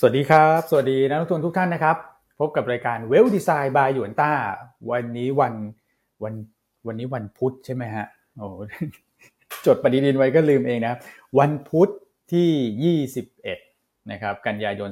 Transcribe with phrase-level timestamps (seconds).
[0.00, 1.96] สวัสดีครับ สวัสดีนักลงทุนทุกท่านนะครับ
[2.40, 4.32] พบกับรายการเวลดีไซน์บายหยวนต้า
[4.90, 5.54] วันนี้วัน
[6.22, 6.34] วัน
[6.86, 8.06] วันนี้วันพุธใช่ไหมฮะ
[8.36, 8.46] โอ้
[9.66, 10.98] จดปฏิทินไว้ก็ลืมเองนะครับ
[11.38, 11.88] วันพุธ
[12.32, 12.96] ที่
[13.64, 14.90] 21 นะครับ กันยายน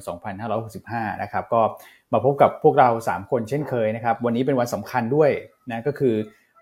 [0.60, 1.60] 2565 นะครับ ก็
[2.12, 5.30] มาพบกับพวกเรา 3 คนเช่นเคยนะครับ วันนี้เป็นวันสำคัญด้วย
[5.70, 6.14] นะก็คือ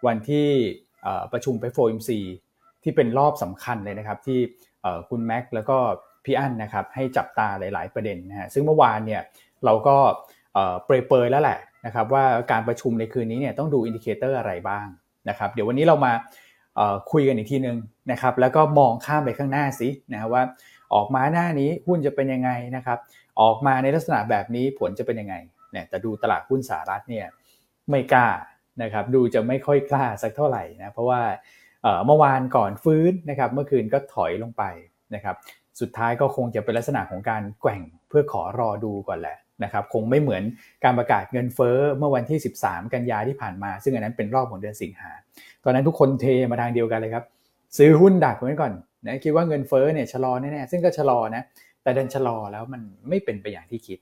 [0.07, 0.47] วันที่
[1.33, 2.19] ประชุมไปโฟมซี
[2.83, 4.39] ที่เป็นรอบสำคัญเลยนะครับ ที่
[5.11, 5.79] คุณแม็กแล้วก็
[6.25, 9.23] พี่อั้นนะครับให้จับตาหลาย ๆ ประเด็นนะฮะซึ่งเมื่อวานเนี่ย
[9.65, 9.97] เราก็
[10.85, 14.87] เปรยๆแล้วแหละนะครับว่าการประชุมในคืนนี้เนี่ยต้องดู indicator อะไรบ้าง
[15.29, 16.13] นะครับเดี๋ยววันนี้เรามา
[17.13, 17.77] คุยกันอีกทีนึง
[18.13, 20.43] นะครับแล้วก็มองข้ามไปข้างหน้าสินะว่า
[20.95, 22.99] ออกมาหน้านี้หุ้นจะเป็นยังไงนะครับ
[23.41, 25.35] ออกมาในลักษณะแบบนี้ผลจะเป็นยังไง
[25.73, 27.27] เนี่ยแต่ดูตลาดหุ้นสหรัฐเนี่ย
[27.91, 28.29] ไม่กล้า
[28.83, 31.21] นะครับดูจะไม่ค่อยกล้าสักเท่าไหร่นะเพราะว่า
[32.07, 34.63] เมื่อวานก่อนฟื้นนะครับเมื่อคืนก็ถอยลงไป
[35.15, 35.37] นะครับ
[35.81, 40.43] สุดท้ายก็คงจะเป็นลักษณะของการแกว่งเพื่อขอรอดูก่อนแหละนะครับคงไม่เหมือน
[40.85, 45.11] การประกาศเงินเฟ้อเมื่อวันที่ 13 กันยาที่ผ่านมา ซึ่งอันนั้นเป็นรอบของเดือนสิงหา
[45.65, 47.25] ตอนนั้นทุกคนเทมาทางเดียวกันเลยครับ
[47.79, 48.73] ซื้อหุ้นดักไว้ก่อน
[49.07, 51.43] นะคิดว่าเงินเฟ้อเนี่ยชะลอแน่ๆซึ่งก็ชะลอนะ
[51.83, 53.99] แต่ดันชะลอแล้วมันไม่เป็นไปอย่างที่คิด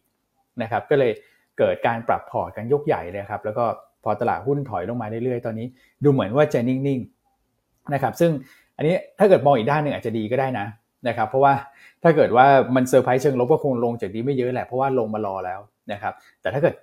[0.63, 1.13] นะครับก็เลย
[1.59, 3.65] เกิดการปรับพอร์ตกันยกใหญ่เลยครับแล้วก็
[4.05, 5.67] พอตลาดหุ้นถอยลงมาเรื่อยๆ ตอนนี้
[6.05, 8.31] ดูเหมือนว่าจะนิ่งๆนะครับซึ่ง
[8.77, 10.67] อันนี้ถ้าเกิดมองอีกด้านหนึ่งอาจจะดีก็ได้นะ
[11.09, 11.55] นะครับเพราะว่า
[12.03, 15.61] ถ้าเกิดว่ามันเซอร์ไพรส์เชิงลบก็คงลงจากนี้ไม่เยอะแหละเพราะว่าลงมารอแล้ว
[15.93, 16.75] นะครับแต่ถ้าเกิด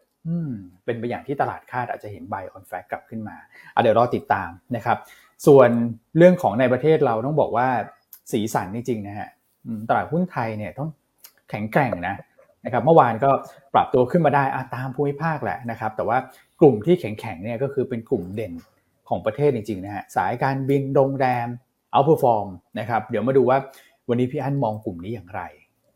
[0.85, 3.35] เป็นไปอย่างที่ตลาดคาดอาจจะเห็น buy on fact กลับขึ้นมา
[3.81, 4.97] เดี๋ยวรอติดตามนะครับ
[5.47, 5.69] ส่วน
[6.17, 7.67] เรื่องของในประเทศเราต้องบอกว่า
[8.31, 9.29] สีสันจริงๆนะฮะ
[9.89, 10.89] ตลาดหุ้นไทยเนี่ยต้อง
[11.49, 12.15] แข็งแกร่งนะ
[12.65, 13.31] นะครับเมื่อวานก็
[13.73, 14.43] ปรับตัวขึ้นมาได้
[14.75, 16.17] ตามภูมิภาคแหละนะครับแต่ว่า
[16.59, 18.53] กลุ่มที่แข็งๆเนี่ยก็คือเป็นกลุ่มเด่น
[19.09, 21.47] ของประเทศจริงๆนะฮะสายการบินโรงแรม
[21.91, 22.47] outperform
[22.79, 23.57] นะครับเดี๋ยวมาดูว่า
[24.09, 25.41] วันนี้พี่อั้นมองกลุ่มนี้อย่างไร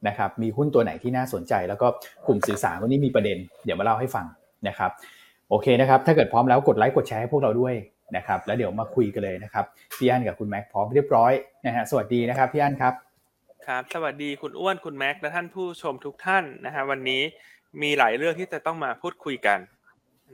[0.08, 1.88] นะครับ มีหุ้นตัวไหนที่น่าสนใจ แล้วก็
[2.28, 4.26] กลุ่มสื่อสารวันนี้มีประเด็น เดี๋ยวมาเล่าให้ฟัง
[4.68, 4.92] นะครับ
[5.50, 7.76] โอเคนะครับ ถ้าเกิดพร้อมแล้วกดไลค์กดแชร์ให้พวกเราด้วย
[8.16, 9.66] นะครับ แล้วเดี๋ยวมาคุยกันเลยนะครับ
[9.98, 11.32] พี่อั้นกับคุณแม็กพร้อมเรียบร้อย
[11.66, 12.94] นะฮะ สวัสดีนะครับพี่อั้นครับ
[13.68, 17.22] ครับ สวัสดีคุณอ้วน คุณแม็ก และท่านผู้ชมทุกท่านนะฮะ วันนี้
[17.82, 19.60] มีหลายเรื่องที่จะต้องมาพูดคุยกัน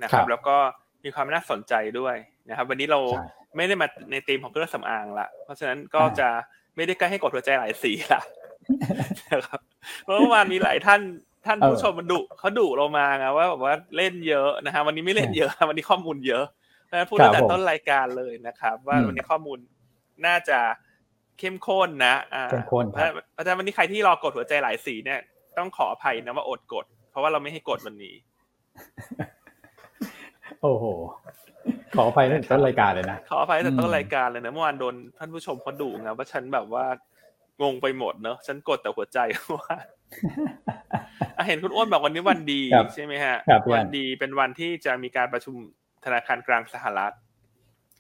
[0.02, 0.58] นะครับ แล้วก็
[1.04, 2.16] มีความน่าสนใจด้วย
[2.50, 3.00] นะครับ วันนี้เรา
[3.56, 6.30] ไม่ได้มาในธีมของเครื่องสำอางละ เพราะฉะนั้นก็จะ
[6.76, 8.22] ไม่ได้ใกล้ให้กดหัวใจหลายสีละ
[9.32, 9.60] นะครับ
[10.06, 11.02] เมื่อวานมีหลายท่าน
[11.46, 16.46] ท่านผู้ชมมันดุเขาดุเรามาไงว่าแบบว่าเล่นเยอะนะฮะวันนี้ไม่เล่นเยอะวันนี้ข้อมูลเยอะ
[16.86, 19.58] เพราะฉะนั้นพูดตั้งแต่ต้นรายการเลยนะครับ ว่าวันนี้ข้อมูล
[20.26, 20.60] น่าจะ
[21.40, 22.86] เข้มข้นนะอ่าเข้มข้น
[23.38, 25.20] อาจารย์วันนี้ใครที่รอกดหัวใจหลายสีเนี่ย
[25.58, 28.16] ต้องขออภัยนะว่าอดกด เพราะว่าเราไม่ให้กดวันนี้
[30.62, 30.86] โอ้โห
[31.96, 36.86] ขออภัยตั้งแต่ต้นรายการเลยนะขออภัยตั้งแต่ต้นรายการเลยนะเมื่อวานโดนท่านผู้ชมเขาดุไงว่าฉันแบบว่า
[37.62, 39.20] งงไปหมดเนอะฉันกดแต่หัวใจ
[39.56, 39.74] ว่า
[41.48, 42.62] เห็นคุณอ้วนบอกวันนี้วันดี
[42.94, 43.38] ใช่ไหมฮะ
[43.74, 45.56] วันดีเป็นวันที่จะมีการประชุม
[46.06, 47.14] ธนาคารกลางสหรัฐ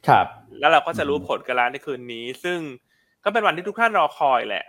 [0.07, 0.25] ครับ
[0.59, 2.59] แล้วเราก็จะรู้ผลกันแล้วในคืนนี้ ซึ่ง
[3.23, 4.65] ก็เป็นวันที่ทุกท่านรอคอยแหละ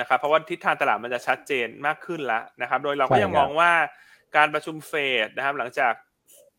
[0.00, 3.72] นะครับ เพราะว่าทิศทางตลาดมันจะชัดเจนมากขึ้นแล้วนะครับ โดยเราก็ยังมองว่า
[4.36, 4.92] การประชุมเฟ
[5.26, 5.92] ดนะครับ หลังจาก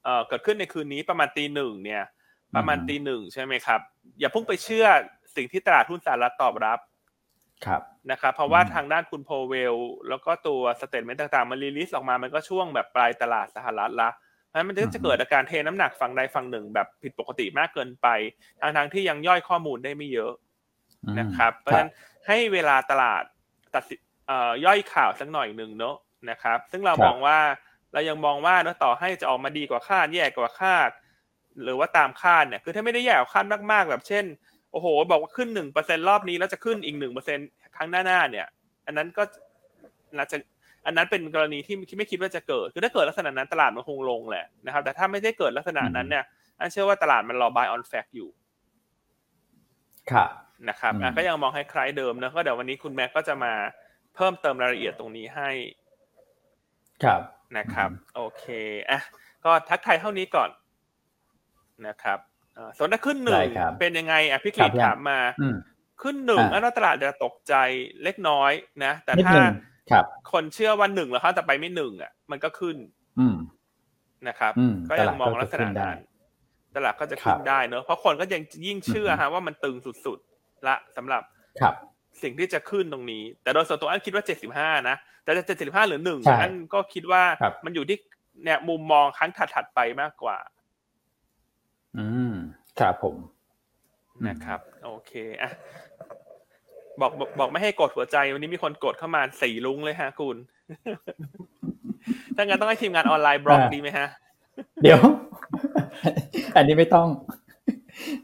[0.03, 2.03] เอ่อเกิดขึ้นในคืนนี้ประมาณตีหนึ่งเนี่ย
[2.55, 3.81] ประมาณตีหนึ่งใช่ไหมครับ
[4.19, 4.85] อย่าเพิ่งไปเชื่อ
[5.35, 6.79] สิ่งที่ตลาดหุ้นสหรัฐตอบรับ
[7.65, 7.81] ครับ
[8.11, 9.75] นะครับเพราะว่าทางด้านคุณโพเวล
[10.09, 14.09] แล้วก็ตัว statement ต่างๆ มัน release ออกมามันก็ช่วงแบบปลายตลาดสหรัฐละ
[14.47, 18.07] เพราะมันจะเกิดอาการเทน้ำหนักฝั่งใดฝั่งหนึ่ง แบบผิดปกติมากเกินไป
[18.61, 20.33] ทางทางที่ยังย่อยข้อมูลได้ไม่เยอะ
[21.19, 21.91] นะครับ เพราะฉะนั้น
[22.27, 23.23] ให้เวลาตลาด
[23.73, 23.83] ตัด
[24.65, 25.95] ย่อยข่าวสักหน่อยหนึ่งเนาะ
[26.29, 27.37] นะครับ ซึ่งเรามองว่า
[27.93, 30.89] เรายังมองว่าเนาะต่อให้จะออกมาดีกว่าคาดแย่กว่าคาด
[31.63, 34.25] หรือว่าตามคาดเนี่ยคือถ้าไม่ได้แย่กว่าคาดมากๆ แบบเช่น
[34.71, 37.39] โอ้โห บอกว่าขึ้นหนึ่งเปอร์เซ็นรอบนี้แล้วจะขึ้นอีกหนึ่งเปอร์เซ็น
[37.75, 38.47] ครั้งหน้าๆเนี่ย
[38.85, 39.23] อันนั้นก็
[40.17, 40.37] น่าจะ
[40.85, 46.23] อันนั้นเป็นกรณีที่ที่ไม่คิดว่าจะเกิด คือถ้าเกิดลักษณะนั้นตลาดมันคงลงแหละนะครับ แต่ถ้าไม่ได้เกิดลักษณะนั้นเนี่ย
[46.59, 48.29] อันเชื่อว่าตลาดมันรอ buy on fact อยู่
[50.11, 50.29] ครับ
[50.69, 53.53] นะครับก็ยังมองให้คล้ายเดิมนะก็เดี๋ยววันนี้คุณแม็กก็จะมา
[54.15, 55.49] เพิ่มเติมรายละเอียดตรงนี้ให้
[57.03, 57.21] ครับ
[57.57, 58.45] นะครับ โอเค
[58.89, 59.01] อะ
[59.45, 60.49] ก็ทักทายเท่านี้ก่อน
[61.87, 62.19] นะครับ
[62.77, 63.41] สนถ้าขึ้นหนึ่ง
[63.79, 65.19] เป็นยังไงอะพี่กฤษถามมา
[66.01, 67.53] ขึ้นหนึ่งแล้วตลาดจะตกใจ
[68.03, 68.51] เล็กน้อย
[68.85, 69.33] นะ แต่ถ้า
[70.31, 72.77] คนเชื่อว่าหนึ่งแล้วเขาจะไปไม่หนึ่งอะ มันก็ขึ้น
[74.27, 74.53] นะครับ
[74.89, 75.97] ก็ยังมองลักษณะนั้น
[76.75, 81.21] ตลาดก็จะขึ้นได้เนอะเพราะคนก็ยังยิ่งเชื่อฮะว่ามันตึงสุดๆละสำหรับ
[81.61, 81.73] ครับ
[82.21, 87.23] สิ่งที่จะขึ้นตรงนี้ แต่โดยส่วนตัวอันคิดว่าเจ็ดสิบห้านะ แต่จะเจ็ดสิบห้าหรือหนึ่งอันก็คิดว่า
[87.65, 87.97] มันอยู่ที่
[88.43, 90.37] เนี่ยมุมมองครั้งถัดๆไปมากกว่า
[91.97, 92.33] อืม
[92.79, 93.15] ครับผม
[94.27, 95.11] นะครับ โอเค
[95.41, 95.51] อะ
[97.01, 100.37] บอกบอกบอกไม่ให้กดหัวใจ วันนี้มีคนกดเข้ามาสี่ลุงเลยฮะคุณ
[102.35, 104.07] ถ้างั้นต้องให้ทีมงานออนไลน์บล็อกอ่าดีไหมฮะ
[104.83, 104.99] เดี๋ยว
[106.55, 107.07] อันนี้ไม่ต้อง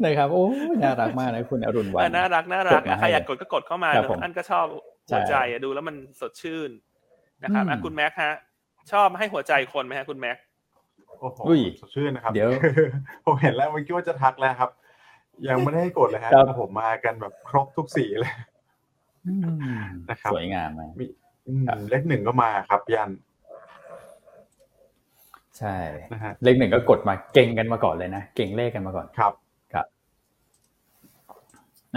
[0.04, 4.66] นะครับโอ้ยน่ารักมากนะคุณอรุณวัเอนอน่ารักน่ารักกดมาอะใครอยากกดก็กดเข้ามาครับเนผมอะอันก็ชอบ
[5.10, 6.70] ใช่หัวใจอะดูแล้วมันสดชื่น
[7.44, 8.34] นะครับอะอืมคุณแม็กฮะ
[8.92, 10.38] ชอบให้หัวใจคนไหมฮะคุณแม็ก
[11.20, 12.50] โอ้โหอุ้ยสดชื่นนะครับเดี๋ยว
[13.26, 14.70] ผมเห็นแล้วเมื่อกี้ว่าจะทักแล้วครับ
[15.50, 18.32] ยังไม่ได้ให้กดเลยฮะครับโอ้โหมากันแบบครบทุกสีเลย
[19.28, 19.34] อื
[19.82, 20.82] มนะครับสวยงามไหม
[21.48, 23.12] อืมครับเลขหนึ่งก็มาครับยัน
[25.60, 25.76] ใช่
[26.14, 29.34] นะฮะเลขหนึ่งก็กดมาเก่งกันมาก่อนเลยนะเก่งเลขกันมาก่อนครับ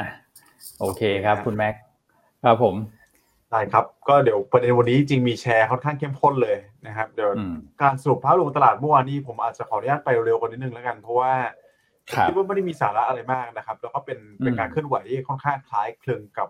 [0.00, 0.08] นะ
[0.80, 1.74] โอเคครับ คุณแม็ก
[2.44, 2.74] ครับผม
[3.50, 11.32] ได้ครับ ก็เดี๋ยวประเด็นวันนี้จริงมีแชร์ค่อนข้างเข้มข้นเลยนะครับเดี๋ยวอืมการสรุปภาพรวมตลาดเมื่อวานนี้ผมอาจจะขออนุญาตไปเร็วกว่านิดนึงแล้วกัน เพราะว่า
[12.12, 16.48] ครับคิดว่าไม่ได้มีสาระอะไรมากนะครับ แล้วก็เป็นเป็นอืมการเคลื่อนไหวที่ค่อนข้างคล้ายคลึงกับ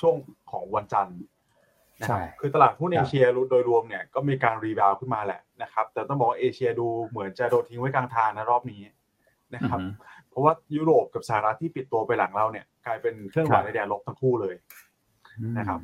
[0.00, 0.14] ช่วง
[0.50, 1.18] ของวันจันทร์
[2.00, 8.82] นะครับใช่คือตลาดหุ้นครับเอเชียโดยรวมเนี่ยก็มีการ rebound ขึ้นมาแหละนะครับ แต่ต้องบอกว่าเอเชียดูเหมือนจะโดนทิ้งไว้กลางทางนะรอบนี้
[9.54, 14.54] นะครับอือฮึ เพราะว่ายุโรปกับสหรัฐที่ปิดตัวไปหลังเราเนี่ย กลายเป็นเคลื่อนไหวครับในแดนลบทั้งคู่เลย
[15.58, 15.80] นะครับ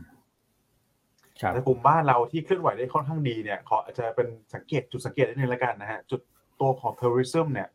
[1.40, 6.20] ครับแต่กลุ่มบ้านเราที่เคลื่อนไหวได้ค่อนข้างดีเนี่ยขออาจจะเป็นสังเกตจุดสังเกตนิดนึงแล้วกันนะฮะจุด
[6.60, 7.68] ตัวของ tourism เนี่ย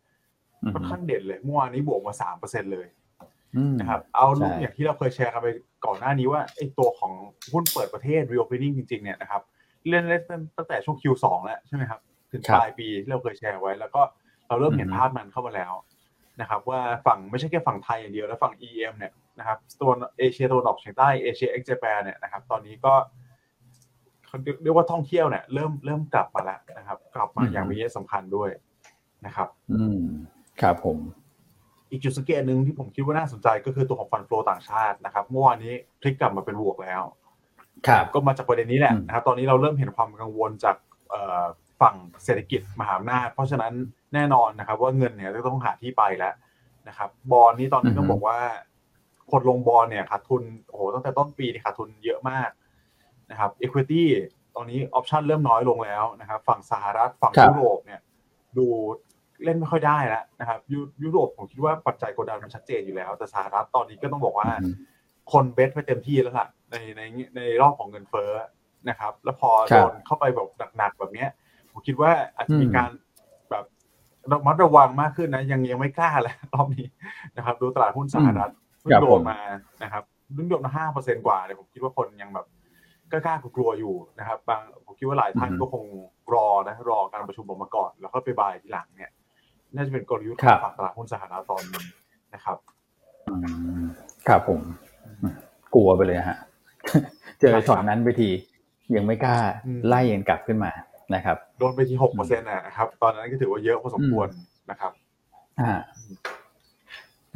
[0.64, 2.88] อืมค่อนข้างเด่นเลยเมื่อวานนี้บวกมาสามเปอร์เซ็นเลย
[3.58, 5.48] อืมนะครับเอาลุกใช่อย่างที่เราเคยแชร์กันไป
[5.86, 7.12] ก่อนหน้านี้ว่าไอ้ตัวของ
[7.54, 9.42] หุ้นเปิดประเทศ reopening จริงๆเนี่ยนะครับ
[9.90, 10.22] เล่นเล่น
[10.58, 12.00] ตั้งแต่ช่วง Q2 แล้วใช่ไหมครับ
[12.31, 14.02] ถึงครับปลายปีที่เราเคยแชร์ไว้ แล้วก็
[14.48, 15.74] เราเริ่มเห็นอือฮึภาพมันเข้ามาแล้ว
[16.42, 22.94] นะครับว่าฝั่งไม่ใช่แค่ฝั่งไทยอย่างเดียวแล้วฝั่ง EM เนี่ยนะครับตัวเอเชียตะวันออกเฉียงใต้เอเชียเอ็กเจแปนเนี่ยนะครับตอนนี้ก็
[24.26, 28.50] เขาเรียกว่าท่องเที่ยวเนี่ยเริ่มเริ่มกลับมาแล้วนะครับ กลับมาอย่างมีนัยสำคัญด้วย
[29.26, 30.04] นะครับ อืม
[30.62, 30.98] ครับผม
[31.92, 37.02] อีกจุดสังเกตหนึ่งที่ผมคิดว่าน่าสนใจก็คือตัวของฟันโฟต่างชาตินะครับเมื่อวานนี้พลิกกลับมาเป็นบวกแล้ว
[37.88, 40.76] ครับ ก็มาจากประเด็นนี้แหละอืมนะครับ ตอนนี้เราเริ่มเห็นความกังวลจาก
[41.10, 41.46] เอ่อ
[41.84, 43.74] ฝั่งเศรษฐกิจมหาอำนาจ เพราะฉะนั้น
[44.14, 46.34] แน่นอนนะครับ ว่าเงินเนี่ยจะต้องหาที่ไปแล้ว
[46.88, 48.40] นะครับ บอลนี้ตอนนี้ต้องบอกว่า
[49.32, 52.50] คนลงบอลเนี่ยขาดทุนโอ้โหตั้งแต่ต้นปีเนี่ยขาดทุนเยอะมาก
[53.32, 54.04] นะครับ equity
[54.56, 58.00] ตอนนี้ออปชันเริ่มน้อยลงแล้วนะครับ ฝั่งสหรัฐฝั่งครับยุโรปเนี่ย
[58.58, 58.66] ดู
[59.44, 64.74] เล่นไม่ค่อยได้แล้วนะครับยุยุโรปผมคิดว่าปัจจัยกดดันมันชัดเจนอยู่แล้ว แต่สหรัฐตอนนี้ก็ต้องบอกว่าอืม
[65.32, 67.02] คนเบสไปเต็มที่แล้วล่ะในใน
[67.36, 68.32] ในรอบของเงินเฟ้อ
[68.90, 71.30] นะครับ แล้วพอครัโดบนเข้าไปแบบหนักๆแบบเนี้ย
[71.74, 72.90] ผมคิดว่าอาจจะมีอืมการ
[73.50, 73.66] แบบ
[74.31, 76.88] ระมัดระวังมากขึ้นนะ ยังยังไม่กล้าแล้วรอบนี้
[77.38, 79.40] นะครับ ดูตลาดหุ้นสหรัฐเพิ่งครับโดผนมมา
[79.84, 80.04] นะครับ
[80.34, 82.48] เพิ่งโดนมาห้าเปอร์เซ็นกว่าเลยผมคิดว่าคนยังแบบ
[83.12, 85.84] กล้าๆกลัวๆอยู่นะครับ บางผมคิดว่าหลายท่านอืมก็คง
[86.34, 89.12] รอนะรอการประชุมออกมาก่อน แล้วก็ไปบายทีหลังเนี่ย
[89.75, 91.81] น่าจะเป็นกลยุทธ์ขครัองบฝั่งตลาดหุ้นสหรัฐตอนนี้
[92.34, 92.58] นะครับ
[93.28, 93.36] อื
[93.84, 93.86] ม
[94.28, 94.62] ครับผม
[95.75, 96.38] กลัวไปเลยฮะ
[97.40, 98.30] เจอช็อตนั้นไปที
[98.96, 100.72] ยังไม่กล้าอืมไล่ยันกลับขึ้นมา
[101.15, 104.27] นะครับโดนไปที่หกเปอร์เซ็นต์นะครับ ตอนนั้นก็ถือว่าเยอะพอสมควร
[104.71, 104.92] นะครับ
[105.60, 105.74] อ่า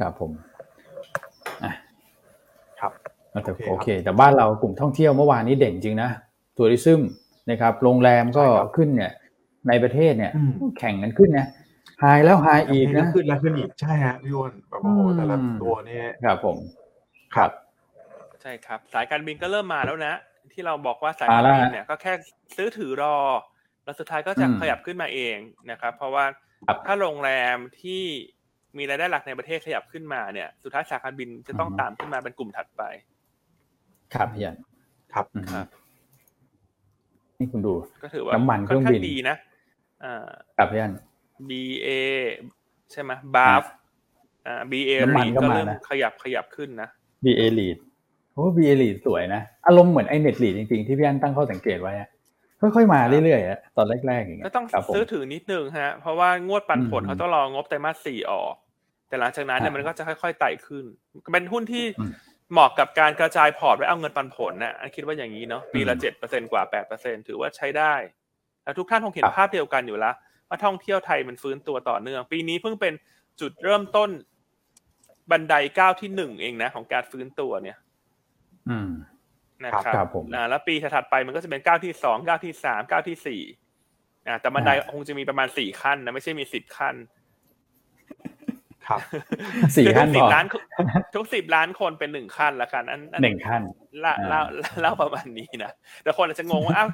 [0.00, 0.30] ครับผม
[1.64, 1.72] อะ
[2.80, 2.92] ครับ
[3.44, 6.10] แต่โอเคครับโอเค แต่บ้านเรากลุ่มท่องเที่ยวเมื่อวานนี้เด่นจริงนะ
[6.56, 7.00] ทัวริซึม
[7.50, 9.12] นะครับ โรงแรมก็ใช่ครับขึ้นเนี่ย
[9.68, 11.46] ในประเทศเนี่ยอืมแข่งกันขึ้นนะ
[12.00, 16.56] ไฮแล้วไฮอีกแล้นะวขึ้นแล้วขึ้นอีกใช่ฮะพี่อ้วนแบบโอ้โหอืมแต่ละตัวนี่ครับผม
[17.36, 17.50] ครับ
[18.42, 20.14] ใช่ครับ สายการบินก็เริ่มมาแล้วนะ
[20.52, 22.12] ที่เราบอกว่าสายมาการแล้วบินฮะเนี่ยก็แค่
[22.56, 23.16] ซื้อถือรอ
[23.88, 25.36] แล้วสุดท้ายก็จะอืมขยับขึ้นมาเอง
[25.70, 26.24] นะครับ เพราะว่า
[26.66, 28.02] ครับถ้าโรงแรมที่
[28.76, 32.82] มีรายได้หลักในประเทศขยับขึ้นมาเนี่ย สุดท้ายสายการบินจะต้องอืมตามขึ้นมาเป็นกลุ่มถัดไป
[34.14, 34.56] ครับพี่ยัน
[35.12, 35.66] ครับอืมครับ
[37.38, 39.36] นี่คุณดู ก็ถือว่าน้ำมันเคค่รื่ออนงข้าบิงนดีนะ
[40.04, 40.92] อ่าครับพี่ยัน
[41.48, 41.88] BA
[42.92, 43.62] ใช่ไหมบาฟ
[44.46, 46.88] อ่า BA น้ำมันรีก็ก็มาเริ่มนะขยับขยับขึ้นนะ
[47.24, 47.76] BA Lead
[48.32, 52.08] โอ้ BA Lead สวยนะ อารมณ์เหมือนไอเน็ตลีดจริงๆ ที่พี่อันตั้งข้อสังเกตไว้อะ
[52.60, 58.54] ค่อยๆมาเรื่อยๆอะตอนแรกๆอย่างเงี้ยก็ต้องครับผมซื้อถือนิดนึงฮะเพราะว่างวดปันผลอืมเขาต้องรองบไตรมาสสี่ออก
[59.08, 60.84] แต่หลังจากนั้นเนี่ยอ่ามัมันก็จะค่อยๆไต่ขึ้น
[61.32, 62.12] เป็นหุ้นที่อืม
[62.52, 67.94] เหมาะกับการกระจายพอร์ตไว้เอาเงินปันผลนะอันคิดว่าอย่างนี้เนาะปีละอืมเจ็ดเปอร์เซ็นกว่าแปดเปอร์เซ็นถือว่าใช้ได้
[68.64, 70.14] แล้วทุกท่านคงเห็นครับภาพเดียวกันอยู่แล้ว
[70.48, 72.94] ว่าท่องเที่ยวไทยมันฟื้นตัวต่อเนื่อง ปีนี้เพิ่งเป็น
[73.40, 74.10] จุดเริ่มต้น
[75.30, 77.78] บันไดก้าวที่หนึ่งเองนะ ของการฟื้นตัวเนี่ย
[78.68, 78.90] อืม
[79.64, 83.42] นะครับครับผมอ่าแล้วปีถัดๆไปมันก็จะเป็นก้าวที่สองก้าวที่สามก้าวที่สี่
[84.26, 86.94] อ่าแต่บันไดอ่าคงจะมีประมาณสี่ขั้นนะไม่ใช่มีสิบขั้น
[88.86, 89.00] ครับ
[89.76, 90.44] สี่คือขั้ทุนกสิพบอล้าน
[91.14, 93.62] ทุกสิบล้านคนเป็นหนึ่งขั้นละกันอันอัหนึ่งขั้น
[94.00, 94.40] เล่าอ่าเล่า
[94.80, 95.72] เล่าประมาณนี้นะ
[96.02, 96.88] แต่คนอาจจะงงว่าอ้าว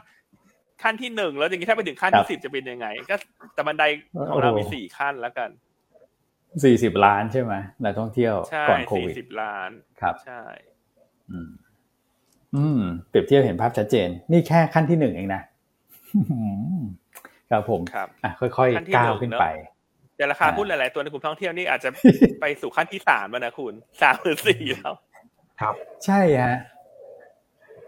[0.83, 3.17] ขั้นที่หนึ่งแล้วอย่างนี้ถ้าไปถึงขั้นครัที่บสิบจะเป็นยังไง ก็
[3.55, 3.85] แต่บันได
[4.31, 5.51] ของเราโอ้โหมีสี่ขั้นแล้วกัน
[6.65, 10.43] สี่สิบล้านใช่ไหมนักท่องเที่ยวใช่ก่อนโคสี่วิดสิบล้านครับใช่
[11.31, 11.51] อืม
[12.57, 15.43] อืมเปรียบเทียบเห็นภาพชัดเจน นี่แค่ขั้นที่หนึ่งเองนะ
[17.51, 19.47] ครับผมครับอะค่อยขั้นที่ๆก้าวหนึ่งขึ้นเนอะไป
[20.17, 21.91] แต่ราคาอ่าหุ้นหลายๆตัวในกลุ่มท่องเที่ยวนี่อาจจะ
[22.41, 24.95] ไปสู่ขั้นที่สามแล้วนะคุณสามหรือสี่แล้ว
[25.61, 26.57] ครับ ใช่ฮะ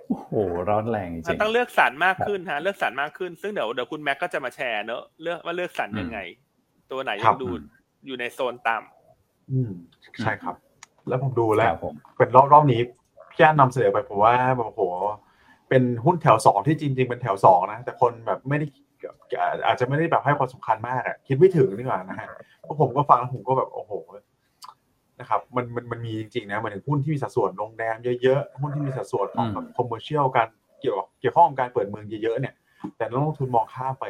[0.08, 0.32] โอ้โห
[0.68, 6.18] ร้อนแรงจมันริงต้องเลือกสรรมากขึ้นฮะ เลือกสรรมากขึ้นซึ่งเดี๋ยวเดี๋ยวคุณแม็กก็จะมาแชร์เนอะเลือกว่าเลือกสรรยังไง
[6.90, 7.48] ตัวไหนครัยังบดู
[8.06, 9.72] อยู่ในโซนต่ำอืม
[10.22, 10.56] ใช่ครับ
[11.08, 12.80] แล้วผมดูๆแล้ควรับผมเป็นรอบรอบนี้
[13.36, 14.82] พี่อันนำเสนอไปผมว่าแบบโอ้โห
[15.68, 18.66] เป็นหุ้นแถวสองที่จริง ๆ เป็นแถวสองนะแต่คนแบบไม่ได้
[19.66, 22.28] อาจจะไม่ได้แบบให้ความสำคัญมากอะคิดไม่ถึงนี่หว่านะฮะ
[22.62, 23.92] เพราะผมก็ฟังแล้วผมก็แบบโอ้โห
[25.20, 30.48] นะครับมันมันมันมีจริงๆนะหมันถึงหุ้นที่มีสัดส่วนโรงแรมเยอะๆหุ้นที่มีสัดส่วนของแบบคอมเมอร์เชียลการ
[30.80, 32.54] เกี่ยวกับเกี่ยวข้องกับการเปิดเมืองเยอะๆเนี่ย
[32.96, 34.04] แต่นักลงทุนมองข้ามไป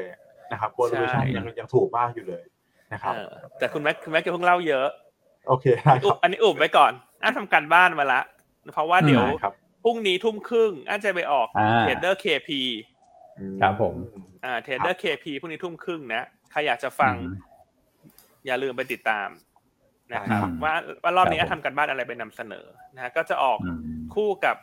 [0.53, 2.45] นะครับ valuation ยังยังถูกมากอยู่เลย
[2.93, 4.89] นะครับเออแต่คุณแม็กคุณแม็กจะเพิ่งเล่าเยอะ
[5.49, 6.93] โอเคได้คอุรับบอันนี้อุบไว้ก่อน
[7.23, 8.21] อั้นทำการบ้านมาละ
[8.73, 9.55] เพราะว่าเดี๋ยวได้ครับ
[9.85, 12.61] พรุ่งนี้ทุ่มครึ่งอั้นจะไปออกอ่า Trader KP
[13.63, 13.95] ครับผม
[14.45, 17.29] อ่า Trader KP พรุ่งนี้ทุ่มครึ่งนะใครอยากจะฟังอืม
[18.47, 19.29] อย่าลืมไปติดตาม
[20.15, 24.57] นะครับอืมว่าว่ารอบนี้ครับผมทำการบ้านอะไรไปนำเสนอนะฮะก็จะออกอืมคู่กับ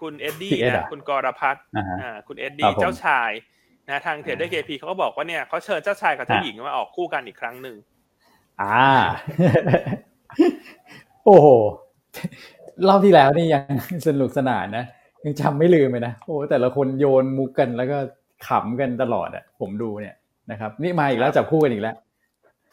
[0.00, 3.30] คุณเอ็ดดี้พี่เอ็ดนะอะคุณกรพัฒน์อ่าฮะอ่าคุณเอ็ดดี้ครับผมเจ้าชาย
[3.88, 7.76] นะทาง Trader KP เขาก็บอกว่าเนี่ยเขาเชิญเจ้าชายกับเจ้าอะหญิงมาออกคู่กันอีกครั้งหนึ่ง
[8.60, 8.88] อ่า
[11.24, 11.46] โอ้โห
[12.86, 13.64] รอบที่แล้วนี่ยัง
[14.08, 14.84] สนุกสนานนะ
[15.24, 17.98] ยังจำไม่ลืมเลยนะโอ้แต่ละคนโยนมุกกันแล้วก็
[18.46, 20.14] ขำกันตลอดอะ ผมดูเนี่ย
[20.50, 21.96] นะครับ นี่มาอีกแล้วจับคู่กันอีกแล้ว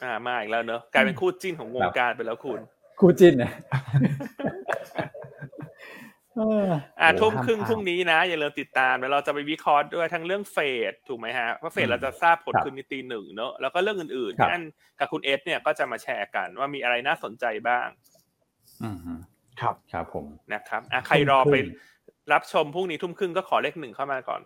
[0.03, 2.59] อ่ามาอีกแล้วเนอะกลายเป็นคู่จิ้นของวงการไปแล้วคุณ
[2.99, 3.51] คู่จิ้นนะ
[6.37, 6.69] เออ
[7.01, 10.57] อ่าโหทุ่มครึ่งห้าพรุ่งนี้นะอย่าลืมติดตามแล้วเราจะไปวิเคราะห์ด้วยทั้งเรื่องเฟ
[10.91, 14.63] ดถูกไหมฮะเพราะเฟดเราจะทราบผลครับคืนนี้ตีหนึ่งเนอะแล้วก็เรื่องอื่นๆครับที่อั้น
[14.99, 17.87] กับคุณเอสเนี่ยก็จะมาแชร์กันว่ามีอะไรน่าสนใจบ้าง
[18.83, 19.13] อืมฮึ
[19.61, 21.55] ครับครับผมนะครับอะใครรอไป
[22.33, 24.41] รับชมพรุ่งนี้ทุ่มครึ่งก็ขอเลขหนึ่งเข้ามาก่อน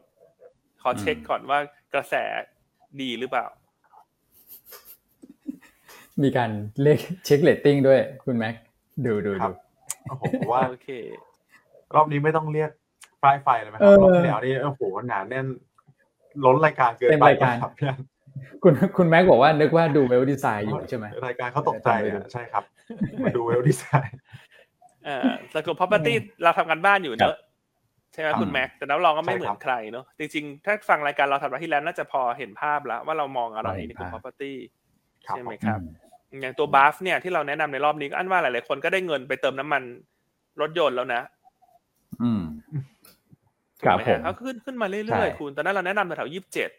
[0.81, 1.59] ขอเช็คก่อนว่า
[1.93, 2.15] กระแส
[3.01, 3.45] ดีหรือเปล่า
[6.23, 6.49] มีการ
[6.83, 8.55] เลขเช็คเรตติ้งด้วยคุณแม็ก
[9.05, 9.55] ดูดูดูครับ
[10.09, 10.89] โอ้โหผมว่าโอเค
[11.95, 12.71] รอบนี้ไม่ต้องเรียก
[13.23, 15.45] ป้ายไฟเลยไหมคเอรับอรอบที่แล้วนี่โอ้โหหนาแน่น
[16.45, 17.99] ล้นรายการเกินเต็มไปรายการครับพี่อัน
[18.63, 22.63] คุณคุณแม็กบอกว่านึกว่าดูเวลดีไซน์อยู่ใช่ไหมรายการเขาตกใจไม่ดูอะใช่ครับ
[23.23, 26.13] มาดูเวลดีไซน์เอ่อสกุล property
[26.43, 27.35] เราทำกันบ้านอยู่เนอะ
[28.13, 34.53] ใช่ไหมคุณอืมแม็กแต่แล้วเราก็ไม่ใช่เหมืคอรันบใครเนอะจริงๆ ถ้าฟังรายการเราทำมาที่แล้วน่าจะพอเห็นภาพแล้วว่าเรามองอะไรในกลุ่ม property
[35.27, 35.79] ครับใช่ไหมผมครับ
[36.41, 39.83] อย่างตัวบัฟเนี่ยที่เราแนะนำในรอบนี้ก็อันว่าหลายๆคนก็ได้เงินไปเติมน้ำมัน
[40.61, 41.21] รถยนต์แล้วนะ
[42.21, 42.43] อืม
[43.81, 46.69] ถูคกรับไหมผมฮะเขาขึ้นขึ้นมาเรื่ใช่อยๆคุณตอนนั้นเราแนะนำแถวยี่สิบเจ็ด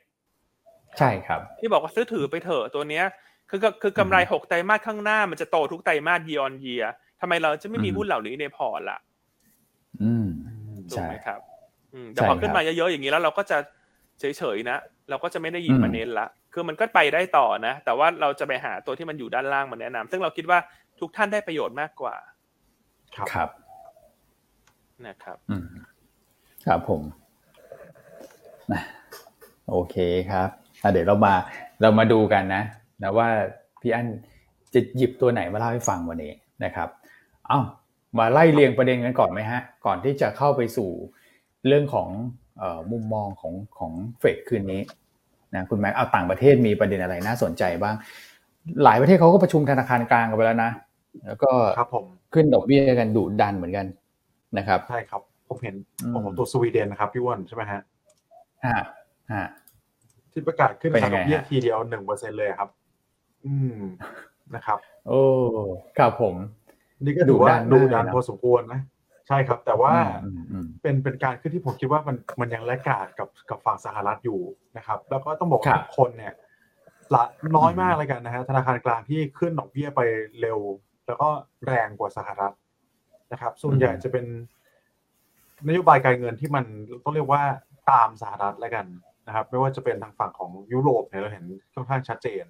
[0.99, 3.04] ใช่ครับ ที่บอกว่าซื้อถือไปเถอะตัวเนี้ย
[3.50, 6.87] คือก็คือกำไรอืมหกไตรมาสข้างหน้ามันจะโตทุกไตรมาส year on year
[7.20, 8.98] ทำไมเราจะไม่มีอืมหุ้นเหล่านี้ในพอร์ตล่ะ
[10.02, 10.26] อืม
[10.90, 11.40] ถูกใช่ไหมครับ
[11.94, 13.58] อืมแต่ใช่พอขึ้นครับมาเยอะๆอย่างนี้แล้วเราก็จะ
[14.20, 14.78] เฉยๆนะ
[15.10, 20.58] เราก็จะไม่ได้หยิบมาอืมเน้นละคือมันก็ไปได้ต่อนะ แต่ว่าเราจะไปหาตัวที่มันอยู่ด้านล่างมาแนะนำซึ่งเราคิดว่า
[21.00, 22.14] ทุกท่านได้ประโยชน์มากกว่า
[23.16, 23.48] ครับครับ
[25.06, 25.66] นะครับอืม
[26.66, 27.02] ครับผม
[28.72, 28.82] นะ
[29.70, 29.96] โอเค
[30.30, 30.48] ครับ
[30.82, 31.34] อะเดี๋ยวเรามา
[31.80, 32.62] เรามาดูกันนะ
[33.02, 33.28] นะว่า
[33.80, 34.06] พี่อั้น
[34.74, 36.32] จะหยิบตัวไหนมาเล่าให้ฟังวันนี้
[36.64, 37.61] นะครับเอ้า
[38.19, 40.90] มาไล่เรียงประเด็นกันก่อนไหมฮะ ก่อนที่จะเข้าไปสู่
[41.66, 42.09] เรื่องของ
[42.59, 44.83] เออมุมมองของของเฟดคืนนี้
[45.54, 47.95] นะคุณแม็กเอาต่างประเทศมีประเด็นอะไรน่าสนใจบ้าง
[48.85, 50.73] หลายประเทศเขาก็ประชุมธนาคารกลางกันไปแล้วนะ
[51.26, 52.04] แล้วก็ครับผม
[52.35, 53.87] ขึ้นดอกเบี้ยกันดุดันเหมือนกัน
[54.59, 57.80] นะครับใช่ครับ ผมเห็นอืมโอ้โหตัวสวีเดนนะครับพี่อ้วนใช่ไหมฮะ
[58.66, 58.85] ฮะ
[59.33, 59.49] ฮะ
[60.33, 62.69] ที่ประกาศขึ้นเป็นยัค่างดไงอกเบี้ยฮะทีเดียวหนึ่งเปอร์เซ็นเลยครับ
[63.47, 63.80] อืม
[64.54, 64.78] นะครับ
[65.09, 65.21] โอ้
[65.99, 66.35] ครับผม
[67.04, 68.80] นี่ก็ถือว่าดุดูดันมากเลยดันนะพอสมควรนะ
[69.28, 69.92] ใช่ครับ แต่ว่า
[70.25, 74.40] อืมอืมเป็นเป็นการขึ้นที่ผมคิดว่ามันมันยังแลกขาดกับกับฝั่งสหรัฐอยู่
[74.76, 76.35] นะครับ แล้วก็ต้องบอกครัว่าบทุกคนเนี่ย
[77.14, 77.25] ละ
[77.57, 80.00] น้อยอืมมากเลยกันนะฮะธนาคารกลางที่ขึ้นดอกเบี้ยไป
[80.40, 80.59] เร็ว
[81.07, 81.28] แล้วก็
[81.66, 82.54] แรงกว่าสหรัฐ
[83.33, 84.25] นะครับ ส่วนใหญ่จะเป็น
[85.69, 86.64] นโยบายการเงินที่มัน
[87.04, 87.42] ต้องเรียกว่า
[87.90, 88.87] ตามสหรัฐแล้วกัน
[89.26, 92.45] นะครับ ไม่ว่าจะเป็นทางฝั่งของยุโรปเนี่ยเราเห็นค่อนข้างชัดเจน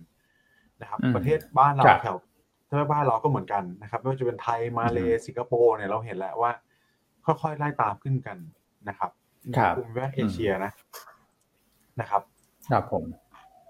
[0.80, 2.16] นะครับอืมประเทศบ้านเราครับแถว
[2.70, 6.52] ถ้าบ้านเราก็เหมือนกันนะครับไม่ว่าจะเป็นไทยมาเลอืมสิงคโปร์เนี่ยเราเห็นแล้วว่า
[7.24, 8.36] ค่อยๆไล่ตามขึ้นกัน
[8.88, 9.10] นะครับ
[9.56, 10.72] ครับกลุ่มแวกเอเชียนะ
[12.00, 12.22] นะครับ
[12.70, 13.04] ครับผม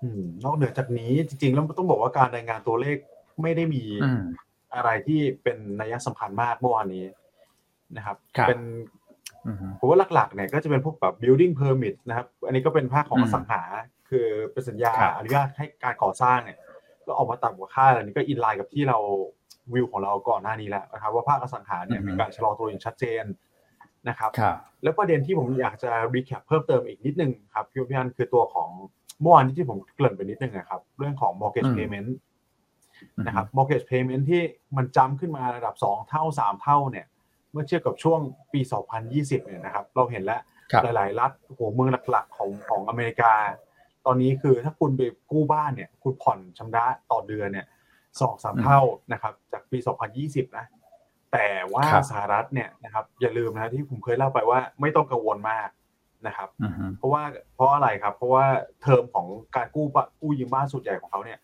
[0.03, 2.97] อืมนอกเหนือจากนี้จริงๆ แล้วต้องบอกว่าการรายงานตัวเลข
[3.43, 4.23] ไม่ได้มีอืม
[4.75, 7.05] อะไรที่เป็นนัยสำคัญมากเมื่อวานนี้
[7.97, 8.61] นะครับครับเป็น
[9.47, 13.63] อืมผมว่าหลักๆ เนี่ยก็จะเป็นพวกแบบ building permit นะครับ อันนี้ก็เป็นภาคของอือมสังหา
[14.11, 16.59] คือเป็นสัญญาครับอนุญาตให้การก่อสร้างเนี่ย
[17.07, 18.99] ก็ออกมาต่ำกว่าคาดอันนี้ก็อินไลน์กับที่เรา
[19.75, 23.25] วิวของเราก่อนหน้านี้แล้วนะครับว่าภาคอสังหาเนี่ยอือฮึมีการชะลอตัวอย่างชัดเจน
[24.09, 28.69] นะครับครับแล้วประเด็นที่ผมอยากจะ recap เพิ่มเติมอีกนิดนึงครับพี่พี่อั้นคือตัวของ
[29.21, 32.11] เมื่อวานนี้ที่ผมเกริ่นไปนิดนึงนะครับเรื่องของ mortgage อืม payment
[33.27, 34.43] นะครับ mortgage payment ที่
[34.77, 37.07] มันจำขึ้นมาระดับ 2 เท่า 3 เท่าเนี่ย
[37.53, 38.21] เมื่อเทียบกับช่วง
[38.53, 38.61] ปี
[39.03, 40.41] 2020 เนี่ยนะครับ เราเห็นแล้ว
[40.73, 43.41] ครับหลาย ๆ รัฐโอ้โหเมืองหลัก ๆ ของของอเมริกาต
[44.11, 47.67] อนนี้คือถ้าคุณไปกู้บ้านเนี่ยคุณผ่อนชำระต่อเดือนเนี่ย
[48.21, 48.81] สองสามอืมเท่า
[49.13, 49.79] นะครับ จากปี
[50.19, 50.67] 2020 นะ
[51.33, 55.69] แต่ว่าครับสหรัฐเนี่ยนะครับอย่าลืมนะที่ผมเคยเล่าไปว่าไม่ต้องกังวลมาก
[56.27, 57.23] นะครับอือฮึเพราะว่า
[57.55, 58.47] เพราะอะไรครับ เพราะว่า
[58.83, 59.27] เทอมของ
[59.57, 61.39] การกู้ปะกู้ยืมบ้านส่วนใหญ่ของเขาเนี่ย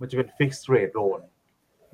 [0.00, 1.20] มันจะเป็น fixed rate loan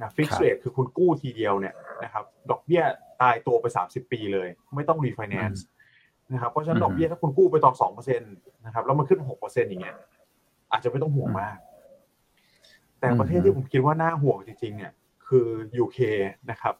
[0.00, 2.82] นะ fixed rate คือคุณกู้ทีเดียวเนี่ยนะครับดอกเบี้ย
[3.22, 5.60] ตายตัวไป 30 ปีเลย ไม่ต้อง refinance
[6.32, 9.96] นะครับเพราะฉะนั้นดอกเบี้ยถ้าคุณกู้ไปตอน2%นะครับแล้วมันขึ้น 6%อย่างเงี้ย
[10.70, 11.56] อาจจะไม่ต้องห่วงมาก
[13.00, 14.92] แต่ประเทศที่ผมคิดว่าน่าห่วงจริง ๆ เนี่ย
[15.28, 15.46] คือ
[15.84, 15.98] UK
[16.50, 16.74] นะครับ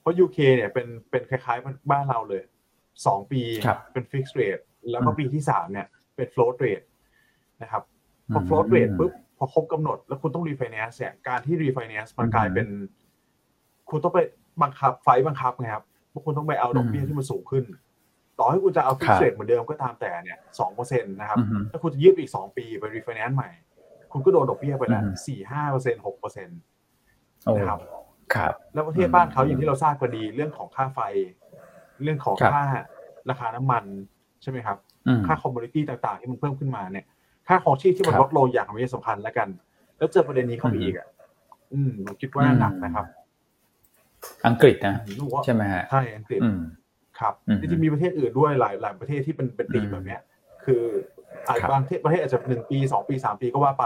[0.00, 2.42] เพราะ UK เนี่ยเป็นเป็นคล้ายๆบ้านเราเลย
[3.06, 6.86] สองปีครับเป็น fixed rate แล้วก็อืมปีที่สามเนี่ย เป็น float rate
[7.62, 7.82] นะครับ
[8.32, 12.66] พอ float rate ปุ๊บพอครบกำหนด แล้วคุณต้อง refinance เนี่ยการที่ refinance มันอืมกลายเป็น
[13.90, 14.20] คุณต้องไป
[14.62, 17.64] บังคับไฟล์บังคับไงครับเพราะคุณต้องไปเอาดอกเบี้ยอืมที่มันสูงขึ้น
[18.38, 23.50] ต่อให้คุณจะเอาครั fixed บ rate เหมือนเดิมก็ตามแต่เนี่ยสองเปอร์เซ็นต์นะครับอือฮึถ้าคุณจะยืดอีกสองปีไป refinance ใหม่
[24.12, 26.58] คุณก็โดนดอกเบี้ยไปแล้วอืมสี่ห้าเปอร์เซ็นต์หกเปอร์เซ็นต์
[27.44, 27.80] โอ้นะครับ
[28.34, 31.00] ครับ แล้วประเทศอืมบ้านเขาอย่างที่เราทราบกันดีเรื่องของค่าไฟ
[32.02, 32.62] เรื่องของครับค่า
[33.30, 33.84] ราคาน้ำมัน
[34.42, 34.76] ใช่ไหมครับ
[35.08, 37.06] อืมค่า commodity ต่างๆ ที่มันเพิ่มขึ้นมาเนี่ย
[37.48, 39.48] ค่าครองชีพที่มันครับลดลงอย่างมีสำคัญแล้วกัน
[39.98, 41.06] แล้วเจอประเด็นนี้เข้าไปอืมอีกอะ
[41.72, 43.06] อืมผมคิดว่าอืมหนักนะครับ
[44.46, 46.60] อังกฤษนะรู้ว่าใช่ไหมฮะใช่อังกฤษอืม
[47.20, 50.20] ครับอืมจริงๆมีประเทศอื่นด้วยหลายหลายประเทศที่เป็นเป็นตีมอืมแบบเนี้ย
[50.64, 50.82] คือ
[51.48, 53.84] อาจครับบางประเทศประเทศอาจจะหนึ่งปีสองปีสามปีก็ว่าไป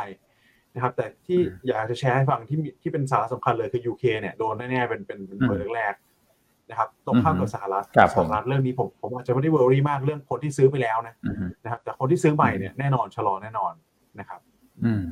[0.75, 13.73] นะครับ แต่ที่อืมอยากจะแชร์ให้ฟังที่มีที่เป็นสาระสำคัญเลยคือ UK เนี่ยโดนแน่ๆเป็นเป็นเป็นอืมเบอร์แรกๆนะครับตรงข้ามกับอืมสหรัฐครับสผมหรัฐเรื่องนี้ผมผมอาจจะไม่ได้เวอรี่มากเรื่องคนที่ซื้อไปแล้วนะอืมนะครับ แต่คนที่ซื้อใหม่เนี่ยแน่นอนชะลอแน่นอน
[14.21, 14.41] นะครับ
[14.85, 15.05] อืม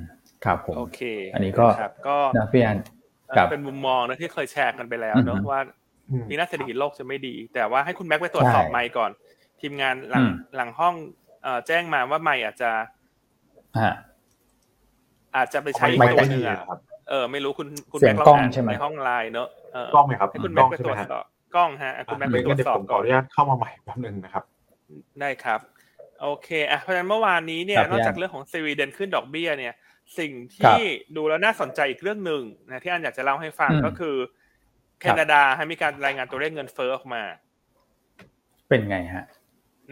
[0.44, 1.00] ครับผมโอเค
[1.34, 2.78] อันนี้ก็ครับก็นะพี่อัน
[3.36, 5.79] ครับเป็นมุมมองนะที่เคยแชร์กันไปแล้วเนอะอือฮึว่าอืม
[6.28, 9.10] ปีหน้าเศรษฐกิจโลกจะไม่ดี แต่ว่าให้คุณแม็กไปตรวจสอบใช่ไมค์ก่อน
[9.60, 10.94] ทีมงานหลังอืมหลังห้อง
[11.42, 12.70] เอ่อแจ้งมาว่าไมค์อาจจะ
[13.82, 13.94] ฮะ
[15.36, 24.44] อาจจะไปใช้อีกไมค์ตัวใกล้หนึ่งดีอะนะครับเออไม่รู้คุณคุณเสียแม็งกลกล้อองงอ่านใช่ไหมในห้องไลน์เนอะเออกล้องไหมครับให้คุณกแม็ล้กองไปใช่ตไหรมวจฮะสอบกล้องฮะอะคุณแม็กไปตรวจสอบผมขก่อออนนุญาตเข้ามาใหม่แป๊บหนึ่งนะครับ
[25.20, 25.60] ได้ครับ
[26.23, 29.75] โอเคอะเพราะฉะนั้นเมื่อวานนี้เนี่คยรับนอกจากพี่อันเรื่องของสวีเดนขึ้นดอกเบี้ยเนี่ย
[30.18, 30.80] สิ่งครับที่
[31.16, 34.39] ดูแล้วน่าสนใจอีกเรื่องหนึ่งนะที่อันอยากจะเล่าให้ฟังอืมก็คือค
[35.00, 37.23] แครับนาดาให้มีการรายงานตัวเลขเงินเฟ้อออกมา
[38.69, 39.25] เป็นไงฮะ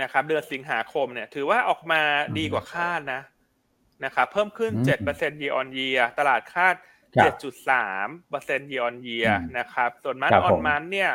[0.03, 2.01] นะครับ เดือนสิงหาคมเนี่ย ถือว่าออกมา
[2.38, 3.23] ดีกว่าคาดนะ
[4.05, 6.75] นะครับเพิ่มขึ้นอืมเจ็ดเปอร์เซ็นต์ year on year ตลาดคาด
[7.16, 11.11] ครับเจ็ดจุดสามเปอร์เซ็นต์ year on year อืมนะครับ ส่วนมันครับออผนมมันเนี่ย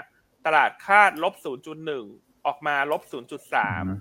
[0.45, 2.05] ตลาดคาดลบศูนย์จุดหนึ่ง
[2.45, 3.99] ออกมาลบศูนย์จุดสามอืม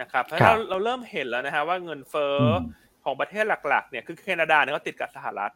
[0.00, 2.62] นะครับ เพราะครัเราบเราเริ่มเห็นแล้วนะฮะว่าเงินเฟ้ออือม
[3.04, 5.52] ของประเทศหลัก ๆ เนี่ย คือแคนาดาเนี่ยก็ติดกับสหรัฐ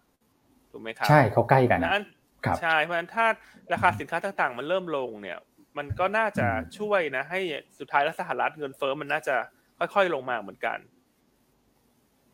[0.71, 2.14] ถูกไหมครับ ใช่เขาใกล้กันดันะงนั้นครับ
[2.61, 3.27] ใช่เพราะฉะนั้นถ้า
[3.73, 5.39] ราคาสินค้าต่างๆ มันเริ่มลงเนี่ย
[5.79, 7.41] มันก็น่าจะอืมช่วยนะ ให้
[7.79, 9.37] สุดท้ายแล้วสหรัฐเงินเฟ้อมันน่าจะ
[9.79, 10.79] ค่อยๆลงมาเหมือนกัน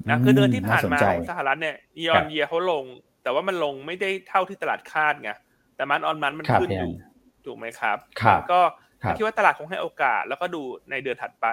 [0.08, 1.76] นะคือเดือนที่ผ่านมาสใจของสหรัฐเนี่ย
[2.08, 2.84] ยอครันบเยียเขาลง
[3.22, 5.30] แต่ว่ามันลงไม่ได้เท่าที่ตลาดคาดไง
[5.76, 6.94] แต่มันออนมันมันครับขึ้นพี่ออันยู่
[7.46, 8.60] ถูกไหมครับครับก็
[9.04, 11.46] ครับคิดว่าตลาดคงให้โอกาส แล้วก็ดูในเดือนถัดไป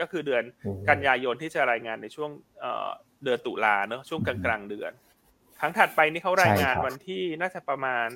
[0.00, 2.88] ก็คือเดือนโอ้กันยายนที่จะรายงานในช่วงเอ่อ
[3.24, 5.03] เดือนตุลาเนอะช่วงกอืลางมกลางๆเดือนค
[5.64, 8.08] รั้งถัดไปนี่เขารายงานใช่ครับวันที่น่าจะประมาณ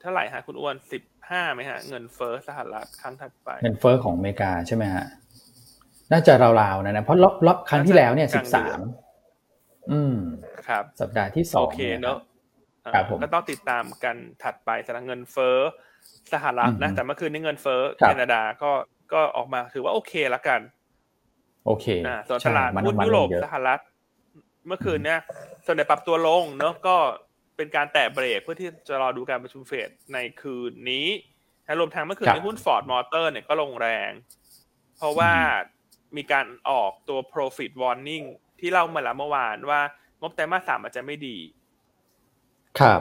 [0.00, 5.04] เท่าไหร่ฮะคุณอ้วนสิบห้าไหมฮะ เงินเฟ้อสหรัฐครั้งถัดไป เงินเฟ้อของอเมริกาใช่ไหมฮะ
[6.12, 8.82] น่าจะราวๆนะนะเพราะรอบรอบครั้งที่แล้วเนี่ยกสิลางบเดืสาอนม
[9.92, 10.16] อืม
[10.68, 12.18] ครับ สัปดาห์ที่สอโองเคเนี่ยเนอะ
[12.94, 15.56] ครับผมก็ต้องติดตามกันถัดไปสำหรับเงินเฟ้อ
[16.32, 18.70] สหรัฐนะอืมแต่เมื่อคืนนี้เงินเฟ้อครับแคนาดาก็
[19.12, 20.60] ก็ออกมาถือว่าโอเคละกัน
[21.66, 23.80] โอเคอ่าส่วนใช่ตลาดมันหุ้นมันยุโรปลงเยอะสหรัฐ
[24.68, 25.20] เมื่อคืนเนี่ย
[25.66, 26.96] ส่วนใหญ่ปรับตัวลงเนอะก็
[27.56, 31.08] เป็นการแตะเบรกเพื่อที่จะรอดูการประชุมเฟดในคืนนี้
[31.66, 34.10] นะรวมทั้งเมื่อคืนครับในหุ้นฟอร์ดมอเตอร์เนี่ยก็ลงแรง
[34.96, 35.32] เพราะว่า
[36.16, 38.26] มีการออกตัว profit warning
[38.60, 39.80] ที่เล่ามาแล้วเมื่อวานว่า
[40.20, 41.36] งบไตรมาสสามอาจจะไม่ดี
[42.78, 43.00] ครับ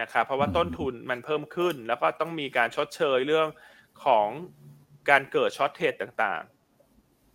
[0.00, 3.48] นะครับเพราะว่าอืมต้นทุนมันเพิ่มขึ้น แล้วก็ต้องมีการชดเชยเรื่อง
[4.04, 4.28] ของ
[5.10, 6.42] การเกิดช็อตเทรดต่าง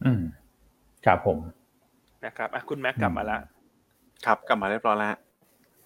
[0.03, 0.21] อืม
[1.05, 1.64] ครับผมๆ
[2.25, 3.41] นะครับอะคุณแม็กกลับมาแล้ว
[4.25, 5.19] ครับกลับมาเรียบร้อยแล้วฮะ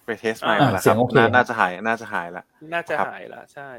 [0.04, 3.70] ไปเทสไมอ่าค์มาแล้วเสีคยรังบโอเคน่าน่าจะหายน่าจะหายละน่าจะครับหายแล้วใช่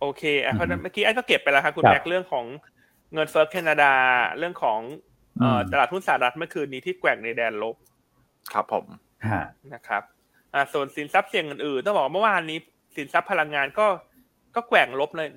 [0.00, 2.46] โอเคอะอือฮึเพราะฉะนั้นเมื่อกี้ไอ้ก็เก็บไปแล้วครับคุณครับแม็กเรื่องของ
[3.14, 3.92] เงินเฟ้อแคนาดา
[4.38, 4.80] เรื่องของ
[5.38, 7.76] เอ่ออมตลาดหุ้นสหรัฐเมื่อคืนนี้ที่แกว่งในแดนลบ
[8.52, 8.84] ครับผม
[9.30, 9.42] ฮะ
[9.74, 10.02] นะครับ
[10.54, 12.58] อ่าส่วนสินทรัพย์เสี่ยงอื่นๆต้องบอกว่าเมื่อวานนี้
[12.96, 13.86] สินทรัพย์พลังงานก็
[14.54, 15.28] ก็แกว่งลบเลย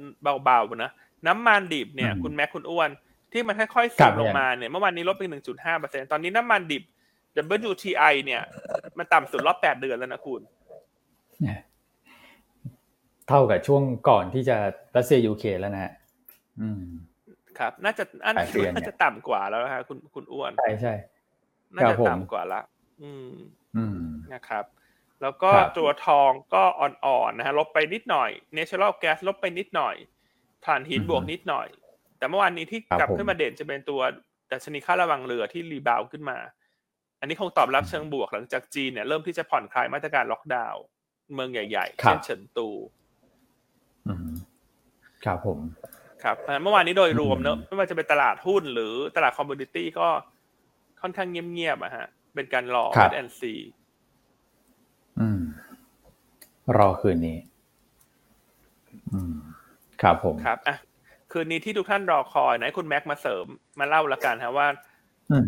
[0.45, 0.91] เบาๆนะ
[1.27, 2.89] น้ำมันดิบเนี่ยอืมคุณแม็กคุณอ้วน
[3.33, 6.83] ที่มันค่อยๆครัสูบงลงมาเนี่ยเมื่อวานนี้ลบไปหนึ่งจุดห้าเปอร์เซ็นตอนนี้น้ำมันดิบ
[7.69, 8.41] WTI เนี่ย
[8.97, 10.41] มันต่ำสุดรอบแปดเดือนแล้วนะคุณ
[11.41, 11.59] เนี่ย
[13.27, 14.57] เท่ากับช่วงก่อนที่จะ
[14.95, 15.93] รัสเซียยูเครนแล้วนะฮะ
[16.61, 16.83] อืม
[17.59, 20.93] ครับ น่าจะอันแปดเดือนเนี่ยน่าจะต่ำกว่าแล้วนะฮะคุณคุณอ้วนใช่ใช่
[21.73, 22.61] น่าครัจะบผมต่ำกว่าละ
[23.01, 23.31] อืม
[23.77, 23.99] อืม
[24.33, 24.65] นะครับ
[25.21, 29.95] แล้วก็ครับตัวทองก็อ่อนๆนะฮะลบไปนิดหน่อย natural gas ลบไปนิดหน่อย
[30.65, 31.67] ถ่านหินบวกนิดหน่อย
[32.23, 34.01] แต่เมื่อวานนี้ที่ครับกลับผมขึ้นมาเด่นจะเป็นตัว
[34.51, 36.37] ดัชนีค่าระวังเรือที่ rebound ขึ้นมา
[37.19, 40.81] อันนี้คงตอบรับเชิงบวกหลังจากจีนเนี่ยเริ่มที่จะผ่อนคลายมาตรการล็อกดาวน์
[41.33, 42.67] เมืองใหญ่ๆครับเช่นเฉินตู
[44.07, 44.31] อืม
[45.25, 45.59] ครับผม
[46.23, 50.07] ครับอ่าเมื่อวานนี้โดยรวมเนอะอืมไม่ว่าจะเป็นตลาดหุ้นหรือตลาด commodity ก็
[51.01, 53.53] ค่อนข้างเงียบๆอะฮะ เป็นการ wait ครับ and see
[55.19, 55.41] อืม
[56.77, 57.37] รอคืนนี้
[59.13, 59.33] อืม
[60.01, 60.77] ครับผม ครับ อะ
[61.33, 63.45] คืนนี้ที่ทุกท่านรอคอยนะให้คุณแม็กมาเสริม
[63.79, 64.67] มาเล่าละกันฮะว่า
[65.31, 65.43] อืม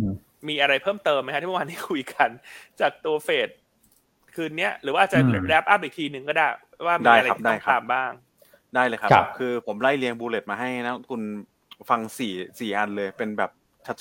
[0.47, 2.29] มีอะไรเพิ่มเติมไหมฮะที่เมื่อวานที่คุยกัน
[2.79, 3.49] จากตัวเฟด
[4.35, 6.47] คืนเนี้ยหรือว่าอาจจะอืมแรปอัพอีกทีหนึ่งก็ได้
[6.85, 8.11] ว่ามีได้อะไรครับที่ได้ต้องครับตามบ้าง
[8.75, 11.21] ได้เลยครับครับ คือผมไล่เรียงบูเลตมาให้นะคุณ
[11.89, 13.51] ฟังสี่สี่อันเลยเป็นแบบ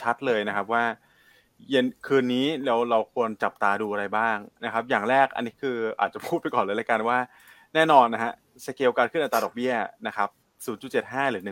[0.02, 0.84] ชัดๆเลยนะครับว่า
[1.70, 7.18] เย็นคืนนี้เราเราควรจับตาดูอะไรบ้างนะครับ อย่างแรกอันนี้คืออาจจะพูดไปก่อนเลยละกันว่า
[7.74, 8.32] แน่นอนนะฮะ
[8.66, 9.74] สเกลการขึ้นอัตราดอกเบี้ย
[10.06, 10.28] นะครับ
[10.72, 11.42] 0.75 หรือ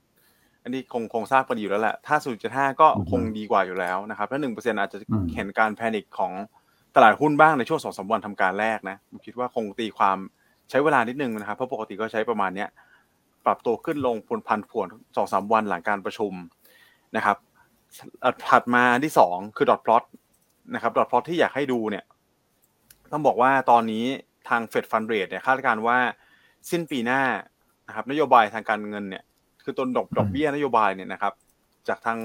[0.00, 2.16] 1%อันนี้คงคงทราบกันอยู่แล้วแหละ ถ้า
[2.48, 6.32] 0.5 ก็อือฮึคงดีกว่าอยู่แล้วนะครับถ้า1%อาจจะอืมเห็นการแพนิคของ
[6.94, 10.18] ตลาดหุ้นบ้างในช่วงสองสามวันทำการแรกนะผมคิดว่าคงตีความ
[10.70, 12.68] ใช้เวลานิดนึงนะครับ เพราะปกติก็ใช้ประมาณเนี้ย
[13.44, 16.32] ปรับตัวขึ้นลงพลพันผวนสองสามวันหลังการประชุม
[17.16, 17.36] นะครับ
[18.24, 20.04] อะถัดมาอันที่สองคือดอทพลอต
[20.74, 22.04] นะครับ dot plot ที่อยากให้ดูเนี่ย
[23.12, 24.04] ต้องบอกว่าตอนนี้
[24.48, 25.98] ทาง Fed Fund Rate เนี่ยคาดการณ์ว่า
[26.70, 27.22] สิ้นปีหน้า
[27.88, 29.24] นะครับนโยบายทางการเงินเนี่ย
[29.64, 31.32] คือต้นดอกดอกเบี้ยนโยบายเนี่ยนะครับ
[31.88, 32.18] จากทาง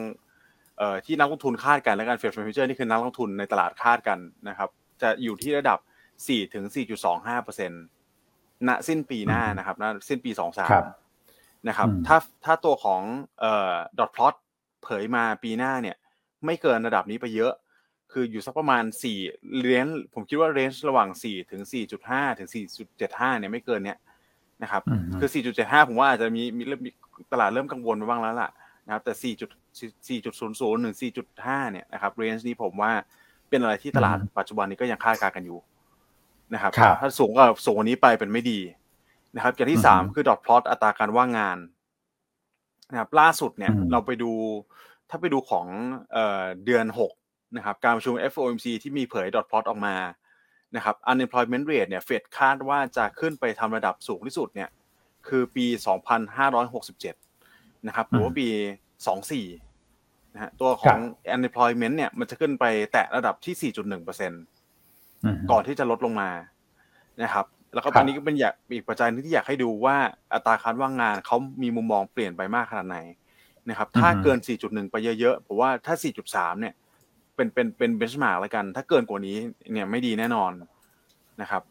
[0.78, 4.70] เอ่อที่นักลงทุนคาดกันและการ Fed Fund Futures นี่คือนักลงทุนในตลาดคาดกันนะครับ
[5.02, 5.80] จะอยู่ที่ระดับ
[6.18, 6.66] 4ถึง
[7.06, 7.84] 4.25เปอร์เซ็นต์
[8.68, 10.86] ณสิ้นปีหน้านะครับณสิ้นปี 23ครับ
[11.68, 13.02] นะครับอืมถ้าถ้าตัวของ
[13.40, 14.36] เอ่อ dot plot
[14.84, 15.96] เผยมาปีหน้าเนี่ย
[16.46, 17.54] ไม่เกินระดับนี้ไปเยอะ
[18.12, 18.84] คืออยู่สักประมาณ
[19.24, 21.62] 4 เรนผมคิดว่าเรนจ์ระหว่าง 4 ถึง
[22.02, 22.50] 4.5 ถึง
[22.94, 23.98] 4.75 เนี่ยไม่เกินเนี้ย
[24.64, 26.92] นะครับอืมคือ 4.75 ผมว่าอาจจะมีมีเริ่มมี
[27.32, 28.50] ตลาดเริ่มกังวลไปบ้างแล้วล่ะ
[28.86, 30.98] นะครับ แต่ 4.4.00ถึง
[31.38, 32.92] 4.5 เนี่ยนะครับเรนจ์นี้ผมว่า
[33.50, 35.60] เป็นอะไรที่ตลาดอืมปัจจุบันนี้ก็ยังคาดการณ์กันอยู่
[36.54, 38.60] นะครับครับ ถ้าสูงกว่าสูงกว่านี้ไปเป็นไม่ดี
[39.36, 41.58] นะครับอย่างที่สามอืมคือดอทพลอตอัตราการว่างงาน
[42.92, 44.32] นะครับล่าสุดเนี่ยอืมเราไปดู
[45.10, 45.68] ถ้าไปดูของ
[46.14, 47.12] เอ่อเดือนหก
[47.58, 49.96] นะครับการประชุม FOMC ที่มีเผยดอทพลอตออกมา
[50.76, 54.70] นะครับ unemployment rate เนี่ยเฟดคาดว่าจะขึ้นไปทำระดับสูงที่สุดเนี่ย
[55.28, 55.66] คือปี
[56.62, 58.48] 2567 นะครับหรือว่าปี
[59.42, 66.30] 24 นะฮะตัวขครัองบ unemployment เนี่ยมันจะขึ้นไปแตะระดับที่ 4.1%อืมก่อนที่จะลดลงมา
[67.24, 69.96] นะครับแล้วก็ครับอันนี้ก็เป็นอยากอีกปัจจัยหนึงที่อยากให้ดูว่า
[70.34, 72.98] อัตราการว่างงานเขามีมุมมองเปลี่ยนไปมากขนาดไหน
[73.70, 75.96] นะครับ ถ้าเกิน 4.1 ไปเยอะๆผมว่าถ้า
[76.28, 76.74] 4.3 เนี่ย
[77.36, 79.38] เป็นเป็นเป็นเบนช์มาร์กแล้วกัน ถ้าเกินกว่านี้
[79.74, 80.52] เนี่ยไม่ดีแน่นอน
[81.42, 81.64] นะครับ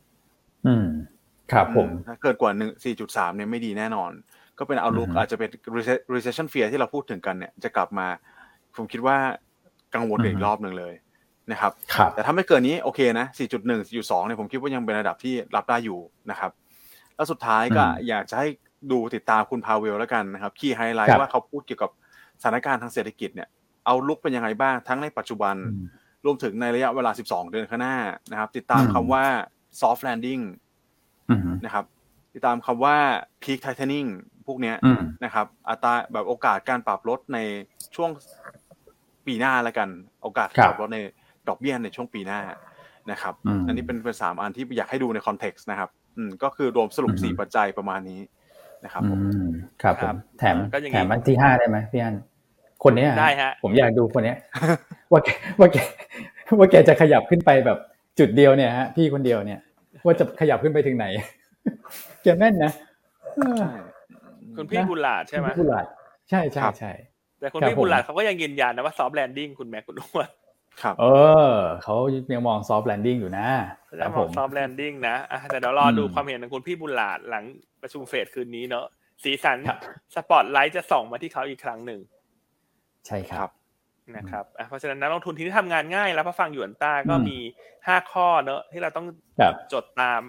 [0.66, 0.86] อืม
[1.52, 4.10] ครับผมอืถ้าเกินกว่าหนึ่งสี่จุดสามเนี่ยไม่ดีแน่นอน
[4.58, 8.06] ก็เป็นเอาลุกอือฮึอาจจะเป็น rece- recession fear ที่เราพูดถึงกันเนี่ยจะกลับมา
[8.76, 9.16] ผมคิดว่า
[9.94, 10.94] กังวลอีอืกอฮึรอบหนึ่งเลย
[11.50, 15.98] นะครับครับแต่ถ้าไม่เกินนี้โอเคนะ 4.1 4.2 เนี่ยผมคิดว่ายังเป็นระดับที่รับได้อยู่
[16.30, 16.50] นะครับ
[17.16, 18.48] แล้วสุดท้ายก็อืมอยากจะให้
[18.92, 21.90] ดูติดตามคุณพาเวลแล้วกันนะครับคีย์ไฮไลครัท์บว่าเขาพูดเกี่ยวกับ
[22.40, 23.48] สถานการณ์ทางเศรษฐกิจเนี่ย
[23.86, 25.86] เอาลุกเป็นยังไงบ้างทั้งในปัจจุบันอืม
[26.26, 27.96] รวมถึงในระยะเวลา 12 เดือนข้างหน้า
[28.30, 29.24] นะครับ ติดตามอืมคำว่า
[29.80, 30.42] soft landing
[31.30, 31.84] อืมนะครับ
[32.34, 32.96] ติดตามคำว่า
[33.42, 34.08] peak tightening
[34.46, 37.38] พวกเนี้ยอืมนะครับ อัตราแบบโอกาสการปรับลดใน
[37.94, 38.10] ช่วง
[39.26, 39.88] ปีหน้าแล้วกัน
[40.22, 40.98] โอกาสครับปรับลดใน
[41.48, 42.40] ดอกเบี้ยในช่วงปีหน้า
[43.10, 48.20] นะครับอืมอันนี้เป็นเป็นสามอันที่อยากให้ดูในคอนเท็กซ์นะครับ อืมก็คือรวมสรุปอือฮึสี่ปัจจัยประมาณนี้
[48.84, 49.48] นะครับผมอืม
[49.82, 52.16] ครับผครัมบแถมก็อย่างแถนี้มอันที่ห้าได้ไหมพี่อัน
[52.84, 54.36] คนเนี้ยได้ฮะผมอยากดูคนเนี้ย
[55.12, 55.28] ว่าแก
[55.60, 55.76] ว่าแก
[56.58, 57.78] ว่าแกจะขยับขึ้นไปแบบ
[58.18, 59.60] จุดเดียวเนี่ยฮะพี่คนเดียวเนี่ย
[60.04, 61.06] ว่าจะขยับขึ้นไปถึงไหน
[62.22, 62.72] แกแม่นนะ
[63.38, 63.72] เออใช่
[64.56, 65.86] คุณพี่นะบุญหลาดใช่ไหมคุณผู้หลาด
[66.30, 66.92] ใช่ใช่ครับใช่
[67.40, 70.28] แต่คุณครับพี่บุญหลาดผมเขาก็ยังยืนยันนะว่าซอฟต์แลนดิ้งคุณแม็กคุณอ้วน
[70.82, 71.04] ครับ เอ
[71.48, 71.50] อ
[71.82, 71.96] เขา
[72.32, 73.48] ยังมองซอฟต์แลนดิ้งอยู่นะ
[73.86, 77.44] เขาคจะรับมผองมซอฟต์แลนดิ้งนะอะแต่เดี๋ยวรอดูอืมความเห็นของคุณพี่บุญหลาดหลัง
[77.82, 78.86] ประชุมเฟดคืนนี้เนอะ
[79.24, 79.78] สีสันครับ
[80.14, 82.00] สปอตไลท์จะส่องมาที่เขาอีกครั้งหนึ่ง
[83.06, 83.50] ใช่คครัรับบ
[84.16, 87.38] นะครับอะเพราะฉะนั้นนักลงทุนที่ทำงานง่ายแล้วพอฟังหยวนต้าก็อืมมี
[87.86, 89.06] ห้าข้อเนอะที่เราต้อง
[89.38, 90.22] ครับจดตาม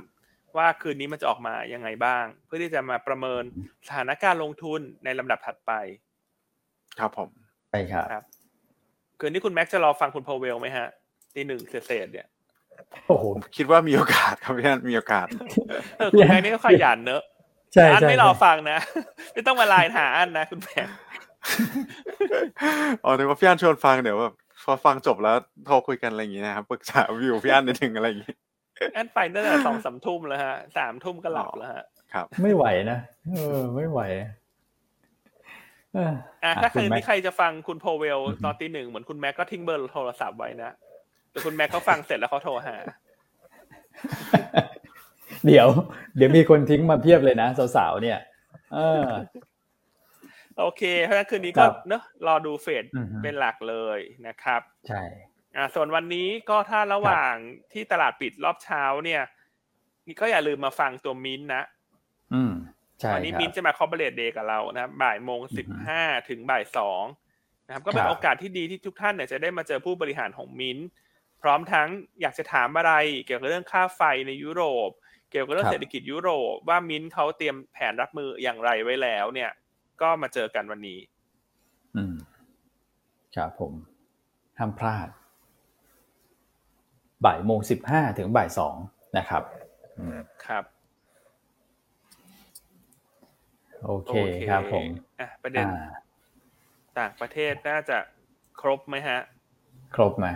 [0.58, 3.44] ว่าคืนนี้มันจะออกมายังไงบ้าง เพื่อที่จะมาประเมิน
[3.88, 5.72] สถานการณ์ลงทุนในลำดับถัดไป
[7.00, 7.30] ครับผม
[7.72, 8.24] ไปครับครับ
[9.20, 10.88] คืนนี้คุณแม็กซ์จะรอฟังคุณพาวเวลไหมฮะ
[11.36, 12.28] ตีหนึ่งเศษๆเนี่ย
[13.08, 15.28] โอ้โหผมคิดว่ามีโอกาสครับพี่อันมีโอกาส
[15.98, 17.24] เออคุณแม็กซ์นี่ก็ขยันเนอะ
[17.74, 18.80] ใช่อันใช่ไม่รอฟังนะ
[19.34, 20.96] ไม่ต้องมาไลน์หาอันนะคุณแม็กซ์
[23.06, 28.36] อ๋อถึงว่าพี่อันชวนฟังเดี๋ยวแบบพอฟังจบแล้วโทรคุยกันอะไรอย่างงี้นะครับปรึกษาวิวพี่อันนิดนึงอะไรอย่างงี้
[28.96, 33.00] อันไปตั้งแต่สองสามทุ่มแล้วฮะสามทุ่มก็หลับแล้วฮะครับ ไม่ไหวนะ
[33.32, 34.02] เออ ไม่ไหว
[35.94, 40.72] เอออะอะถ้าคุคืณนแม็นี้กใครจะฟังคุณโพเวลตอนตีหนึ่งเหมือนคุณแม็กก็ทิ้งเบอร์โทรศัพท์ไว้นะ
[41.32, 42.76] แต่คุณแม็กเขาฟังเสร็จแล้วเขาโทรหา
[45.48, 45.68] เดี๋ยว
[46.18, 48.20] เดี๋ยวมีคนทิ้งมาเพียบเลยนะสาวๆเนี่ย
[48.74, 49.06] เออ
[50.60, 55.02] โอเค เพราะฉะนั้นคืนนี้ครัก็บเนอะรอดูเฟดอือฮึเป็นหลักเลยนะครับ ใช่
[55.56, 57.34] อ่าส่วนวันนี้ก็ถ้าระหว่าง
[57.74, 59.22] ที่ตลาดปิดรอบเช้าเนี่ย
[60.08, 61.64] นี่ก็อย่าลืมมาฟังตัวมินท์นะ
[62.34, 62.54] อืม
[63.00, 67.04] ใช่วันนี้ครับมินท์จะมาคอ p เ r เ t เดย์กับเรานะครับบ่ายโมงอืสิอบฮึห้าถึงบ่ายสอง
[67.68, 70.88] นะครับก็เป็คนรับโอกาสที่ดีที่ทุกท่านเนี่ยจะได้มาเจอผู้บริหารของมินท์
[71.42, 71.88] พร้อมทั้ง
[72.22, 72.94] อยากจะถามอะไร
[73.26, 74.90] เกี่ยวกับเรื่องค่าไฟในยุโรป
[75.32, 79.50] เกี่ยวกับเรื่องเศรษฐกิจยุโรปว่ามินท์เขาเตรียมแผนรับมืออย่างไรไว้แล้วเนี่ย
[80.04, 81.00] ก็มาเจอกันวันนี้
[81.96, 82.16] อืม
[83.36, 83.74] ครับผม
[84.60, 85.08] ห้ามพลาด
[87.26, 88.76] บ่ายโมงสิบห้าถึงบ่ายสอง
[89.18, 89.44] นะครับ
[90.00, 90.66] อืมครับ
[93.86, 94.14] โอเค
[94.50, 94.88] ครับผม
[95.20, 95.70] อะประเด็นอ่า
[97.00, 97.98] ต่างประเทศน่าจะ
[98.62, 99.20] ครบไหมฮะ
[99.96, 100.28] ครบไหม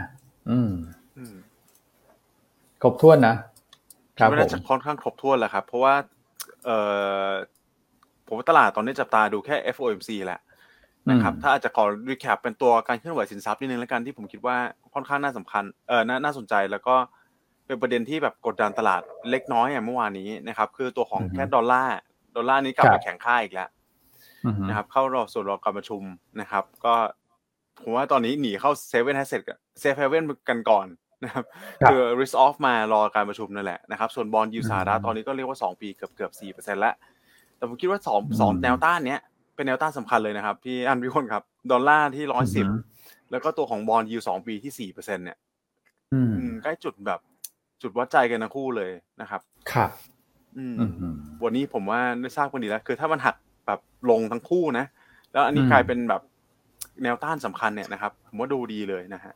[0.50, 0.72] อืม
[1.18, 1.36] อืม
[2.82, 3.36] ครบถ้วนนะ
[4.18, 5.96] คคิรัดบว่าผน่ามจะค่อนข้างครบถ้วนแหละครับ เพราะว่า
[6.66, 6.80] เอ่
[7.28, 7.30] อ
[8.28, 10.40] ผมว่าตลาดตอนนี้จับตาดูแค่ FOMC แหละ
[11.10, 14.58] นะครับอืมถ้าอาจจะขอ recap เป็นตัวการเคลื่อนไหวสินทรัพย์นิดนึงแล้วกันที่ผมคิดว่า
[14.94, 16.96] ค่อนข้างน่าสำคัญเออน่าน่าสนใจแล้วก็
[17.66, 21.96] เป็นประเด็นที่แบบกดดันตลาดเล็กน้อยอะเมื่อวานนี้นะครับ คือตัวของอือฮึแค่ดอลลาร์
[22.36, 23.70] ดอลลาร์นี้กลับไปครับแข็งค่าอีกแล้ว
[24.46, 26.02] อือฮึนะครับ เข้ารอส่วนรอการประชุม
[26.42, 26.96] นะครับ ก็
[27.84, 29.42] ผมว่าตอนนี้หนีเข้า safe haven asset
[29.80, 30.88] safe haven กันก่อน
[31.24, 31.46] นะครับ
[31.82, 36.94] ครับคือ risk off มารอการประชุมนั่นแหละนะครับ ส่วน bond yield อืมสหรัฐตอนนี้ก็เรียกว่า 2 ปีเกือบเกือบสี่เปอร์เซ็นแล้ว
[37.58, 39.22] แต่ผมคิดว่าสองอืมสองแนวต้านเนี้ย
[39.56, 42.80] เป็นแนวต้านสำคัญเลยนะครับพี่อันพี่คนครับ ดอลลาร์ที่ร้อยสิบอือฮึ
[43.32, 45.38] แล้วก็ตัวของ bond yield สองปีที่สี่เปอร์เซ็นเนี่ย
[46.14, 47.20] อืมอืมใกล้จุดแบบ
[47.82, 48.92] จุดวัดใจกันทั้งคู่เลย
[49.22, 49.42] นะครับ
[49.74, 49.92] ครับ
[50.58, 53.36] อืมอืมอืมวันนี้ผมว่าได้ทราบกันดีแล้ว คือถ้ามันหัก
[53.68, 54.86] แบบลงทั้งคู่นะ
[55.32, 56.22] แล้วอันนี้อืมกลายเป็นแบบ
[57.04, 59.34] แนวต้านสำคัญเนี่ยนะครับ ผมว่าดูดีเลยนะฮะ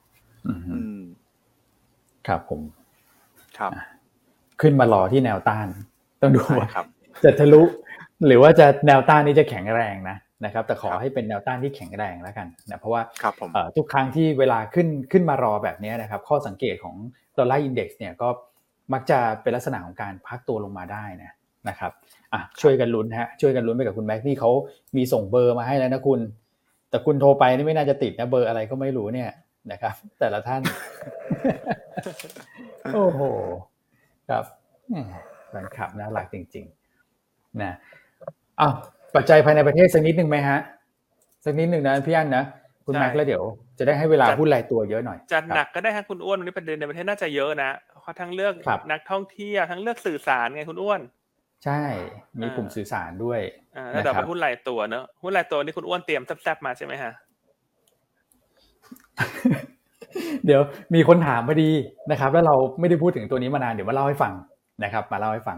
[0.48, 1.02] อืมอืม
[2.28, 2.62] ครับผม
[3.58, 3.72] ครับ
[4.62, 5.68] ขึ้นมารอที่แนวต้าน
[6.22, 6.86] ต้องดูใช่ว่าครับ
[7.24, 7.62] จะทะลุ
[8.28, 16.96] หรือว่าจะแนวต้านนี้จะแข็งแรงนะนะครับ แต่ขอครับให้เป็นแนวต้านที่แข็งแรงแล้วกันนะเพราะว่าครับผมเอ่อทุกครั้งที่เวลาขึ้นขึ้นมารอแบบนี้นะครับ ข้อสังเกตของ
[17.38, 18.30] ดอลลาร์อินเด็กซ์เนี่ยก็
[18.94, 21.32] มักจะเป็นลักษณะของการพักตัวลงมาได้นะ
[21.70, 21.92] นะครับ
[22.34, 24.52] อะช่วยกันลุ้นฮะช่วยกันลุ้นไปกับคุณแม็กนี่เขา
[24.98, 26.20] มีส่งเบอร์มาให้แล้วนะคุณ
[26.90, 29.30] แต่คุณโทรไปนี่ไม่น่าจะติดนะเบอร์อะไรก็ไม่รู้เนี่ย
[29.72, 30.62] นะครับ แต่ละท่าน
[32.94, 33.22] โอ้โห
[34.30, 34.44] ครับ
[34.90, 34.98] แหม
[35.50, 36.66] แฟนคลับน่ารักจริง
[37.14, 37.74] ๆ นะ
[38.62, 38.74] อ้าว
[39.16, 40.60] ปัจจัยภายในประเทศสักนิดหนึ่งไหมฮะ
[41.46, 42.44] สักนิดหนึ่งนะพี่อันนะ
[42.86, 43.44] คุณใช่แม็กซ์แล้วเดี๋ยว
[43.80, 47.72] จะได้ให้เวลาจัดหุ้นรายตัวเยอะหน่อยจัดครับหนักก็ได้ฮะคุณอ้วนวันนี้ประเด็นในประเทศน่าจะเยอะนะ
[48.02, 51.02] เพราะทั้งเลือกครับนักท่องเที่ยวทั้งเลือกสื่อสารไงคุณอ้วน
[51.66, 51.82] ใช่
[52.40, 53.40] มีอ่ากลุ่มสื่อสารด้วย
[53.76, 57.12] อ่าแล้วเดี๋ยวนะครับไปหุ้นรายตัวเนอะหุ้นรายตัวนี่คุณอ้วนเตรียมแซ่บๆมาใช่ไหมฮะ
[60.46, 60.62] เดี๋ยว
[60.96, 61.70] มีคนถามพอดี
[62.12, 64.34] นะครับ แล้วเราไม่ได้พูดถึงตัวนี้มานานเดี๋ยวมาเล่าให้ฟัง
[64.84, 65.58] นะครับ มาเล่าให้ฟัง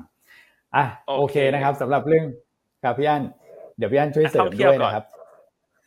[0.75, 2.25] อะโอเคโอเคนะครับสำหรับเรื่อง
[2.83, 3.23] ครับพี่อัน
[3.77, 5.05] เดี๋ยวพี่อันช่วยเสริท่มองเที่ยด้ววยก่อนนะครับ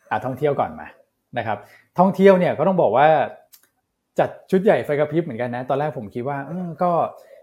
[0.09, 0.87] อะท่องเที่ยวก่อนมา
[1.37, 1.57] นะครับ
[1.99, 3.07] ท่องเที่ยวเนี่ยก็ต้องบอกว่า
[4.19, 6.91] จัดชุดใหญ่ไฟกระพริบเหมือนกันนะตอนแรกผมคิดว่าอืมก็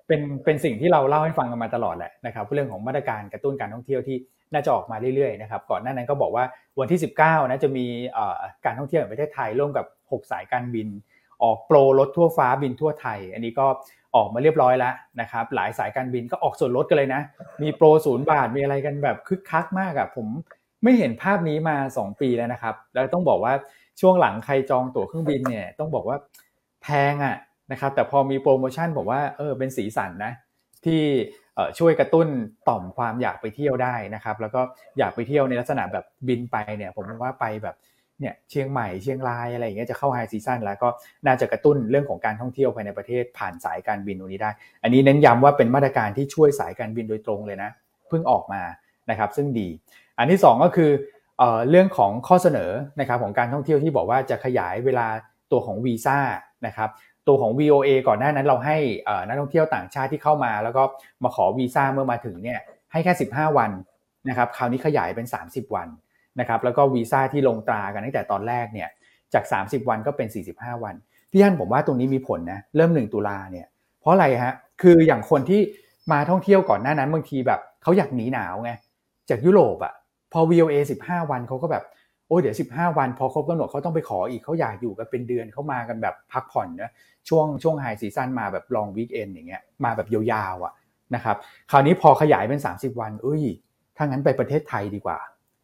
[0.07, 4.17] เป็นเป็นสิ่งที่เราเล่าให้ฟังกันมาตลอดแหละนะครับเรื่องของมาตรการกระตุ้นการท่องเที่ยวที่
[4.53, 6.45] น่าจะออกมาเรื่อยๆนะครับก่อนหน้านั้นก็บอกว่า
[6.81, 10.89] วันที่ 19นะจะมีเอ่อการท่องเที่ยวแห่งประเทศไทยร่วมกับ 6 สายการบิน
[11.43, 13.67] ออกโปรลดทั่วฟ้าบินทั่วไทย อันนี้ก็
[14.17, 17.23] ออกมาเรียบร้อยแล้วนะครับหลายสายการบินก็ออกส่วนลดกันเลยนะ
[17.63, 20.27] มีโปรศูนย์บาทมีอะไรกันแบบคึกคักมากอะผม
[20.83, 23.53] ไม่เห็นภาพนี้มา 2 ปีแล้วนะครับ แล้วต้องบอกว่า
[24.01, 26.17] ช่วงหลังใครจองตั๋วเครื่องบินเนี่ยต้องบอกว่า
[26.83, 27.37] แพงอะ
[27.73, 30.33] นะครับแต่พอมีโปรโมชั่นบอกว่าเออเป็นสีสันนะ
[30.85, 31.03] ที่
[31.79, 32.29] ช่วยกระตุ้น
[32.69, 34.61] ต่อมความอยากไปเที่ยวได้นะครับ แล้วก็
[34.99, 37.77] อยากไปเที่ยวในลักษณะแบบบินไปเนี่ยผมว่าไปแบบ
[38.21, 40.89] เนี่ยเชียงใหม่เชียงรายอะไรอย่างเงี้ยจะเข้าไฮซีซั่นแล้วก็
[41.27, 44.51] น่าจะกระตุ้นเรื่องของการท่องเที่ยวภายในประเทศผ่านสายการบินตรงนี้ได้
[44.83, 47.71] อันนี้เน้นย้ำว่าเป็นมาตรการที่ช่วยสายการบินโดยตรงเลยนะ
[48.09, 48.63] เพิ่งออกมา
[49.11, 49.69] นะครับซึ่งดี
[50.19, 50.91] อันที่สองก็คือ
[51.39, 55.07] เออเรื่องของข้อเสนอนะครับของการท่องเที่ยวที่บอกว่าจะขยายเวลา
[55.53, 56.19] ตัวของวีซ่า
[56.67, 56.91] นะครับ
[57.29, 58.77] ตัวของ VOA ก่อนหน้านั้นเราให้
[59.27, 60.83] นักท่องเที่ยวต่างชาติที่เข้ามา แล้วก็
[61.23, 62.61] มาขอวีซ่าเมื่อมาถึงเนี่ย
[62.93, 63.71] ให้แค่ 15 วัน
[64.29, 65.89] นะครับคราวนี้ขยายเป็น 30 วัน
[66.41, 68.89] นะครับแล้วก็วีซ่าที่ลงตรากันตั้งแต่ตอนแรกเนี่ย
[69.35, 70.95] จาก 30 วันก็เป็น 45 วัน
[71.31, 73.67] พี่ฮันผมว่าตรงนี้มีผลนะเริ่ม 1 ตุลาเนี่ย
[74.01, 75.61] เพราะอะไรฮะคืออย่างคนที่
[76.13, 78.73] มาท่องเที่ยวก่อนหน้านั้นบางทีแบบเขาอยากหนีหนาวไง
[79.31, 79.95] จากยุโรปอะ
[80.33, 81.85] พอ VOA 15 วันเขาก็แบบ
[82.27, 86.91] โอ้เดี๋ยว 15 วัน พอครบกำหนดเขาต้องไปขออีกเขาอยากอยู่กันเป็นเดือนเขามากันแบบพักผ่อนนะ
[87.29, 90.73] ช่วงช่วง high season มาแบบ long weekend อย่างเงี้ยมาแบบยาวๆอะ
[91.15, 91.37] นะครับ
[91.71, 93.43] คราวนี้พอขยายเป็น 30 วันเอ้ย
[93.97, 95.19] ถ้างั้นไปประเทศไทยดีกว่า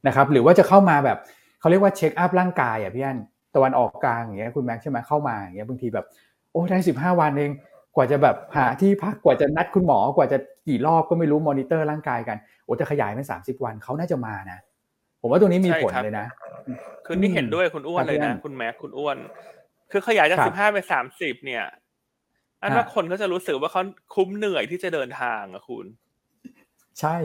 [0.06, 1.18] นะครับหรือว่าจะเข้ามาแบบ
[1.60, 3.18] เขาเรียกว่า check up ร่างกายอะพี่อัน
[3.54, 6.06] ตะวันออกกลางอย่างเงี้ยคุณแม็กใช่ไหมเข้ามาอย่างเงี้ยบางทีแบบ
[6.52, 7.52] โอ้ได้15วันเอง
[7.96, 14.58] กว่าจะแบบหาที่พักกว่าจะนัดคุณหมอกว่าจะกี่รอบก็ไม่รู้มอนิเตอร์ร่างกายกันโอ้จะขยายเป็น30วันเขาน่าจะมานะ
[15.20, 16.26] ผมว่าตรงนี้มีผลเลยนะ
[17.06, 19.16] คือนี่เห็นด้วยคุณอ้วนเลยนะ คุณแม็กคุณอ้วน
[19.90, 21.64] คือขยายจากสิบห้าไปสามสิบเนี่ย
[22.62, 23.82] อันว่าคนก็จะรู้สึกว่าเขา
[24.14, 25.86] คุ้มเหนื่อยที่จะเดินทางอะคุณ
[27.00, 27.16] ใช่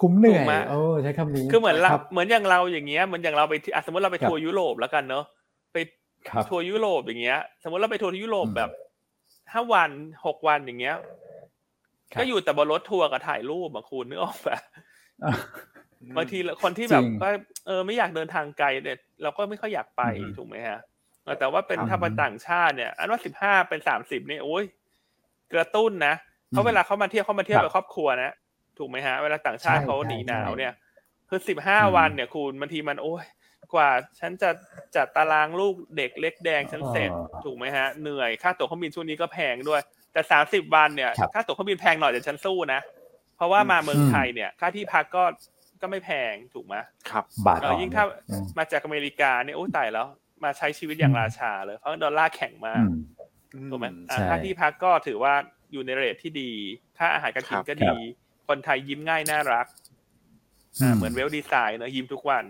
[0.00, 3.54] คุ้มเหนื่อยโอ้ใช้คำนี้คือเหมือนเราเหมือนอย่างเราอย่างเงี้ยเหมือนอย่างเราไป
[3.86, 5.24] สมมติเราไปทัวร์ยุโรปแล้วกันเนอะ
[5.72, 5.76] ไป
[6.50, 8.70] ทัวร์ยุโรปอย่างเงี้ย สมมติเราไปทัวร์ยุโรปแบบ
[9.52, 9.90] ห้าวัน
[10.26, 10.96] หกวันอย่างเงี้ย
[12.18, 14.58] ก็อยู่แต่บนรถทัวร์กับถ่ายรูปอะคุณนึกออกปะ
[16.16, 17.28] บางทีคนที่แบบก็
[17.66, 20.02] เออไม่อยากเดินทางไกลเนี่ยเราก็ไม่ค่อยอยากไป
[20.36, 20.80] ถูกไหมฮะ
[21.38, 24.64] แต่ว่าเป็นถ้าเป็นต่างชาติเนี่ย อันว่าสิบห้าเป็นสามสิบนี่โอ้ย
[25.54, 26.14] กระตุ้นนะ
[26.48, 28.32] เพราะเวลาเขามาเที่ยวเขามาเที่ยวกับครอบครัวนะ
[28.78, 30.72] ถูกไหมฮะ เวลาต่างชาติเขาหนีหนาวเนี่ย
[31.28, 33.24] คือสิบห้าวันเนี่ยคุณบางทีมันโอ้ย
[33.74, 34.50] กว่าฉันจะ
[34.96, 37.10] จัดตารางลูกเด็กเล็กแดงฉันเสร็จ
[37.44, 39.80] ถูกไหมฮะเหนื่อยค่าตั๋วเครื่องบินช่วงนี้ก็แพงด้วย
[40.12, 42.80] แต่สามสิบวันเนี่ยค่าตั๋วเครื่องบินแพงหน่อยแต่ฉันสู้นะ
[43.36, 45.24] เพราะว่ามาเมืองไทยเนี่ย ค่าที่พักก็
[45.80, 46.74] ก็ไม่แพงถูกไหม
[47.10, 48.04] ครับ บาทยิ่งถ้า
[48.58, 50.06] มาจากอเมริกาเนี่ยโอ้ตายแล้ว
[50.44, 52.82] มาใช้ชีวิตอย่างราชาเลยเพราะดอลลาร์แข็งมาก
[53.70, 53.86] ถูกไหม
[54.28, 55.34] ค่าที่พักก็ถือว่า
[55.72, 56.50] อยู่ใน rate ที่ดี
[56.98, 57.94] ค่าอาหารการกินก็ดี
[58.48, 59.66] คนไทยยิ้มง่ายน่ารัก
[60.96, 62.44] เหมือน everyday smile เนอะยิ้มทุกวัน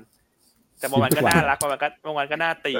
[0.78, 2.74] แต่บางวันก็น่ารักบางวันก็บางวันก็น่าตี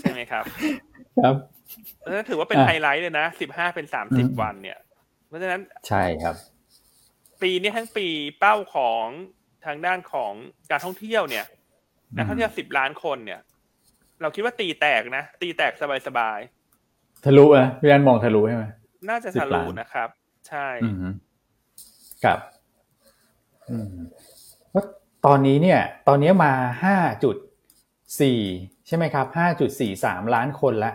[0.00, 0.44] ใช่ไหมครับ
[1.24, 1.34] ครับ
[2.06, 4.78] นั่นถือว่าเป็นไฮไลท์เลยนะสิบห้าเป็นสามสิบวันเนี่ย
[5.28, 6.34] เพราะฉะนั้นใช่ครับ
[7.42, 8.06] ปีนี้ทั้งปี
[8.38, 9.06] เป้าของ
[9.66, 10.32] ทางด้านของ
[10.70, 11.46] การท่องเที่ยวเนี่ย
[12.16, 13.40] นักท่องเที่ยวสิบล้านคนเนี่ย
[14.22, 15.72] เราคิดว่าตีแตกนะ ตีแตก
[16.06, 18.64] สบายๆทะลุนะพี่อันมองทะลุใช่ไหม
[19.08, 20.08] น่าจะทะลุนะครับ
[20.48, 20.68] ใช่
[22.24, 22.38] ครับ
[23.70, 23.94] อืม
[24.74, 24.84] ว่า
[25.26, 26.52] ตอนนี้เนี่ย ตอนนี้มา
[26.84, 27.36] ห้าจุด
[28.20, 28.40] สี่
[28.86, 30.92] ใช่ไหมครับห้าจุดสี่สามล้านคนละ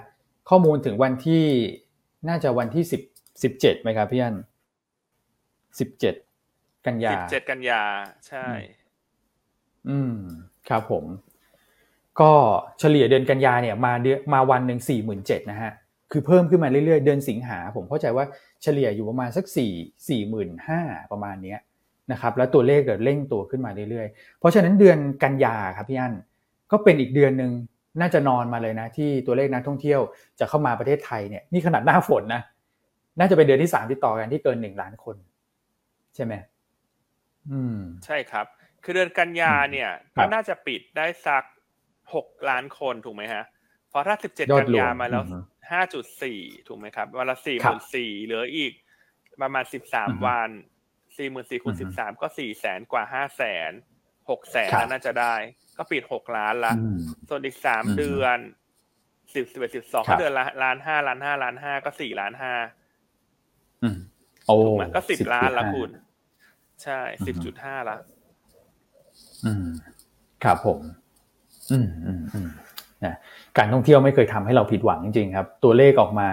[0.50, 1.46] ข้อมูลถึงวันที่
[2.30, 3.02] น่าจะวันที่สิบ
[3.44, 4.36] สิบเจ็ดไหมครับพี่อัน
[5.80, 6.15] สิบเจ็ด
[6.86, 7.82] กันยาสิบเจ็ดกันยา
[8.28, 8.46] ใช่
[9.89, 10.15] อืม
[10.70, 11.06] ครับผม
[12.22, 12.32] ก็
[12.80, 15.72] เฉลี่ยเดือนกันยาเนี่ย มาเดือนมาวันหนึ่งสี่หมื่นเจ็ดนะฮะ
[16.15, 18.25] คือเพิ่มขึ้นมาเรื่อยๆ เดือนสิงหาผมเข้าใจว่า
[18.63, 19.71] เฉลี่ยอยู่ประมาณสักสี่
[20.10, 21.60] สี่หมื่นห้าประมาณเนี้ย
[22.12, 26.13] นะครับแล้วตัวเลขเกิดเร่งตัวขึ้นมาเรื่อยๆ เพราะฉะนั้นเดือนกันยาครับพี่อัน
[26.71, 27.51] ก็เป็นอีกเดือนหนึ่ง
[27.99, 29.99] น่าจะนอนมาเลยนะ ที่ตัวเลขนักท่องเที่ยว
[30.39, 32.41] จะเข้ามาประเทศไทยเนี่ยนี่ขนาดหน้าฝนนะ
[33.19, 35.15] น่าจะเป็นเดือนที่สามติดต่อกันที่เกินหนึ่งล้านคน
[36.15, 36.34] ใช่ไหม
[37.51, 38.45] อืม ใช่ครับ
[38.84, 41.43] คือเดือนกันยาเนี่ยก็น่าจะปิดได้สัก
[42.13, 43.43] หกล้านคนถูกไหมฮะ
[43.89, 45.23] เพราะถ้าสิบเจ็ดกันยามาแล้ว
[45.71, 48.73] ห้าจุดสี่ถูกไหมครับ วันละสี่หมื่นสี่เหลืออีก
[49.41, 50.49] ประมาณสิบสามวัน
[51.17, 53.71] สี่หมื่นสี่คูณสิบสามก็สี่แสนกว่าห้าแสน
[54.30, 55.36] หกแสนน่าจะได้
[55.78, 56.73] ก็ปิดหกล้านละ
[57.30, 58.38] ส่วนอีกสามเดือน
[59.34, 62.54] สิบสิบเอ็ดสิบสองก็เดือนละล้านห้าล้านห้าล้านห้าก็สี่ล้านห้า
[64.45, 65.89] โอ้ถูกไหมก็สิบล้านละคุณ
[66.84, 67.97] ใช่สิบจุดห้าละ
[69.45, 69.67] อืม
[70.43, 70.80] ครับผม
[71.71, 72.49] อืมอืมอืม
[73.03, 73.15] นะ
[73.58, 76.27] การท่องเที่ยวไม่เคยทำให้เราผิดหวังจริงๆครับ ตัวเลขออกมา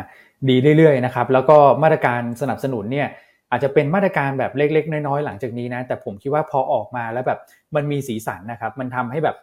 [0.48, 3.08] ดีเรื่อยๆนะครับ แล้วก็มาตรการสนับสนุนเนี่ย
[3.50, 7.38] อาจจะเป็นมาตรการแบบเล็ก ๆ น้อยๆ หลังจากนี้นะ แต่ผมคิดว่าพอออกมาแล้วแบบ
[7.74, 9.36] มันมีสีสันนะครับ มันทำให้แบบ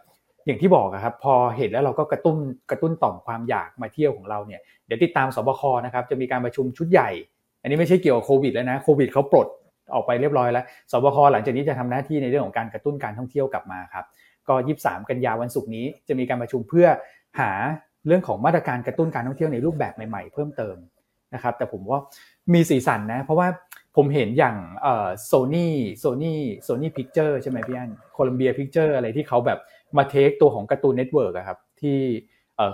[0.46, 2.36] อย่างที่บอกครับ พอเห็นแล้วเราก็กระตุ้น
[2.70, 7.10] กระตุ้นต่อมความอยากมาเที่ยวของเราเนี่ยเดี๋ยวติดตามศบคนะครับจะมีการประชุมชุดใหญ่
[7.62, 9.48] อันนี้ไม่ใช่เกี่ยวกับโควิดแล้วนะโควิดเขาปลด
[9.94, 14.04] ออกไปเรียบร้อยแล้วศบคหลังจากนี้จะทำหน้าที่ในเรื่องของการกระตุ้นการท่องเที่ยวกลับมาครับ
[14.50, 16.86] ก็ยี่สามกันยาวันศุกร์นี้จะมีการประชุมเพื่อ
[17.40, 17.50] หา
[18.06, 20.76] เรื่องของมาตรการกระตุ้นการท่องเที่ยวในรูปแบบใหม่ๆ เพิ่มเติม
[21.34, 22.00] นะครับ แต่ผมว่า
[22.54, 23.48] มีสีสันนะ เพราะว่า
[23.96, 24.56] ผมเห็นอย่าง
[25.26, 29.58] Sony Sony Sony Pictures ใช่ไหมพี่อัน Columbia Pictures อะไรที่เขาแบบ
[29.96, 31.98] มา take ตัวของ Cartoon Network ครับที่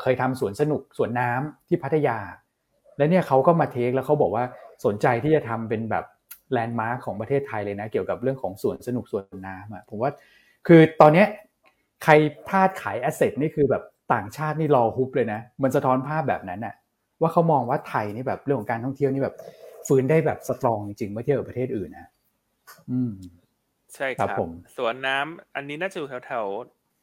[0.02, 2.18] เคยทำสวนสนุกสวนน้ำที่พัทยา
[2.96, 4.44] และเนี่ยเขาก็มา take แล้วเขาบอกว่า
[4.84, 6.04] สนใจที่จะทำเป็นแบบ
[6.52, 10.10] landmark ของประเทศไทยเลยนะ เกี่ยวกับเรื่องของสวนสนุกสวนน้ำอะผมว่า
[10.66, 11.26] คือตอนเนี้ย
[12.08, 12.16] ใคร
[12.48, 13.82] พลาดขาย asset นี่คือแบบ
[14.14, 16.74] ต่างชาตินี่รอฮุบเลยนะ มันสะท้อนภาพแบบนั้นน่ะ
[17.20, 19.36] ว่าเขามองว่าไทยนี่แบบเรื่องของการท่องเที่ยวนี่แบบ
[19.86, 22.08] ฟื้นได้แบบ strong จริงๆเมื่อเทียบกับประเทศอื่นนะ
[22.90, 23.12] อืม
[23.94, 26.46] ใช่คครัรับบผมสวนน้ำอันนี้น่าจะอยู่แถว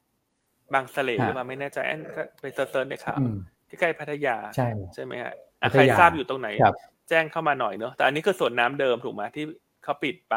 [0.07, 3.35] ๆบางสะเลหรือเปล่าไม่แน่ใจอันก็ไปเซิร์ชๆในข่าวอืม
[3.67, 6.75] ใกล้ๆพัทยาใช่ใช่ไหมฮะอะพัใคทรยาทราบอยู่ตรงไหนครับ
[7.09, 9.45] แจ้งเข้ามาหน่อยเนอะแต่อันนี้คือสวนน้ำเดิมถูกไหมที่
[9.83, 10.35] เขาปิดไป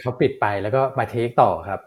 [0.00, 1.80] เขาปิดไปแล้วก็มาเทคต่อครับ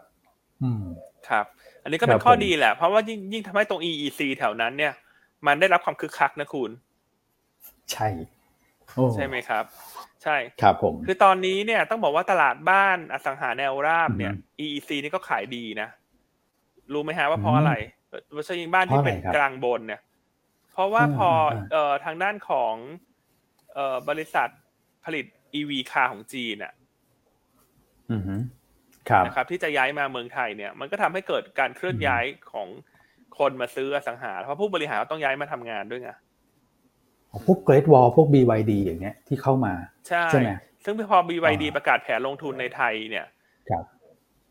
[0.62, 0.82] อืม
[1.28, 1.57] ครับอั
[1.88, 4.92] นนี้ก็คเป็รันบข้อผมดีแหละ เพราะว่ายิ่งยิ่งทำให้ตรง EEC แถวนั้นเนี่ย
[5.46, 6.70] มันได้รับความคึกคักนะคุณ
[7.92, 8.08] ใช่
[8.94, 9.64] โอ้ใช่ไหมครับ
[10.22, 15.88] ใช่ครับผม คือตอนนี้เนี่ยต้องบอกว่าตลาดบ้านอสังหาแนวราบเนี่ยอืม EEC นี่ก็ขายดีนะ
[16.92, 17.72] รู้ไหมฮะว่าเพราะอะไร
[18.28, 20.00] โดยเฉพาะยิ่งบ้านที่เพราะอะไรเป็นครับกลางบนเนี่ย
[20.72, 22.74] เพราะว่าอืมพออมเอ่อทางด้านของ
[23.74, 24.48] เอ่อบริษัท
[25.04, 25.24] ผลิต
[25.54, 26.72] EV คาร์ของจีนน่ะ
[28.10, 28.67] อือฮึครับ
[29.26, 32.68] นะครับที่จะย้ายมาเมืองไทยเนี่ยมันก็ทำให้เกิดการเคลื่อนย้ายของ
[33.38, 36.10] คนมาซื้ออสังหา เพราะผู้บริหารก็ต้องย้ายมาทำงานด้วยไง
[37.46, 39.74] พวกเกรดวอลพวก BYD อย่างเงี้ยที่เข้ามา
[40.08, 40.50] ใช่ใช่ไหม
[40.84, 43.26] ซึ่งพอ BYD อ่าประกาศแผนลงทุนในไทยเนี่ย
[43.70, 43.84] ครับ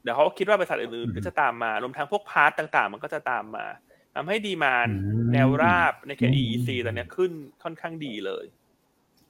[0.04, 3.66] เดี๋ยวเขาคิดว่าบริษัทอื่นอืมๆก็จะตามมารวมทั้งพวกพาร์ตต่างๆ มันก็จะตามมา
[4.16, 7.32] ทำให้ดีมานอืมแนวราบในเขตอืม EEC ตอนเนี้ยขึ้น
[7.64, 8.46] ค่อนข้างดีเลย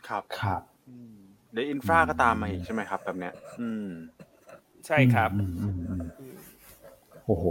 [0.07, 1.15] ครับครับอืม
[1.51, 3.89] เดี๋ยวอินฟราก็ตามมาอีกใช่ไหมครับ แบบเนี้ย อืม
[4.87, 6.35] ใช่ครับอืมอืมอืมอืม
[7.25, 7.45] โอ้โห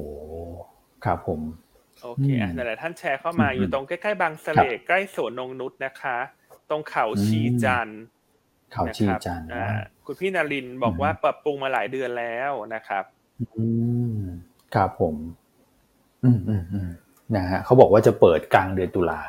[1.04, 1.40] ครับผม
[2.02, 6.18] โอเคอะอืมหลายๆท่านแชร์เข้ามาอืมอยู่ตรงใกล้ๆบางสะเลใกล้สวนนงนุษนะคะ
[6.70, 8.02] ตรงเขาชีจันทร์
[8.74, 13.04] ข่าวนะชีครับจันทร์อ่านะคุณพี่นารินทร์บอกอืมว่าปรับปรุงมาหลายเดือนแล้วนะครับ
[13.56, 13.64] อื
[14.16, 14.18] ม
[14.74, 15.14] ครับผม
[16.24, 16.90] อืมอืมอืม
[17.36, 19.20] นะฮะเขาบอกว่าจะเปิดกลางเดือนตุลา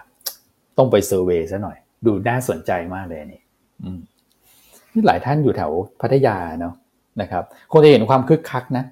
[0.78, 3.42] ต้องไปเซอร์เวย์ซะหน่อย ดูน่าสนใจมากเลยอันนี่
[3.84, 4.00] อืม
[4.94, 6.74] นี่หลายท่านอยู่แถวพัทยาเนาะ
[7.22, 8.84] นะครับคงจะเห็นความคึกคักนะ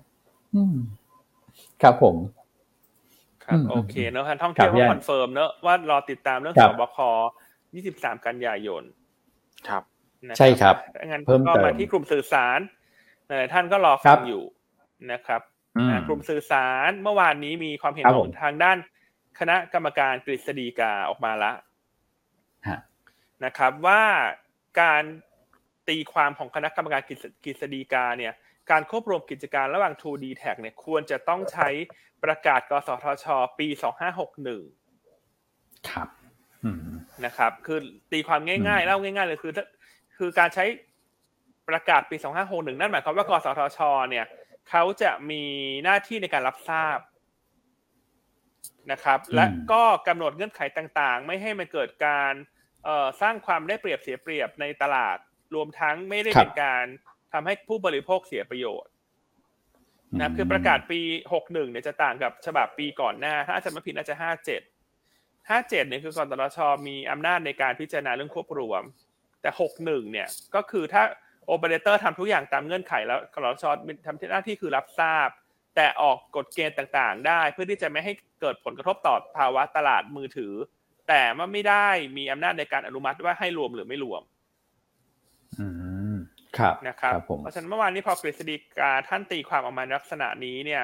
[0.56, 0.76] อืม
[1.82, 2.16] ครับผม
[3.46, 6.98] ครับอืมโอเคเนอะท่านท่องเที่ยวครับก็พี่อัน confirm เนอะว่ารอติดตามเรื่องครับศบค
[7.62, 8.84] 23 กันยายน
[9.68, 9.84] ครับ
[10.28, 10.76] นะใช่ครับ
[11.08, 12.60] งั้นก็เพิ่มเติมมาที่กลุ่มสื่อสาร
[13.28, 14.44] หลายๆท่านก็รอฟังครับงอยู่
[15.12, 15.42] นะครับ
[15.78, 18.78] อืมอ่ากลุ่มสื่อสารเมื่อวานนี้มีความเห็นของครับผมทางด้าน
[19.40, 21.52] คณะกรรมการกฤษฎีกาออกมาละ
[22.68, 22.80] ฮะ
[23.46, 24.04] นะครับว่า
[24.82, 25.04] การ
[25.90, 28.34] ตีความของคณะกรรมการกฤษกฤษฎีกาเนี่ย
[28.72, 31.70] การควบรวมกิจการระหว่าง 2D Tag เนี่ยควรจะต้องใช้
[32.24, 33.26] ประกาศกสทช
[33.60, 33.68] ปี
[35.04, 36.08] 2561 ครับ
[36.64, 36.80] อืม
[37.26, 37.80] นะครับ คือ
[38.12, 39.66] ตีความง่ายอืๆมเล่าง่ายๆเลยคือถ้า
[40.18, 40.66] คือการใช้
[41.70, 42.16] ประกาศปี
[42.48, 43.80] 2561 นั่นหมายความว่ากสทช
[44.10, 44.26] เนี่ย
[44.70, 45.44] เขาจะมี
[45.84, 47.00] หน้าที่ในการรับทราบ
[48.92, 52.34] นะครับ และก็กำหนดเงื่อนไขต่างๆ ไม่ให้มันเกิดการ
[52.84, 55.18] เอ่อสร้างความได้เปรียบเสียเปรียบในตลาด
[55.54, 56.86] รวมทั้งไม่ได้เป็นการ
[57.34, 58.92] ทำให้ผู้บริโภคเสียประโยชน์
[60.18, 61.00] นะครับคือประกาศปี
[61.32, 64.26] 61เนี่ยจะต่างกับฉบับปีก่อนหน้า ถ้าอาจารย์ไม่ผิดน่าจะ57
[65.50, 68.84] 57เนี่ยคือกสทชมีอำนาจในการพิจารณาเรื่องควบรวม
[69.42, 69.50] แต่
[69.82, 71.04] 61เนี่ยก็คือถ้า
[71.48, 73.66] โอเปอเรเตอร์ทำทุกอย่างตามเงื่อนไขแล้วกสทช
[74.06, 75.30] ทำหน้าที่คือรับทราบ
[75.76, 80.54] แต่ออกกฎเกณฑ์ต่างๆ ได้ เพื่อที่จะไม่ให้เกิดผลกระทบต่อภาวะตลาดมือถือ
[81.08, 81.88] แต่ว่าไม่ได้
[82.18, 84.35] มีอำนาจในการอนุมัติว่าให้รวมหรือไม่รวมอืม
[86.58, 90.84] ครับนะครับครับผมเพราะฉะนั้นเมื่อวานนี้พอกฤษฎีกาท่านตีความออกมาในลักษณะนี้เนี่ย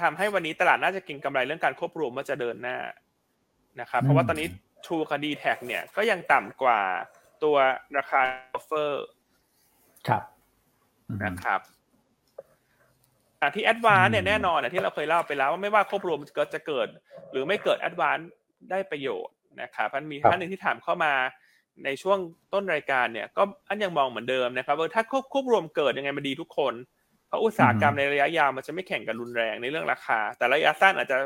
[0.00, 2.78] ทำให้วันนี้ตลาดน่าจะเกินกำไรเรื่องการควบรวมว่าจะเดินหน้า
[3.80, 4.48] นะครับ เพราะว่าตอนนี้
[4.84, 6.80] True กับ d t แทเนี่ยก็ยังต่ำกว่า
[7.42, 7.56] ตัว
[7.96, 8.20] ราคา
[8.52, 9.04] ออฟเฟอร์
[10.08, 10.22] ครับ
[11.08, 11.60] อืมนะครับ
[13.40, 16.88] อะที่แอดวานเนี่ยแน่นอนอะที่เราเคยเล่าไปแล้วว่าไม่ว่าควบรวมก็จะเกิด
[17.30, 18.18] หรือไม่เกิดแอดวาน
[18.70, 21.12] ได้ประโยชน์นะครับมันมีครับท่านหนึ่งที่ถามเข้ามา
[21.84, 22.18] ในช่วง
[22.52, 26.74] ต้นรายการเนี่ย ก็อันยังมองเหมือนเดิมนะครับว่าถ้าควบควบรวมเกิดยังไงมันดีทุกคน
[27.28, 31.18] เพราะอุตสาหกรรมในระยะยาวมันจะไม่แข่งกันรุนแรงในเรื่องราคา แต่ระยะสั้นอาจจะ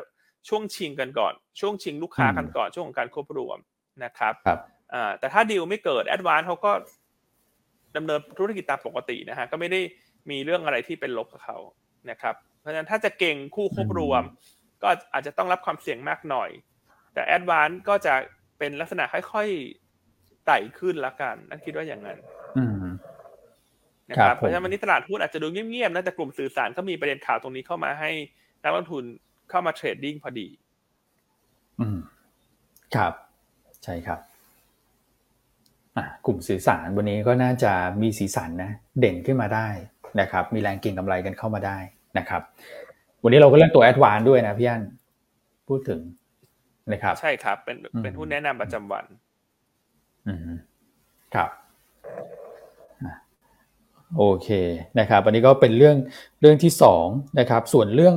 [0.49, 3.59] ช่วงชิงกันก่อน ช่วงชิงลูกค้ากันก่อนช่วงของการควบรวม
[4.05, 4.59] นะครับครับ
[4.94, 6.72] อ่าแต่ถ้าดีลไม่เกิดแอดวานเขาก็
[7.97, 9.80] ดำเนินธุรกิจตามปกตินะฮะก็ไม่ได้
[10.30, 11.59] มีเรื่องอะไรที่เป็นลบกับเขา
[12.11, 14.22] นะครับ เพราะฉะนั้นถ้าจะเก่งคู่ควบรวม
[14.82, 16.51] ก็อาจจะต้องรับความเสี่ยงมากหน่อย
[17.14, 18.14] แต่แอดวานก็จะ
[18.59, 19.86] เป็นลักษณะค่อยๆ
[20.47, 22.18] ไต่ขึ้นละกันนั่นคิดว่าอย่างนั้น
[22.59, 22.86] อืม
[24.11, 28.11] นะคครัรับบผมเพราะฉะนั้นวันนี้ตลาดหุ้นอาจจะดูเงียบๆนะแต่กลุ่มสื่อสารก็มีประเด็นข่าวตรงนี้เข้ามาให้
[28.62, 29.05] นักลงทุน
[29.51, 30.49] เข้ามา trading พอดี
[31.80, 31.99] อืม
[32.94, 33.12] ครับ
[33.84, 34.20] ใช่ครับ
[35.97, 37.72] อะกลุ่มสื่อสารวันนี้ก็น่าจะ
[38.03, 38.70] มีสีสันนะ
[39.01, 39.68] เด่นขึ้นมาได้
[40.20, 41.78] นะครับ มีแรงเก็งกำไรกันเข้ามาได้
[42.18, 42.42] นะครับ
[43.22, 44.82] วันนี้เราก็เลือกตัว ADVANC ด้วยนะพี่อัน
[45.68, 46.01] พูดถึง
[46.92, 49.26] นะครับ ใช่ครับ เป็นอืมเป็นหุ้นแนะนำประจำวันอืม
[51.35, 51.51] ครับ
[54.16, 54.49] โอเค
[54.99, 55.97] นะครับอันนี้ก็เป็นเรื่อง
[56.41, 57.07] เรื่องที่สอง
[57.41, 58.14] นะครับ ส่วนเรื่อง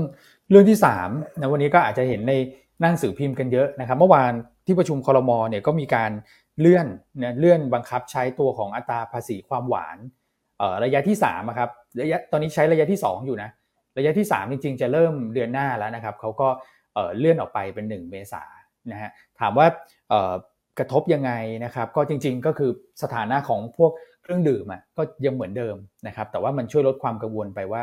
[0.49, 2.33] เรื่องที่สามนะวันนี้ก็อาจจะเห็นใน
[2.81, 4.33] หนังสือพิมพ์กันเยอะนะครับ เมื่อวาน
[4.65, 6.11] ที่ประชุมคอรมอเนี่ยก็มีการ
[6.59, 6.87] เลื่อน
[7.21, 9.97] นะเลื่อนบังคับใช้ตัวของอัตราภาษีความหวาน
[10.57, 11.69] เอ่อระยะที่3ครับ
[12.01, 13.49] ระยะตอนนี้ใช้ระยะที่ 2 อยู่นะ
[13.97, 16.49] ระยะที่ 3 จริงๆ จะเริ่มเดือนหน้าแล้วนะครับเขาก็
[16.93, 18.43] เอ่อเลื่อนออกไปเป็น 1 เมษา
[18.91, 19.67] นนะฮะถามว่า
[20.09, 20.33] เอ่อ
[20.79, 21.31] กระทบยังไง
[21.65, 22.71] นะครับ ก็จริง ๆ ก็คือ
[23.03, 23.91] สถานะของพวก
[24.23, 25.75] เครื่องดื่มอะก็ยังเหมือนเดิม
[26.07, 27.81] นะครับ แต่ว่ามันช่วยลดความกังวลไปว่า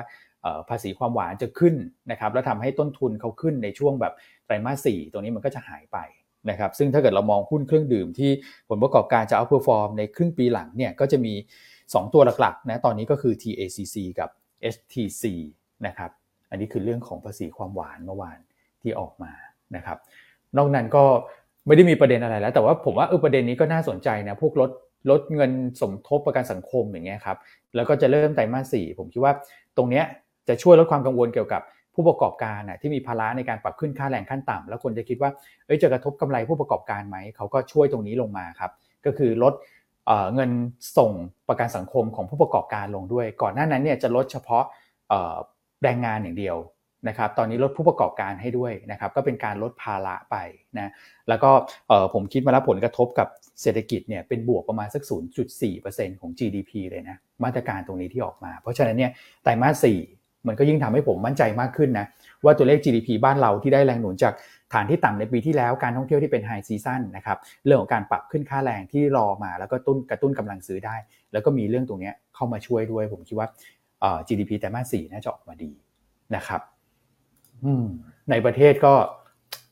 [0.69, 1.75] ภาษีความหวานจะขึ้น
[2.11, 4.13] นะครับ แล้วทำให้ต้นทุนเขาขึ้นในช่วงแบบ
[4.47, 5.99] ไตรมาสสี่ตรงนี้มันก็จะหายไป
[6.51, 8.31] นะครับ ซึ่งถ้าเกิดเรามองหุ้นเครื่องดื่มที่
[8.69, 11.35] ผลประกอบการจะ outperform ในครึ่งปีหลังเนี่ยก็จะมี
[11.75, 14.31] 2 ตัวหลักๆนะตอนนี้ก็คือ TACC กับ
[14.75, 15.25] HTC
[15.87, 16.11] นะครับ
[16.51, 18.39] อันนี้คือเรื่องของภาษีความหวานเมื่อวาน
[18.83, 19.33] ที่ออกมา
[19.77, 19.99] นะครับ
[20.57, 21.05] นอกนั้นก็
[21.67, 24.71] ไม่ได้มีประเด็นอะไรแล้ว แต่ว่าผมว่าเออประเด็นนี้ก็น่าสนใจนะพวกลด
[25.11, 25.51] ลดเงิน
[25.81, 27.37] สมทบประกันสังคมอย่างเงี้ยครับ
[27.75, 29.33] แล้วก็จะเริ่มไตรมาสสี่ผมคิดว่า
[29.77, 30.05] ตรงเนี้ย
[30.49, 31.63] จะช่วยลดความกังวลเกี่ยวกับ
[31.95, 35.31] ผู้ประกอบการนะที่มีภาระในการปรับขึ้นค่าแรงขั้นต่ำแล้วคนจะคิดว่า
[35.67, 38.71] เอ้ยจะกระทบกำไรผู้ประกอบการไหมเขาก็ช่วยตรงนี้ลงมาครับ
[39.07, 39.55] ก็คือลด
[40.35, 40.51] เงิน
[40.99, 41.13] ส่ง
[41.49, 44.65] ประกันสังคมของผู้ประกอบการลงด้วย ก่อนหน้านั้นเนี่ยจะลดเฉพาะ
[45.83, 46.57] แรงงานอย่างเดียว
[47.09, 50.37] นะครับตอนนี้ลดผู้ประกอบการให้ด้วยนะครับก็เป็นการลดภาระไป
[50.79, 50.91] นะ
[51.29, 51.51] แล้วก็
[52.15, 53.29] ผมคิดมาแล้วผลกระทบกับ
[53.63, 55.03] เศรษฐกิจเนี่ยเป็นบวกประมาณสัก
[55.63, 59.11] 0.4%ของ GDP เลยนะมาตรการตรงนี้ที่ออกมา เพราะฉะนั้นเนี่ย
[59.43, 62.07] ไตรมาส4มันก็ยิ่งทำให้ผมมั่นใจมากขึ้นนะ
[62.45, 64.35] ว่าตัวเลข GDP บ้านเราที่ได้แรงหนุนจาก
[64.73, 70.97] ฐานที่ต่ำในปีที่แล้วการท่องเที่ยวที่เป็นไฮซีซั่นนะครับเรื่องของการปรับขึ้นค่าแรงที่รอมา แล้วก็ตุ้นกระตุ้นกำลังซื้อได้
[71.33, 73.49] แล้วก็มีเรื่องตรงนี้เข้ามาช่วยด้วย ผมคิดว่า
[74.29, 75.73] GDP ไตรมาส4น่าจะออกมาดี
[76.37, 76.61] นะครับ
[78.31, 78.95] ในประเทศก็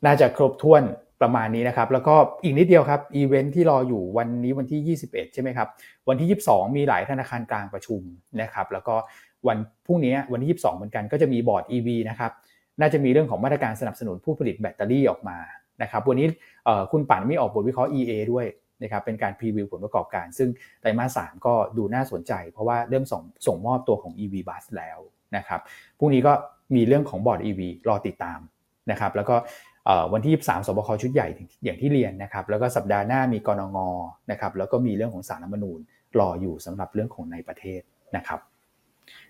[0.07, 0.83] น่าจะครบถ้วน
[1.23, 2.15] ประมาณนี้นะครับ แล้วก็
[2.45, 5.69] อีกนิดเดียวครับอีเวนท์ที่รออยู่วันนี้วันที่ 21 ใช่ไหมครับ
[6.09, 8.01] วันที่ 22 มีหลายธนาคารกลางประชุม
[8.43, 8.95] นะครับ แล้วก็
[9.49, 12.33] วันพรุ่งนี้วันที่ 22 เหมือนกันก็จะมีบอร์ด EV นะครับ
[12.81, 15.39] น่าจะมีเรื่องของมาตรการสนับสนุนผู้ผลิตแบตเตอรี่ออกมา
[15.83, 16.27] นะครับ วันนี้
[16.93, 18.47] คุณป่านมีออกบทวิเคราะห์ EA ด้วย
[18.83, 20.49] นะครับเป็นการพรีวิวผลประกอบการ ซึ่ง
[20.81, 24.99] ไตรมาส3ก็ดูน่าสนใจ เพราะว่าเริ่มส่งส่งมอบตัวของ EV bus แล้ว
[25.37, 25.61] นะครับ
[25.99, 26.33] พรุ่งนี้ก็
[26.75, 28.39] มีเรื่องของบอร์ด EV รอติดตาม
[28.91, 29.37] นะครับแล้วก็
[30.13, 31.27] วันที่ 23 สบคชุดใหญ่
[31.65, 33.91] อย่างที่เรียนนะครับแล้วก็สัปดาห์หน้ามีกรงง
[34.31, 35.81] นะครับแล้วก็มีเรื่องของสารรัฐมนูญ
[36.19, 37.81] รออยู่สำหรับเรื่องของในประเทศ
[38.17, 38.41] นะครับ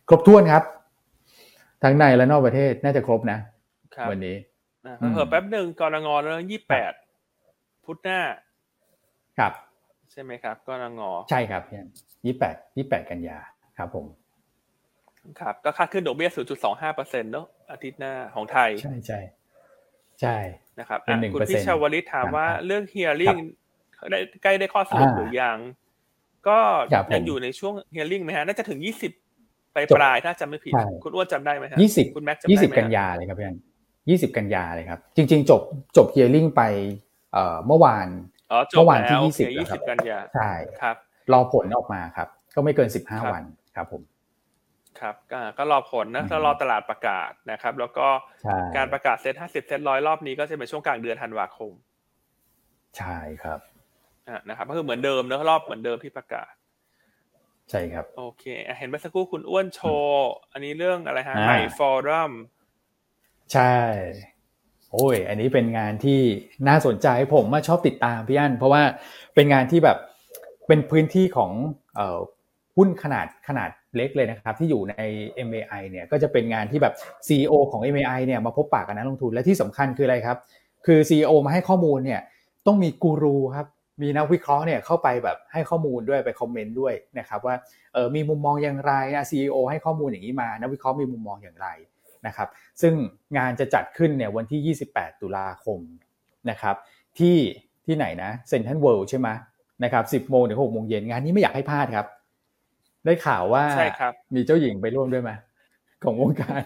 [0.09, 0.63] ครบถ้วนครับ
[1.83, 3.39] ทั้งในและนอกประเทศน่าจะครบนะ
[4.11, 4.37] วันนี้
[4.99, 6.93] เพิ่มแป๊บหนึ่งกรงงเรื่องยี่แปด
[7.85, 8.21] พุธหน้า
[9.39, 9.53] ครับ
[10.13, 11.63] ใช่ไหมครับกรงงใช่ครับ
[12.25, 13.39] ยี่แปดยี่แปดกันยา
[13.79, 14.07] ครับผม
[15.41, 16.31] ครับก็คาดขึ้นดอกเบี้ย
[16.63, 19.21] 0.25เปอร์เซ็นต์เนาะอาทิตย์หน้าของไทย ใช่ใช่
[20.21, 20.37] ใช่
[20.79, 20.99] นะครับ
[21.35, 23.37] คุณพิชาวลิตถามว่าเรื่องเฮียริ่ง
[24.43, 25.59] ใกล้ได้ข้อสรุปหรือยัง
[26.49, 26.59] ก็
[27.13, 28.81] ยังอยู่ในช่วงเฮียริ่งไหมฮะ น่าจะถึง
[29.27, 30.73] 20ไปปลายถ้าจำไม่ผิด
[31.05, 33.57] คุณอ้วนจำได้ไหมครับยี่สิบคุณแม็กจำได้ไหมยี่สิบกันยาเลยครับพี่อัน
[34.09, 35.63] ยี่สิบกันยาเลยครับ จริง ๆ จบ
[35.97, 36.63] จบเฮียริ่งไป
[37.67, 38.07] เมื่อวาน
[38.77, 40.97] เมื่อวานที่ยี่สิบยี่สิบกันยาใช่ครับ
[41.33, 43.43] รอผลออกมาครับ ก็ไม่เกินสิบห้าวัน
[43.77, 44.03] ครับผม
[45.01, 45.15] ครับ
[45.59, 48.07] ก็รอผลนะแล้วรอตลาดประกาศนะครับ แล้วก็
[48.77, 51.73] การประกาศเซ็ตห้าสิบเซ็ตร้อยรอบนี้ก็จะเป็นช่วงกลางเดือนธันวาคม
[52.99, 53.61] ใช่ครับ
[54.49, 56.53] นะครับก็คือเหมือนเดิมนะรอบเหมือนเดิมที่ประกาศ
[57.71, 58.45] ใช่ครับ โอเค
[58.79, 62.33] เห็นเมื่อสักครู่คุณอ้วนโชว์อันนี้เรื่องอะไรฮะไฮฟอรัม
[63.53, 63.75] ใช่
[64.93, 66.21] โอ้ย อันนี้เป็นงานที่
[66.69, 68.83] น่าสนใจผมมาชอบติดตามพี่อันเพราะว่า
[69.35, 69.99] เป็นงานที่แบบ
[70.67, 71.51] เป็นพื้นที่ของ
[72.77, 74.95] หุ้นขนาดขนาด เล็กเลยนะครับที่อยู่ใน
[75.49, 76.95] MAI เนี่ยก็จะเป็นงานที่แบบ
[77.27, 80.37] CEO ของ MAI เนี่ยมาพบปากกับนักลงทุนและที่สำคัญคืออะไรครับ
[80.87, 82.21] คือ CEO มาให้ข้อมูลเนี่ย
[82.67, 83.67] ต้องมีกูรูครับ
[84.03, 87.55] มีนักวิเคราะห์เนี่ยเข้าไปแบบให้ข้อมูลด้วยไปคอมเมนต์ด้วยนะครับว่า
[87.95, 91.69] เออมีมุมมองอย่างไรนะ CEO ให้ข้อมูลอย่างนี้มา นักวิเคราะห์มีมุมมองอย่างไร
[92.27, 92.49] นะครับ
[92.83, 92.95] ซึ่ง
[93.37, 95.81] งานจะจัดขึ้นเนี่ยวันที่ 28 ตุลาคม
[96.51, 96.77] นะครับ
[97.19, 97.37] ที่
[97.87, 99.29] ที่ไหนนะเซนทรัลเวิลด์ใช่ไหม
[99.85, 102.07] นะครับ 10 โมงถึง6โมงเย็นงานนี้ไม่อยากให้พลาดครับ
[103.05, 105.31] ได้ข่าวว่าใช่ครับ มีเจ้าหญิงไปร่วมด้วยไหม
[106.05, 106.63] ของวงการ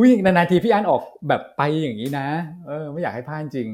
[0.00, 2.28] วิ่งนานาทีพี่อันออกแบบไปอย่างนี้นะ
[2.66, 3.68] เออ ไม่อยากให้พลาดจริง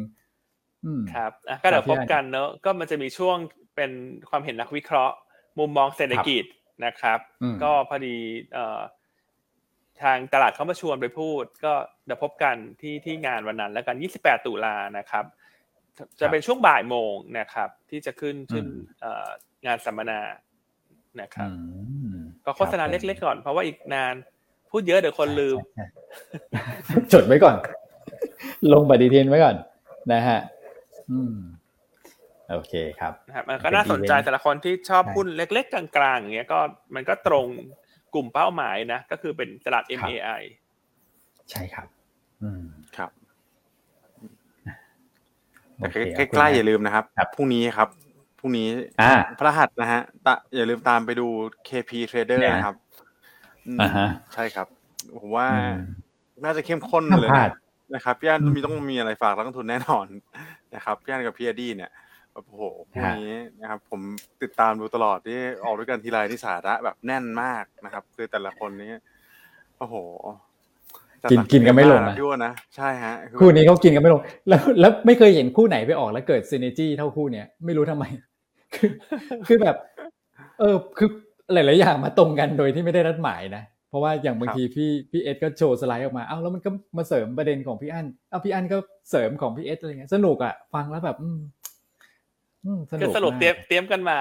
[1.14, 3.36] ครับก็เดี๋ยวพบกันเนอะก็มันจะมีช่วง
[3.76, 3.90] เป็น
[4.30, 5.16] ความเห็นนักวิเคราะห์
[5.58, 6.44] มุมมองเศรษฐกิจ
[6.84, 7.18] นะครับ
[7.62, 8.16] ก็พอดี
[8.52, 8.80] เอ่อ
[10.02, 11.72] ทางตลาดเขามาชวนไปพูด ก็
[12.06, 15.24] เดี๋ยวพบกันที่ที่งานวันนั้น แล้วกัน 28 ตุลานะครับ
[16.20, 18.66] จะเป็นช่วงบ่ายโมงนะครับ ที่จะขึ้นขึ้น
[19.66, 20.20] งานสัมมนา
[21.20, 21.48] นะครับ
[22.44, 24.14] ก็โฆษณาเล็กๆก่อนเพราะว่าอีกนาน
[24.70, 25.56] พูดเยอะเดี๋ยวคนลืม
[27.12, 27.56] จดไว้ก่อน
[28.72, 29.56] ลงปฏิทินไว้ก่อน
[30.12, 30.38] นะฮะ
[31.10, 31.36] อืม
[32.50, 36.60] โอเคครับนะครับมันก็น่าสนใจแต่ละคนที่ชอบหุ้นเล็ก ๆ กลางๆอย่างเงี้ยก็
[36.94, 37.46] มันก็ตรง
[38.14, 40.42] กลุ่มเป้าหมายนะ ก็คือเป็นตลาด MAI
[41.50, 41.86] ใช่ครับ
[42.42, 42.62] อืม
[42.96, 43.10] ครับ
[45.78, 48.03] โอแต่เคใกล้ๆอย่าลืมลืมนะครับครับพรุ่งนี้ครับพ
[48.44, 48.68] รุ่งนี้
[49.02, 51.26] อ่าพระหัสนะฮะตะอย่าลืมตามไปดู
[51.68, 52.76] KP Trader เนี่ยนะครับ
[53.66, 54.66] อืมอ่าฮะใช่ครับ
[55.18, 55.76] ผมว่าอืม
[56.44, 57.50] น่าจะเข้มข้นห้ามเลยพลานะด
[57.94, 60.06] นะครับพี่อันอืมมีต้องมีอะไรฝากนักลงทุนแน่นอน
[60.74, 61.90] นะครับพี่อันกับพี่อดี้เนี่ย
[62.34, 64.00] โอ้โหพรุ่งนี้นะครับ ผม
[64.42, 68.90] ติดตามดูตลอดที่ออกด้วยกันทีไรนี่สาระแบบแน่นมากนะครับ คือแต่ละคนนี้
[69.78, 69.94] โอ้โห
[71.22, 78.04] จัดกินหกินกันไม่ลงเต็นะพี่อ้วนนะใช่ฮะอคู่นี้เขากินกันไม่ลง แล้วแล้วไม่เคยเห็นคู่ไหนไปออกแล้วเกิดซีเนจี้เท่าคู่เนี้ยไม่รู้ทำไม
[78.74, 78.90] คือ
[79.46, 79.76] คือแบบ
[80.60, 81.08] เออคือ
[81.52, 88.76] หลายๆอย่างมาตรงกันโดยที่ไม่ได้นัดหมายนะเพราะว่าอย่างบางทีพี่พี่เอสก็โชว์สไลด์ออกมาเอ้าแล้วมันก็มาเสริมประเด็นของพี่อั้นเอ้าพี่อั้นก็
[89.10, 91.40] เสริมของพี่เอสอะไรเงี้ยสนุกอะฟังแล้วแบบ อืม
[92.64, 94.18] อืมสนุคืกอสรุปมากเตรียมเตรียมกันมา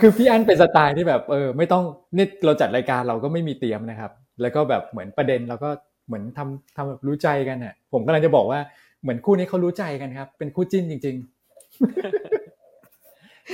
[0.00, 1.84] คือพี่อันเป็นสไตล์ที่แบบ เออ ไม่ต้อง
[2.16, 5.70] นี่เราจัดรายการเราก็ไม่มีเตรียมนะครับ แล้วก็แบบเหมือนประเด็นเราก็
[6.06, 8.60] เหมือนทำทำแบบรู้ใจกันอะ ผมกำลังจะบอกว่า
[9.02, 11.16] เหมือนคู่นี้เขารู้ใจกันครับ เป็นคู่จิ้นจริง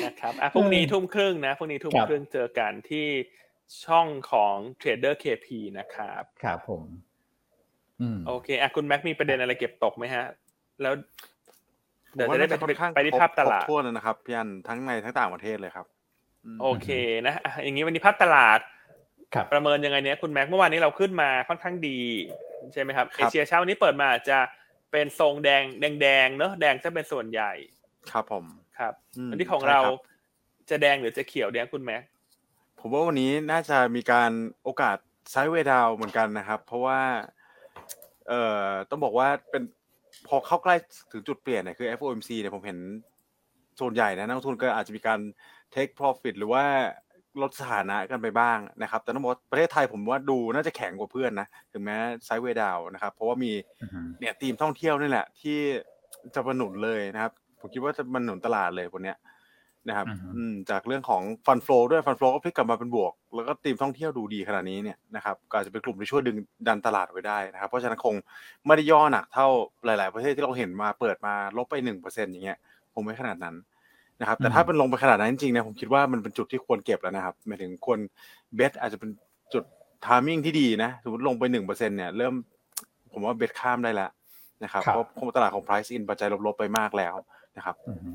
[0.05, 3.07] นะครับอะพรุ่งนี้เออทุ่มครึ่งนะพรุ่งนี้ทุ่มครับครึ่งเจอกันที่
[3.85, 5.47] ช่องของ Trader KP
[5.79, 6.83] นะครับๆครับผม
[8.01, 10.25] อืมโอเคอะคุณแม็กมีประเด็นอะไรเก็บตกไหมฮะ
[10.83, 10.95] แล้ว
[12.11, 15.87] ผมเดี๋ยวว่าจะได้น่าจะค่อนข้างไปที่ครบภาพตลาดครบถ้วนแล้วนะครับพี่อันทั้งในทั้งต่างประเทศเลยครับ
[16.57, 16.89] มโอเค
[17.27, 18.61] นะอะอย่างนี้วันนี้ภาพตลาด
[19.35, 22.01] ครับประเมินยังไงเนี้ยคุณแม็กเมื่อวานนี้เราขึ้นมาค่อนข้างดี
[22.73, 24.39] ใช่ไหมครับเอเชียเช้าวันนี้เปิดมาอาจจะ
[24.93, 27.53] เป็นทรงแดงแดงแดงๆเนอะแดงจะเป็นส่วนใหญ่
[28.13, 28.45] ครับผม
[28.79, 29.95] ครับอืมวันนี้ของใช่เราครับ
[30.71, 32.03] จะแดงหรือจะเขียวเนี่ยคุณแม็ก
[32.81, 34.33] ผมว่าวันนี้น่าจะมีการ
[34.65, 34.97] โอกาส
[35.31, 37.01] ไซด์เวย์ดาวเหมือนกันนะครับ เพราะว่า
[38.29, 39.63] เอ่อต้องบอกว่าเป็น
[40.29, 40.75] พอเข้าใกล้
[41.13, 42.79] ถึงจุดเปลี่ยนเนี่ยคือ FOMC เนี่ยผมเห็น
[43.81, 45.21] ส่วนใหญ่นะนักลงทุนก็อาจจะมีการ
[45.75, 46.65] take profit หรือว่า
[47.43, 53.53] ลดสถานะกันไปบ้างนะครับ แต่ต้องบอกว่าประเทศไทยผมว่าดูน่าจะแข็งกว่าเพื่อนนะถึงแม้ไซด์เวย์ดาวนะครับ เพราะว่ามี
[53.83, 55.59] อือฮึเนี่ยทีมท่องเที่ยวนี่แหละ ที่
[56.35, 59.19] จะมาหนุนเลยนะครับ ผมคิดว่าจะมาหนุนตลาดเลยวันเนี้ย
[59.89, 66.37] นะครับอือฮึอืมจากเรื่องของฟันฟลอด้วยฟันฟลอก็พลิกกลับมาเป็นบวก แล้วก็ทีมท่องเที่ยวดูดีขนาดนี้เนี่ยนะครับก็อาจจะเป็นกลุ่มที่ช่วยดึง
[66.69, 68.15] ดันตลาดไว้ได้นะครับ เพราะฉะนั้นคง
[68.67, 69.47] ไม่ได้ย่อหนักเท่า
[69.85, 72.59] หลาย ๆ ประเทศที่เราเห็นมาเปิดมาลบไปหนึ่งเปอร์เซ็นอย่างเงี้ย
[72.95, 73.57] คงไม่ขนาดนั้น
[74.21, 77.99] นะครับ แต่ถ้าเป็นลงไปขนาดนั้นจริงๆเนี่ยผมคิดว่ามันเป็นจุดที่ควรเก็บแล้วนะครับหมายถึงควร
[78.55, 79.11] bet อาจจะเป็น
[79.53, 79.65] จุด
[80.07, 82.35] timing ที่ดีนะสมมติลงไปหนึ่งเปอร์เซ็นเนี่ยเริ่ม
[83.13, 84.11] ผมว่า bet ข้ามได้แล้ว
[84.65, 87.15] นะครับครับเพราะคงตลาดของ price in ปัจจัยลบๆไปมากแล้ว
[87.57, 88.11] นะครับอือฮึ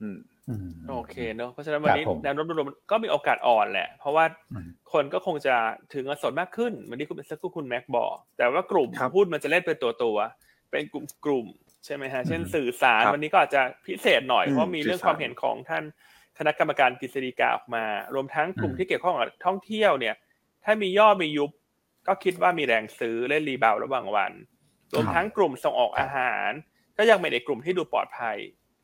[0.00, 0.18] อืม
[0.48, 5.54] อืมโอเคเนอะเพราะฉะนั้นวันนี้ครับผมแนวโน้มรวมๆก็มีโอกาสอ่อนแหละ เพราะว่าอืมคนก็คงจะ
[5.92, 11.46] ถือเงินสดมากขึ้นเหมือนที่คุณสักครู่คุณแม็กบอกแต่ว่ากลุ่มครับหุ้นมันจะเล่นเป็นตัวตัวๆเป็นกลุ่มกลุ่ม
[11.84, 15.84] ใช่ไหมฮะเช่นอืมสื่อสารครับวันนี้ก็อาจจะพิเศษหน่อยอืมเพราะมีเรื่องสื่อสารความเห็นของท่าน
[16.38, 17.84] คณะกรรมการกฤษฎีกาออกมา
[18.14, 20.14] รวมทั้งกลุ่มอืมที่เกี่ยวข้องกับท่องเที่ยวเนี่ย
[20.64, 21.50] ถ้ามีย่อมียุบ
[22.06, 24.32] ก็คิดว่ามีแรงซื้อเล่น rebound ระหว่างวัน
[24.94, 26.50] รวมทั้งกลุ่มส่งออกอาหาร
[26.98, 28.36] ก็ยังเป็นในกลุ่มที่ดูปลอดภัย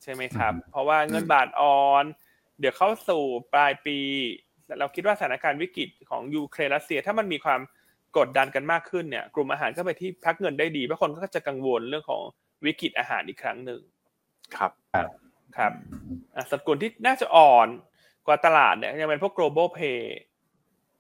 [0.03, 2.05] ใช่ไหมครับอืมเพราะว่าเงินบาทอ่อน
[2.61, 3.23] เดี๋ยวเข้าสู่
[3.53, 3.99] ปลายปี
[4.79, 7.61] เราคิดว่าสถานการณ์วิกฤตของยูเครนรัสเซีย ถ้ามันมีความ
[8.19, 12.23] กดดันกันมากขึ้นเนี่ย กลุ่มอาหารก็ไปที่พักเงินได้ดีเพราะคนก็จะกังวลเรื่องของ
[12.67, 13.81] วิกฤตอาหารอีกครั้งหนึ่ง
[14.57, 14.73] ครับ
[15.57, 15.73] ครับ
[16.35, 17.69] อะสัดกลุ่มที่น่าจะอ่อน
[18.27, 20.01] กว่าตลาดเนี่ยยังเป็นพวก global pay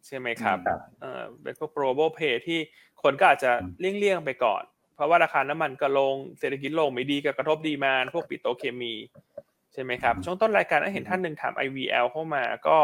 [0.06, 2.58] ใช่ไหมครับครับเออเป็นพวก global pay ที่
[3.02, 4.62] คนก็อาจจะเลี่ยงๆไปก่อน
[4.96, 8.94] เพราะว่าราคาน้ำมันก็ลงเศรษฐกิจลงไม่ดีก็กระทบดีมานพวกปิโตรเคมี
[9.72, 12.76] ใช่ไหมครับช่วงต้นรายการได้เห็นท่านหนึ่งถาม IVL เข้ามาก็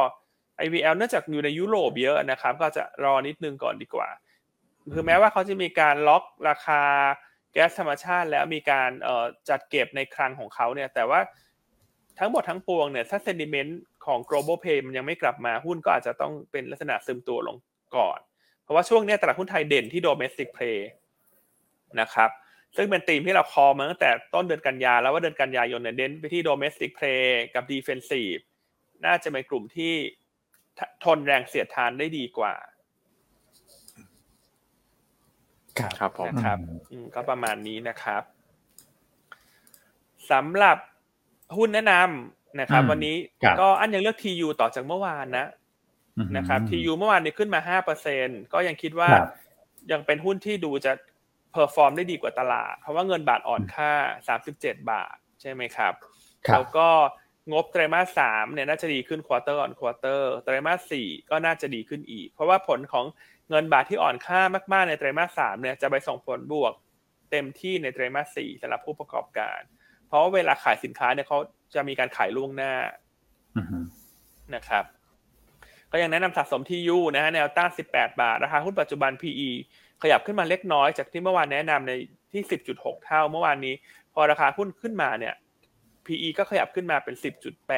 [0.64, 4.08] IVL เนื่องจากอยู่ในยุโรปเยอะนะครับ ก็จะรอนิดนึงก่อนดีกว่า
[4.92, 6.82] คือแม้ว่าเขาจะมีการล็อกราคา
[7.52, 11.20] แก๊สธรรมชาติ แล้วมีการเอ่อจัดเก็บในคลังของเขาเนี่ย แต่ว่า
[12.18, 17.56] ทั้งหมดทั้งปวงเนี่ยถ้าเซนดิเมนต์ของ global pay มันยังไม่กลับมาหุ้นก็อาจจะต้องเป็นลักษณะซึมตัวลง
[17.96, 18.18] ก่อน
[18.62, 20.78] เพราะว่าช่วงเนี้ยตลาดหุ้นไทยเด่นที่ domestic play
[22.00, 22.30] นะครับ
[22.76, 27.24] ซึ่งเป็นธีมที่เราคอมาตั้งแต่ต้นเดือนกันยาแล้วว่าเดือนกันยายนเนี่ยเด่นไปที่ domestic play
[27.54, 28.40] กับ defensive
[29.04, 29.94] น่าจะเป็นกลุ่มที่
[31.04, 32.54] ทนแรงเสียดทานได้ดีกว่า
[35.78, 38.22] ครับครับผมนะครับอืมอืมก็ประมาณนี้นะครับ
[40.30, 40.76] สำหรับ
[41.56, 45.46] หุ้นแนะนำนะครับอืมวันนี้ครับก็อันยังเลือก TU ต่อจากเมื่อวานนะ
[46.16, 47.78] อืมนะครับ TU เมื่อวานนี้ขึ้นมา
[48.12, 49.28] 5%ก็ยังคิดว่าครับ
[49.92, 50.92] ยังเป็นหุ้นที่ดูจะ
[51.52, 53.92] perform ได้ดีกว่าตลาด เพราะว่าเงินบาทอ่อนค่า
[54.40, 55.92] 37 บาท ใช่ไหมครับ
[56.46, 56.88] ครับแล้วก็
[57.52, 63.06] งบไตรมาสสามเนี่ยน่าจะดีขึ้น quarter on quarter ไตรมาสสี่ก็น่าจะดีขึ้นอีก เพราะว่าผลของ
[63.50, 64.40] เงินบาทที่อ่อนค่า
[64.72, 66.72] มากๆในไตรมาสสามเนี่ยจะไปส่งผลบวก
[67.30, 69.60] เต็มที่ในไตรมาสสี่สำหรับผู้ประกอบการ
[70.08, 71.38] เพราะว่าเวลาขายสินค้าเนี่ยเขา
[71.74, 72.72] จะมีการขายล่วงหน้า
[73.56, 73.78] อือฮึ
[74.54, 74.84] นะครับ
[75.92, 79.50] ก็ยังแนะนำสะสมที่ยูนะฮะแนวต้าน18 บาท ราคาหุ้นปัจจุบัน PE
[80.02, 81.92] ขยับขึ้นมาเล็กน้อยจากที่เมื่อวานแนะนำใน
[82.32, 82.42] ที่
[82.74, 83.74] 10.6 เท่าเมื่อวานนี้
[84.14, 85.34] พอราคาหุ้นขึ้นมาเนี่ย
[86.06, 87.14] PE ก็ขยับขึ้นมาเป็น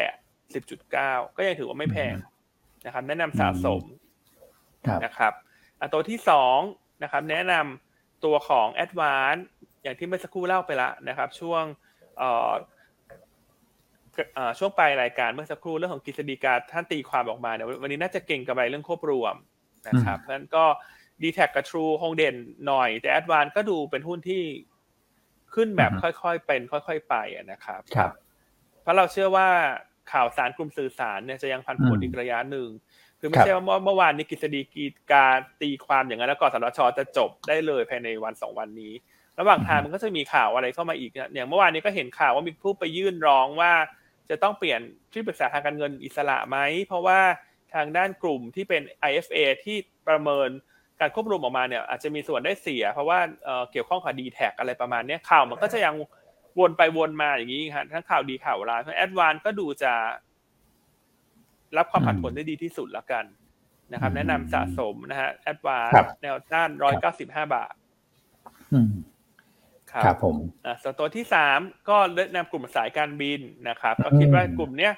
[0.00, 2.14] 10.8 10.9 ก็ยังถือว่าไม่แพง
[2.86, 3.82] นะครับ แนะนำสะสม
[4.86, 5.32] ครับนะครับ
[5.80, 6.58] อันตัวที่สอง
[7.02, 9.42] นะครับ แนะนำตัวของ a d v a n c e
[9.82, 11.64] อย่างที่เมื่อสักครู่เล่าไปแล้วนะครับ ช่วง
[12.18, 12.52] เอ่อ
[14.34, 19.34] เอ่อช่วงปลายรายการเมื่อสักครู่เรื่องของกฤษฎีกาท่านตีความออกมาเนี่ยวันนี้น่าจะเก่งกำไรเรื่องควบรวม
[19.88, 20.64] นะครับเพราะฉะนั้นก็
[21.22, 22.36] d t แทกับ True คงเด่น
[22.66, 24.42] หน่อย แต่ a d v a n c e ก็ดูเป็นหุ้นที่
[25.54, 28.10] ขึ้นแบบค่อยๆเป็น ค่อยๆไปอะนะครับ ครับ
[28.82, 29.48] เพราะเราเชื่อว่า
[30.12, 32.68] ข่าวสารกลุ่มสื่อสารเนี่ยจะยังพันผวนอืมอีกระยะหนึ่ง
[33.20, 34.60] คือไม่ครับใช่ว่าเมื่อเมื่อวานนี้กฤษฎี
[35.10, 35.26] กา
[35.60, 38.92] ตีความอย่างนั้นแล้วกสทชจะจบได้เลยภายในวันสองวันนี้
[39.38, 43.72] ระหว่างทางมันก็จะมีข่าวอะไรเข้ามาอีกเนี่ยอย่างเมื่อวานนี้ก็เห็นข่าวว่ามีผู้ไปยื่นร้องว่า
[44.30, 44.80] จะต้องเปลี่ยน
[45.12, 46.56] ที่ปรึกษาทางการเงินอิสระไหม
[46.86, 47.20] เพราะว่า
[47.74, 49.76] ทางด้านกลุ่มที่เป็น IFA ที่
[50.08, 50.48] ประเมิน
[51.00, 55.94] การควบรวมออกมาเนี่ยอาจจะมีส่วนได้เสีย เพราะว่าเอ่อเกี่ยวข้องกับดีแท็อะไรประมาณเนี้ยข่าวมันก็จะยัง
[56.58, 59.92] วนไปวนมาอย่างนี้ฮะทั้งข่าวดีข่าวร้ายเพราะแอดวานก็ดูจะ
[61.76, 63.24] รับความผันผวนได้ดีที่สุดแล้วกัน
[63.92, 67.74] นะครับอืมแนะนำสะสมนะฮะแอดวานครับแนวต้านร้อยเก้าสิบห้าบาท
[68.72, 68.92] อืม
[69.92, 70.36] ครับครับผม
[70.66, 74.92] อะส่วนตัวที่สามก็แนะนำกลุ่มสายการบินนะครับ ก็คิดว่ากลุ่มเนี้ย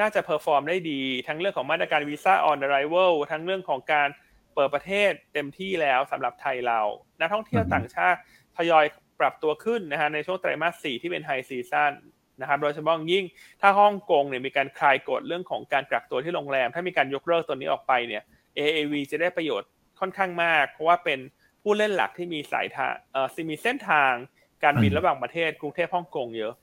[0.00, 4.08] น่าจะ perform ได้ดี ทั้งเรื่องของมาตรการวีซ่าออน r i v a l ทั้งเรื่องของการ
[4.54, 6.80] เปิดประเทศเต็มที่แล้วสำหรับไทยเรา
[7.20, 8.18] นักท่องเที่ยวอืมต่างชาติ
[8.56, 8.84] ทยอย
[9.20, 11.92] ปรับตัวขึ้นนะฮะในช่วงไตรมาสสี่ที่เป็นไฮซีซั o น
[12.40, 13.24] นะครับโดยเฉพาะอย่างยิ่ง
[13.60, 18.22] ถ้าฮ่องกงเนี่ยมีการคลายกฎเรื่องของการกักตัวที่โรงแรม ถ้ามีการยกเลิกตัวนี้ออกไปเนี่ย
[18.58, 19.70] AAV จะได้ประโยชน์
[20.00, 21.18] ค่อนข้างมาก เพราะว่าเป็น
[21.62, 24.12] ผู้เล่นหลักที่มีสายทางเอ่อมีเส้นทาง
[24.64, 26.54] การบินอืมระหว่างประเทศกรุงเทพฮ่องกงเยอะ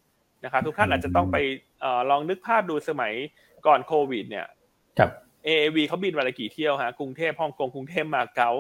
[0.44, 1.38] นะครับทุกท่านอืมอาจจะต้องไป
[1.82, 3.14] เอ่อลองนึกภาพดูสมัย
[3.68, 4.46] ก่อนโควิด เนี่ย
[5.00, 5.12] ครับ
[5.48, 8.52] AAV เขาบินวันละกี่เที่ยวฮะกรุงเทพฮ่องกงกรุงเทพมาเก๊า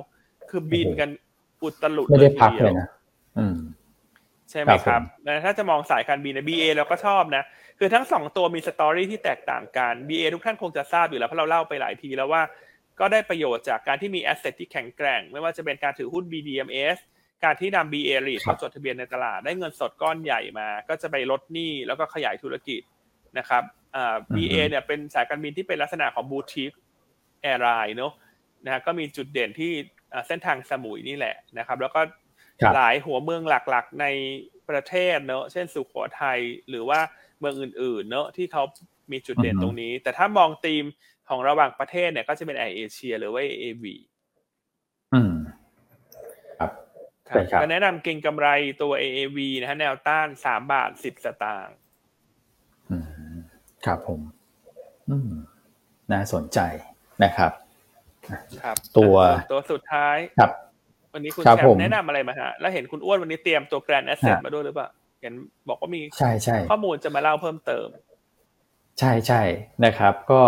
[0.49, 1.09] คือบินกัน
[1.63, 2.89] อุตลุดไม่ได้ทีพักดีวเลยนะ
[3.37, 3.57] อืม
[4.49, 7.43] ใช่ไหมครับครับผมแล้วถ้าจะมองสายการบินใน BA เราก็ชอบนะ
[7.79, 12.41] คือทั้งสองตัวมีสตอรี่ที่แตกต่างกัน BA ทุกท่านคงจะทราบอยู่แล้วเพราะเราเล่าไปหลายทีแล้วว่า
[12.99, 16.99] ก็ได้ประโยชน์จากการที่มี asset ที่แข็งแกร่ง ไม่ว่าจะเป็นการถือหุ้น BDMS
[17.43, 22.81] การที่นำ BA r e i t ครับเข้าจดทะเบียนในตลาดได้เงินสดก้อนใหญ่มา ก็จะไปลดหนี้แล้วก็ขยายธุรกิจ
[23.37, 23.63] นะครับ
[23.95, 26.71] อ่า BA เนี่ยเป็นสายการบินที่เป็นลักษณะของ boutique
[27.41, 28.13] airline เนอะ
[28.65, 29.71] นะฮะก็มีจุดเด่นที่
[30.13, 32.01] อ่าเส้นทางสมุยนี่แหละนะครับ แล้วก็
[32.61, 34.05] ครับหลายหัวเมืองหลักๆใน
[34.69, 36.99] ประเทศเนอะเช่นสุโขทัยหรือว่า
[37.39, 38.63] เมืองอื่น ๆ เนอะที่เขา
[39.11, 40.85] มีจุดเด่นอือฮึตรงนี้ แต่ถ้ามองธีม
[41.29, 43.85] ของระหว่างประเทศเนี่ย ก็จะเป็นแอร์เอเชียหรือว่า AAV
[45.13, 45.33] อืม
[46.59, 46.71] ครับ
[47.29, 48.47] ครับใช่ครับก็แนะนำเก็งกำไร
[48.81, 51.86] ตัว AAV นะฮะแนวต้านสามบาทสิบสตางค์อืม
[53.87, 54.21] ครับผม
[55.09, 55.31] อืม
[56.11, 56.59] น่าสนใจ
[57.23, 57.51] นะครับ
[58.63, 60.51] ครับตัวอะตัวสุดท้ายครับ
[61.13, 64.87] วันนี้คุณครับแชผมมป์แนะนำอะไรมาฮะ แล้วเห็นคุณอั้นวันนี้เตรียมตัวแกรนด์แอสเซทฮะมาด้วยหรือเปล่า
[65.21, 65.33] เห็น
[65.69, 67.85] บอกว่ามีใช่ใช่ข้อมูลจะมาเล่าเพิ่มเติม
[68.99, 69.41] ใช่ใช่
[69.85, 70.41] นะครับ ก็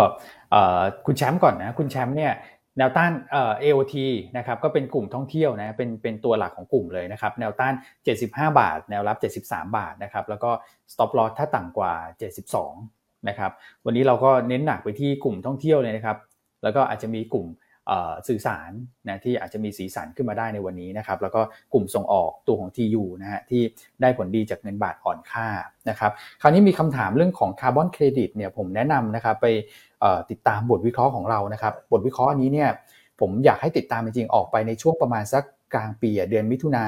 [0.50, 2.32] เอ่อคุณแชมป์ก่อนนะ คุณแชมป์เนี่ย
[2.78, 3.94] แนวต้านเอ่อ AOT
[4.36, 7.74] นะครับก็เป็นกลุ่มท่องเที่ยวนะเป็นเป็นตัวหลักของกลุ่มเลยนะครับแนวต้าน
[8.16, 10.50] 75 บาท แนวรับ 73 บาทนะครับแล้วก็
[10.92, 11.92] stop loss ถ้าต่ำกว่า
[12.50, 13.50] 72 นะครับ
[13.84, 16.16] วันนี้เราก็เน้นหนักไปที่กลุ่มท่องเที่ยวเลยนะครับ
[16.62, 17.48] แล้วก็อาจจะมีกลุ่ม
[18.28, 18.70] สื่อสาร
[19.08, 21.40] นะที่อาจจะมีสีสันขึ้นมาได้ในวันนี้นะครับแล้วก็
[21.72, 23.62] กลุ่มส่งออกตัวของ TU นะฮะที่
[24.00, 25.46] ได้ผลดีจากเงินบาทอ่อนค่า
[25.88, 29.46] นะครับคราวนี้มีคำถามเรื่องของคาร์บอนเครดิตเนี่ยผมแนะนำนะครับไป
[30.30, 32.70] ติดตามบทวิเคราะห์ของเรานะครับบทวิเคราะห์อันนี้เนี่ย
[33.20, 35.44] ผมอยากให้ติดตามจริงๆออกไปในช่วงประมาณสัก
[35.74, 36.86] กลางปีเดือนมิถุนา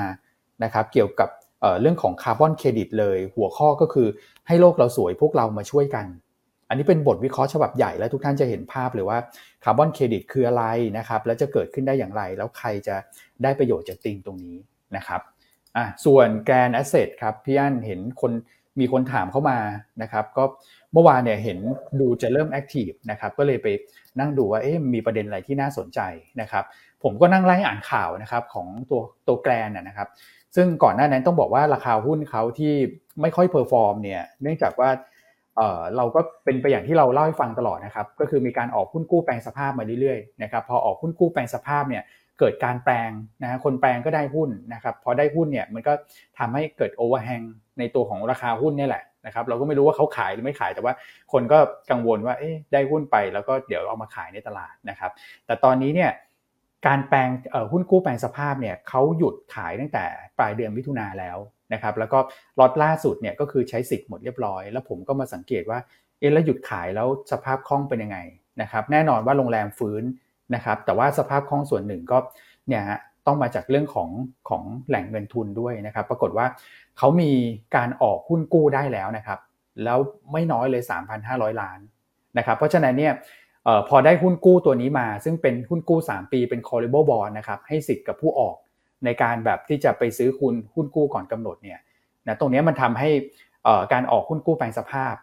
[0.64, 1.28] นะครับเกี่ยวกับ
[1.62, 4.08] เรื่องของคาร์บอนเครดิตเลย หัวข้อก็คือ
[4.46, 6.06] ให้โลกเราสวยพวกเรามาช่วยกัน
[6.68, 9.18] อันนี้เป็นบทวิเคราะห์ฉบับใหญ่แล้วทุกท่านจะเห็นภาพเลยว่า
[9.64, 10.64] คาร์บอนเครดิตคืออะไร
[10.98, 12.96] นะครับ แล้วจะเกิดขึ้นได้อย่างไร แล้วใครจะ
[13.42, 14.56] ได้ประโยชน์จากติงตรงนี้
[14.96, 15.20] นะครับ
[15.76, 18.32] อะส่วน Grande Asset ครับพี่อั้นเห็นคน
[18.80, 19.58] มีคนถามเข้ามา
[20.02, 20.44] นะครับก็
[20.92, 21.58] เมื่อวานเนี่ยเห็น
[22.00, 23.66] ดูจะเริ่ม active นะครับก็เลยไป
[24.20, 26.00] นั่งดูว่าเอ๊ะมีประเด็นอะไรที่น่าสนใจ
[26.40, 26.64] นะครับ
[27.02, 30.08] ผมก็นั่งไล่อ่านข่าวนะครับของตัวตัว Grande นะครับ
[30.56, 32.74] ซึ่งก่อนหน้านั้นต้องบอกว่าราคาหุ้นเขาที่
[33.20, 34.90] ไม่ค่อย perform เนี่ยเนื่องจากว่า
[35.56, 42.02] เออเราก็เป็นไปอย่างที่เราเล่าให้ฟังตลอดนะครับ ก็คือมีการออกหุ้นกู้แปลงสภาพมาเรื่อยๆนะครับพอออกหุ้นกู้แปลงสภาพเนี่ย
[42.38, 43.10] เกิดการแปลง
[43.42, 45.92] นะฮะคนแปลงก็ได้หุ้นนะครับพอได้หุ้นเนี่ยมันก็
[46.38, 47.42] ทำให้เกิดโอเวอร์แฮง
[47.78, 50.94] ในตัวของราคาหุ้นนี่แหละนะครับเราก็ไม่รู้ว่าเขาขายหรือไม่ขายแต่ว่า
[51.32, 51.58] คนก็
[51.90, 55.10] กังวลว่าเอ๊ะได้หุ้นไปแล้วก็เดี๋ยวเอามาขายในตลาดนะครับ
[55.46, 56.10] แต่ตอนนี้เนี่ย
[56.86, 57.28] การแปลง
[57.72, 60.04] หุ้นกู้แปลงสภาพเนี่ยเขาหยุดขายตั้งแต่
[60.38, 61.38] ปลายเดือนมิถุนาแล้ว
[61.72, 62.18] นะครับแล้วก็
[62.58, 65.78] ล็อตล่าสุดเนี่ยก็คือใช้สิทธิ์หมดเรียบร้อย แล้วผมก็มาสังเกตว่า
[66.18, 68.18] เอ๊ะแล้วหยุดขายแล้วสภาพคล่องเป็นยังไง
[68.62, 70.02] นะครับแน่นอนว่าโรงแรมฟื้น
[70.54, 72.18] นะครับแต่ว่าสภาพคล่องส่วนหนึ่งก็
[72.68, 74.10] เนี่ยฮะต้องมาจากเรื่องของ
[74.48, 76.46] ของแหล่งเงินทุนด้วยนะครับ ปรากฏว่า
[76.98, 77.30] เขามี
[77.76, 79.38] การออกหุ้นกู้ได้แล้วนะครับ
[79.84, 79.98] แล้ว
[80.32, 80.82] ไม่น้อยเลย
[81.22, 81.78] 3,500 ล้าน
[82.38, 83.12] นะครับ เพราะฉะนั้นเนี่ย
[83.88, 88.56] พอได้หุ้นกู้ตัวนี้มา ซึ่งเป็นหุ้นกู้ 3 ปีเป็น callable bond นะครับให้สิทธิ์กับผู้ออก
[89.04, 91.78] ในการแบบที่จะไปซื้อคุณหุ้นกู้ก่อนกำหนดเนี่ย
[92.26, 93.08] นะตรงนี้มันทำให้
[93.92, 95.14] การออกหุ้นกู้แปลงสภาพ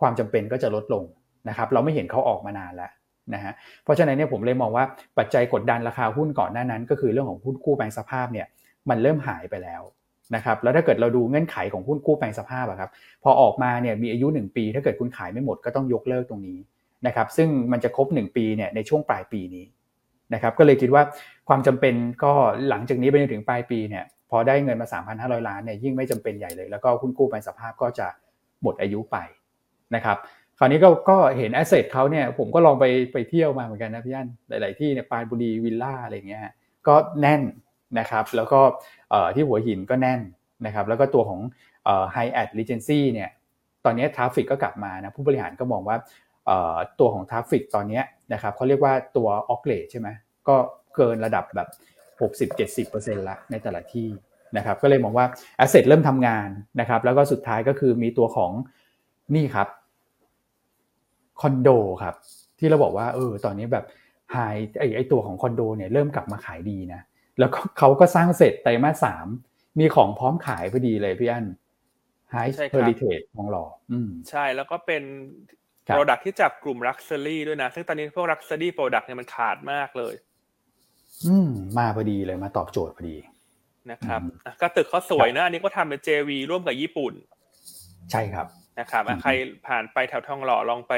[0.00, 1.04] ความจำเป็นก็จะลดลง
[1.48, 2.90] นะครับเราไม่เห็นเขาออกมานานแล้ว
[3.34, 3.52] นะฮะ
[3.84, 4.84] เพราะฉะนั้นเนี่ยผมเลยมองว่า
[5.18, 8.46] ปัจจัยกดดันราคาหุ้นก่อนหน้านั้น ก็คือเรื่องของหุ้นกู้แปลงสภาพเนี่ย
[8.90, 9.82] มันเริ่มหายไปแล้ว
[10.34, 12.90] นะครับแล้วถ้าเกิดเราดูเงื่อนไขของหุ้นกู้แปลงสภาพอะครับ
[13.22, 16.58] พอออกมาเนี่ยมีอายุ 1 ปี ถ้าเกิดคุณขายไม่หมดก็ต้องยกเลิกตรงนี้
[17.06, 19.64] นะครับซึ่งมันจะครบ 1 ปีเนี่ยในช่วงปลายปีนี้
[20.34, 21.02] นะครับก็เลยคิดว่า
[21.48, 21.94] ความจำเป็น
[22.24, 22.32] ก็
[22.68, 28.06] หลังจากนี้ไปจนถึงปลายปีเนี่ยพอได้เงินมา 3,500 ล้านเนี่ยยิ่งไม่จำเป็นใหญ่เลย แล้วก็หุ้นกู้แปลงสภาพก็จะ
[28.62, 29.16] หมดอายุไป
[29.94, 30.16] นะครับ
[30.58, 36.42] คราวนี้ก็ก็เห็น asset เขาเนี่ยผมก็ลองไปไปเที่ยวมาเหมือนกันนะพี่อันหลาย ๆ ที่เนี่ยปราณบุรีวิลล่าอะไรเงี้ย
[36.88, 37.42] ก็แน่น
[37.98, 38.60] นะครับแล้วก็
[39.34, 40.20] ที่หัวหินก็แน่น
[40.66, 41.40] นะครับแล้วก็ตัวของ
[42.12, 43.30] Hyatt Regency เนี่ย
[43.84, 45.96] ตอนนี้ traffic ก็กลับมานะผู้บริหารก็มองว่า
[47.00, 48.00] ตัวของ traffic ตอนนี้
[48.32, 50.08] นะครับเขาเรียกว่าตัว occ rate ใช่ไหม
[50.48, 50.56] ก็
[50.96, 51.68] เกินระดับแบบ
[52.88, 54.08] 60-70%ละในแต่ละที่
[54.56, 55.26] นะครับก็เลยมองว่า
[55.56, 56.48] asset เริ่มทำงาน
[56.80, 58.52] นะครับแล้วก็สุดท้ายก็คือมีตัวของ
[59.34, 59.68] นี่ครับ
[61.40, 61.68] คอนโด
[62.02, 62.14] ครับ
[62.58, 63.84] ที่เราบอกว่าเออตอนนี้แบบ
[64.32, 64.36] ไฮ
[64.78, 67.00] ไอไอตัวของคอนโดเนี่ยเริ่มกลับมาขายดีนะ
[67.38, 69.26] แล้วเขาก็สร้างเสร็จไตรมาสสาม
[69.78, 71.46] มีของพร้อมขายพอดีเลยพี่อัน
[72.30, 75.02] Hyde Heritage ทองหล่ออืมใช่แล้วก็เป็น
[75.84, 80.14] product ที่จับกลุ่ม luxury ด้วยนะ ซึ่งตอนนี้พวก luxury product เนี่ยมันขาดมากเลย
[81.26, 83.16] อืมมาพอดีเลยมาตอบโจทย์พอดี
[83.90, 84.20] นะครับ
[84.62, 87.12] ก็ตึกเขาสวยนะ อันนี้ก็ทำเป็น JV ร่วมกับญี่ปุ่น
[88.10, 88.46] ใช่ครับ
[88.80, 89.30] นะครับใคร
[89.66, 90.94] ผ่านไปแถวทองหล่อลองไป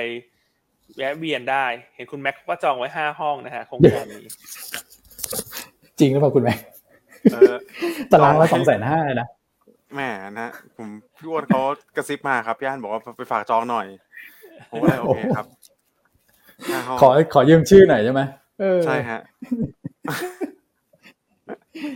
[0.97, 4.31] แวะเวียนได้ เห็นคุณแม็กก็จองไว้ห้าห้องนะฮะโครงการนี้
[5.99, 6.59] จริงหรือเปล่าคุณแม็ก
[8.13, 9.29] ตารางละสองแสนห้านะ
[9.95, 10.09] แม่
[10.39, 11.61] นะผมพี่อ้วนเขา
[11.97, 13.87] กระซิบมาครับย่านบอกว่าไปฝากจองหน่อย
[14.71, 15.47] ผมก็เลยโอเคครับ
[17.01, 18.21] ขอขอยืมชื่อหน่อยใช่ไหม
[18.85, 19.21] ใช่ฮะ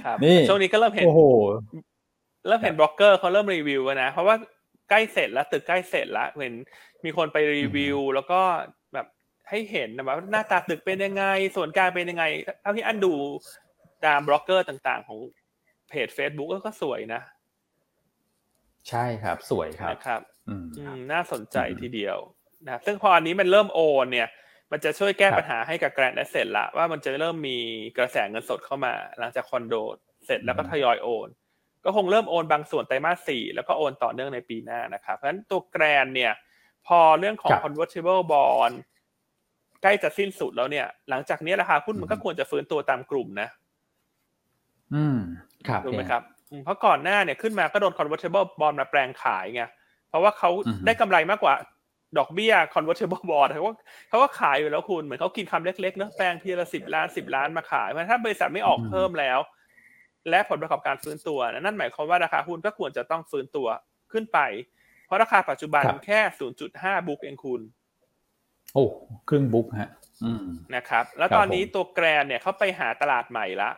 [0.05, 1.23] ครับนี่ช่วงนี้ก็เริ่มเห็นโอ้โห
[2.47, 4.35] เริ่มเห็นบล็อกเกอร์เขาเริ่มรีวิวนะ เพราะว่า
[4.91, 6.55] ใกล้เสร็จแล้วตึกใกล้เสร็จแล้วเห็น
[7.05, 8.41] มีคนไปรีวิว แล้วก็
[8.95, 9.07] แบบ
[9.49, 11.25] ให้เห็นนะว่าหน้าตาตึกเป็นยังไง
[11.57, 12.25] ส่วนกลางเป็นยังไง
[12.61, 13.15] เท่าที่อันดู
[14.07, 15.19] ตามบล็อกเกอร์ต่างๆ ของ
[15.89, 17.21] เพจ Facebook ก็สวยนะ
[18.89, 20.67] ใช่ครับ สวยครับนะครับอืม
[21.13, 22.19] น่าสนใจทีเดียว
[22.67, 24.29] นะซึ่งพออันนี้มันเริ่มโอนเนี่ย
[24.73, 27.59] มันจะช่วยแก้ปัญหาให้กับแกรนด์แอสเซทละว่ามันจะเริ่มมี
[27.99, 29.75] กระแสเงินสดเข้ามา หลังจากคอนโด
[30.27, 31.29] เสร็จแล้วก็ทยอยโอน
[31.85, 36.33] ก็คงเริ่มโอนบางส่วนไตรมาสสี่แล้วก็โอนต่อเนื่องในปีหน้านะครับ เพราะฉะนั้นตัวแกรนด์เนี่ย
[36.87, 38.75] พอเรื่องของ convertible bond
[39.83, 43.49] ใกล้จะสิ้นสุดแล้วเนี่ย หลังจากนี้ราคาหุ้นมันก็ควรจะฟื้นตัวตามกลุ่มนะ
[44.95, 45.19] อืม
[45.69, 46.23] ครับถูกไหมครับ
[46.65, 49.63] เพราะก่อนหน้าเนี่ยขึ้นมาก็โดน convertible bond มาแปลงขายไง
[50.09, 50.51] เพราะว่าเขา
[50.87, 51.55] ได้กำไรมากกว่า
[52.19, 53.73] ดอกเบี้ย convertible bond เขาก็
[54.09, 59.39] เขาก็ขายอยู่แล้วคุณเหมือนเขากินคำเล็กๆเนอะแปลงทีละสิบล้านสิบล้านมาขายมันถ้าบริษัทไม่ออกเพิ่มแล้ว
[60.31, 63.69] และผลประกอบการฟื้นตัว นั่นหมายความว่าราคาหุ้นก็ควรจะต้องฟื้นตัว
[64.13, 64.39] ขึ้นไป
[65.07, 66.21] เพราะราคาปัจจุบันแค่
[66.65, 67.61] 0.5บุ๊กเองคุณ
[68.75, 68.85] โอ้
[69.29, 69.91] ครึ่งบุ๊กฮะ
[70.75, 73.71] นะครับ แล้วตอนนี้ตัวแกรนเนี่ยเขาไปหาตลาดใหม่ละ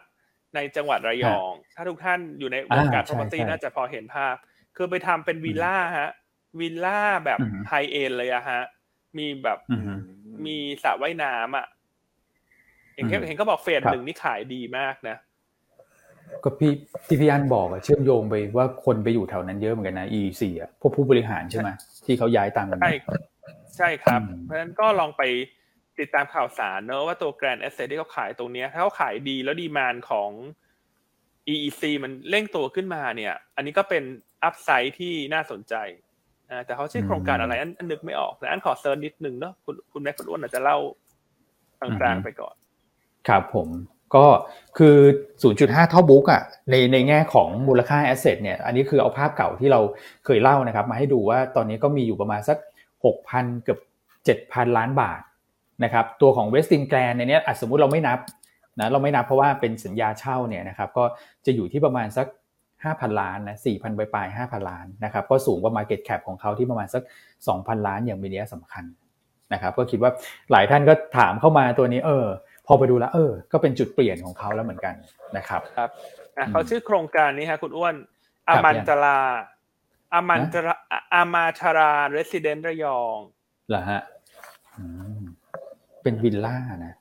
[0.54, 4.34] ในจังหวัดระยอง ถ้าทุกท่านอยู่ในวงการ property น่าจะพอเห็นภาพ
[4.76, 6.10] คือไปทำเป็นวิลล่าฮะ
[6.60, 7.38] วิลล่าแบบ
[7.68, 8.62] ไฮเอ็นเลยอะฮะ
[9.18, 9.58] มีแบบ
[10.46, 11.66] มีสระว่ายน้ำอะ
[12.94, 15.16] เห็นเห็นเขาบอกเฟสหนึ่งนี่ขายดีมากนะ
[16.44, 16.72] ก็พี่
[17.06, 21.68] ที่พี่อันบอกอะเชื่อมโยงไปว่าคนไปอยู่แถวนั้นเยอะเหมือนกันนะ EC อะพวกผู้บริหารใช่ไหม
[22.04, 22.94] ที่เขาย้ายตามกันใช่
[23.76, 25.22] ใช่ครับ เพราะฉะนั้นก็ลองไป
[25.98, 30.30] ติดตามข่าวสารเนอะว่าตัวแกรนด์แอสเซทที่เขาขายตรงนี้ถ้าเขาขายดีแล้ว demand ของ
[31.52, 34.02] EEC มันเร่งตัวขึ้นมาเนี่ย อันนี้ก็เป็น
[34.44, 35.74] upside ที่น่าสนใจ
[36.66, 40.76] แต่เขาชื่อโครงการอะไรอันนึกไม่ออกแต่อันขอ search นิดนึงเนาะคุณคุณแม่คุณอ้วนอาจจะเล่า
[41.80, 42.54] กลางๆไปก่อน
[43.28, 43.68] ครับผม
[44.14, 44.26] ก็
[44.78, 44.96] คือ
[45.42, 49.80] 0.5 เท่าบุ๊กอะในในแง่ของมูลค่าแอสเซทเนี่ยอันนี้คือเอาภาพเก่าที่เรา
[50.24, 52.58] เคยเล่านะครับ มาให้ดูว่าตอนนี้ก็มีอยู่ประมาณสัก
[53.10, 53.78] 6,000 เกือบ
[54.26, 55.20] 7,000 ล้านบาท
[55.84, 58.18] นะครับตัวของเวสตินแกรนในนี้สมมุติเราไม่นับ
[58.80, 61.04] นะเราไม่นับเพราะว่าเป็นสัญญาเช่าเนี่ยนะครับก็
[61.46, 62.26] จะอยู่ที่ประมาณสัก
[62.90, 67.02] 5,000 ล้านนะ4,000ปลายๆ5,000 ล้านนะครับก็สูงกว่า Market Cap ของเขาที่ประมาณสัก
[67.44, 68.84] 2,000 ล้านอย่างมีนัยสำคัญ
[69.52, 70.10] นะครับก็คิดว่า
[70.50, 72.26] หลายท่านก็ถามเข้ามาตัวนี้เออ
[72.66, 74.94] พอไปดูแล้วเออ ก็เป็นจุดเปลี่ยนของเขาแล้วเหมือนกัน
[75.36, 75.90] นะครับครับ
[76.52, 77.94] เขาชื่อโครงการนี้ฮะคุณอ้วน
[78.48, 79.18] อามันตรา
[80.14, 80.74] อามันตรา
[81.14, 83.18] อามาชาราเรสซิเดนต์ระยอง
[83.68, 84.00] เหรอฮะ
[86.02, 86.56] เป็นวิลล่า
[86.86, 86.94] นะ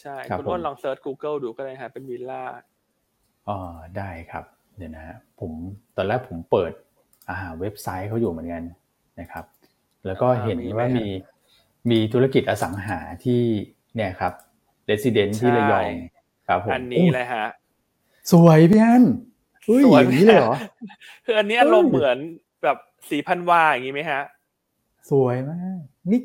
[0.00, 2.42] ใช่ คุณอ้วนลอง search Google ดูก็ได้ฮะเป็นวิลล่า
[3.48, 3.58] อ๋อ
[3.96, 4.44] ได้ครับ
[4.76, 5.52] เดี๋ยวนะฮะผม
[5.96, 6.72] ตอนแรกผมเปิด
[7.30, 8.62] อ่าเว็บไซต์เขาอยู่เหมือนกัน
[9.20, 9.44] นะครับ
[10.06, 11.06] แล้วก็เห็นอ่ามีไหมว่าฮะมี
[11.90, 13.42] มีธุรกิจอสังหาที่
[13.94, 14.32] เนี่ยครับ
[14.86, 15.92] เรสซิเดนที่ระยอง
[16.48, 17.46] ครับผมอันนี้เลยฮะ
[18.32, 19.04] สวยพี่อัน
[19.68, 20.56] อุ้ยสวยอย่างนี้เลยเหรอ
[21.24, 22.16] คืออันนี้อารมณ์เหมือน
[22.62, 24.20] แบบสีพันวาอย่างนี้ไหมฮะ
[25.10, 25.78] สวยมาก
[26.10, 26.20] นี่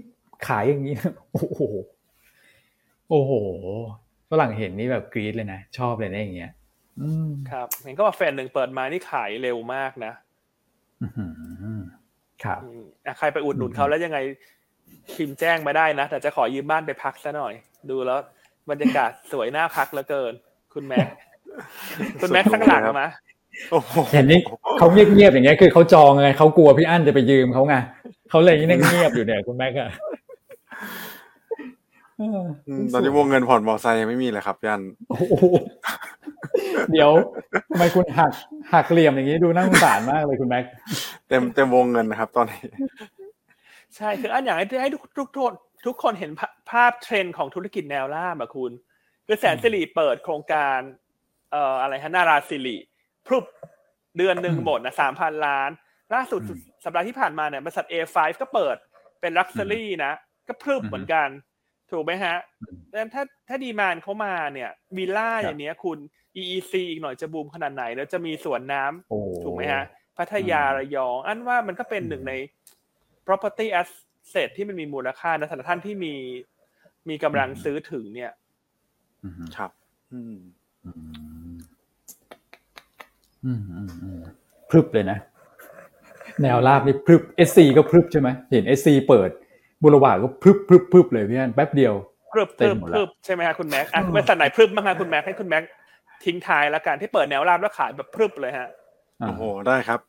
[0.47, 0.95] ขายอย่างนี้
[1.33, 1.61] โอ้โห
[3.09, 3.31] โอ้โห
[4.29, 6.58] ฝรั่งเห็นนี่แบบกรี๊ดเลยนะ ชอบเลยนะอย่างเงี้ยอืม
[7.51, 10.13] ครับเห็นก็ว่าแฟนหนึ่งเปิดมานี่ขายเร็วมากนะ
[11.01, 11.25] อื้อหื
[11.79, 11.81] อ
[12.43, 14.17] ครับอืมอะใครไปอุดหนุนเขาแล้วยังไง
[15.15, 17.53] พิมพ์แจ้งมาได้นะ แต่จะขอยืมบ้านไปพักซะหน่อย
[17.89, 18.19] ดูแล้ว
[18.69, 20.33] บรรยากาศสวยน่าพักเหลือเกิน
[20.73, 21.07] คุณแม็ก
[22.21, 23.07] คุณแม็กข้างหลังมา
[23.71, 24.39] โอ้โหเห็นนี่
[24.77, 27.75] เขาเงียบๆอย่างเงี้ยคือเขาจองไงเขากลัวพี่อั้นจะไปยืมเขาไง
[28.29, 30.15] เขาเลยนั่งเงียบอยู่เนี่ยคุณแม็กอะเออ
[30.81, 31.08] อืม
[32.93, 35.45] ตอนนี้วงเงินผ่อนมอไซค์ยังไม่มีเลยครับยันโอ้โห
[36.91, 37.11] เดี๋ยว
[37.69, 38.31] ทำไมคุณหัก
[38.73, 40.63] หักเหลี่ยมอย่างนี้ดูน่าสงสารมากเลยคุณแม็ก
[41.27, 42.61] เต็มเต็มวงเงินนะครับ ตอนนี้
[43.95, 45.51] ใช่คืออันอย่างให้ให้ทุกทุกทุก
[45.85, 48.71] ทุกคนเห็นภาภาพเทรนด์ของธุรกิจแนวล่ามอะคุณ
[49.25, 50.79] คือแสนสิริเปิดโครงการ
[51.51, 52.77] เอ่ออะไรฮะนาราสิริ
[53.27, 53.45] พรุบ
[54.17, 55.69] เดือนหนึ่งอืมหมดนะสามพันล้าน
[56.13, 58.75] ล่าสุดอืมสัปดาห์ที่ผ่านมาเนี่ยบริษัท A5 ก็เปิด
[59.21, 60.11] เป็นลักซ์รี่นะ
[60.47, 61.27] ก็พรึบอืมเหมือนกัน
[61.91, 65.97] ถูกไหมฮะอืมแล้วถ้าถ้าดีมานเขามาเนี่ยวิลล่าครับอย่างเนี้ยคุณ
[66.41, 69.83] EEC อีกหน่อยจะบูมขนาดไหน แล้วจะมีสวนน้ำโอ้ถูกไหมฮะ
[70.17, 72.33] พัทยาอืมระยอง อันว่ามันก็เป็นหนึ่งใน
[73.27, 76.13] property asset ที่มันมีมูลค่านะสำหรับท่านที่มี
[77.09, 78.31] มีกำลังซื้อถึงเนี่ย
[79.23, 79.71] อืมครับ
[80.13, 80.35] อืม
[80.85, 80.99] อืม
[83.45, 84.19] อืมอืมอืม
[84.69, 85.17] พรึบเลยนะ
[86.41, 89.29] แนวราบนี่พรึบ SC ก็พรึบใช่ไหมเห็น SC เปิด
[89.83, 91.93] บุรวาก็พรึบพรึบพรึบเลยพี่อันแป๊บเดียว
[92.31, 95.63] พรึบพเต็รึมบหมดพแล้วรึบใช่ไหมฮะคุณแม็กอะอืมบริษัทไหนพรึบบ้างฮะคุณแม็กให้คุณแม็ก
[96.25, 98.69] ทิ้งท้ายแล้วกันที่เปิดแนวราบแล้วขายแบบพรึบเลยฮะ
[99.21, 99.99] อ่าโอ้โหได้ครับ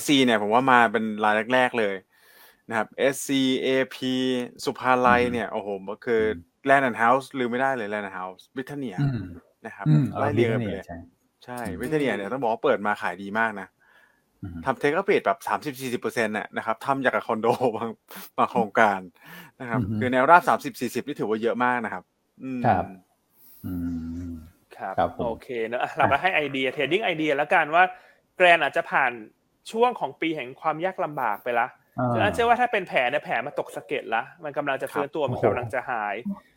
[0.00, 1.94] SC เนี่ยผมว่ามาเป็นรายแรกๆเลย
[2.68, 3.30] นะครับ SC
[3.66, 3.96] AP
[4.64, 6.22] สุภาลัยเนี่ยโอ้โหก็คือ
[6.68, 9.20] Land and House ลืมไม่ได้เลย Land and House บิทเนียอืม
[9.66, 10.98] นะครับอืมไล่เรียงกันไปนี่เลยใช่
[11.44, 13.73] ใช่บริทาเนียเนี่ยต้องบอกว่าเปิดมาขายดีมากนะอืม
[14.64, 17.90] ทำ take up แบบสามสิบสี่สิบเปอร์เซ็นต์น่ะนะครับทำอย่างกับคอนโดบาง
[18.36, 19.00] บางโครงการ
[19.60, 22.04] นะครับอือฮึคือแนวราบสามสิบสี่สิบนี่ถือว่าเยอะมากนะครับ
[22.42, 22.84] อืมครับ
[23.64, 23.72] อื
[24.28, 24.30] ม
[24.76, 27.84] ครับครับผมโอเคเนอะอะเรามาให้ไอเดีย trading idea แล้วกันว่า
[28.36, 29.12] แกรนด์อาจจะผ่าน
[29.72, 31.66] ช่วงของปีแห่งความยากลำบากไปละ
[31.98, 36.14] อ่าฉะนั้นเชื่อว่าถ้าเป็นแผลเนี่ยแผลมาตกสะเก็ดละมันกำลังจะฟื้นตัวมันโอ้โหกำลังจะหาย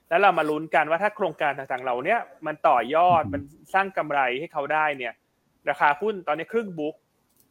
[0.09, 3.41] แล้วเรามาลุ้นกันว่าถ้าโครงการต่างๆเหล่าเนี้ยมันต่อยอดอืมมัน
[3.73, 5.13] สร้างกำไรให้เขาได้เนี่ย
[5.69, 6.95] ราคาหุ้นตอนนี้ครึ่งบุ๊ก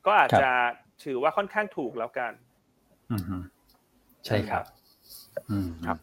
[0.06, 0.52] ก็อาจครับจะ
[1.04, 2.32] ถือว่าค่อนข้างถูกแล้วกัน
[3.12, 3.36] อืมฮึ
[4.26, 4.64] ใช่ครับ
[5.50, 5.98] อืมครับ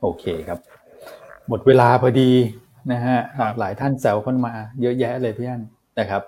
[0.00, 0.58] โอเคครับ
[1.48, 2.30] หมดเวลาพอดี
[2.92, 3.18] นะฮะ
[3.58, 5.62] หลายท่านแซวเข้ามา เยอะแยะเลยพี่อัน
[5.98, 6.22] นะครับ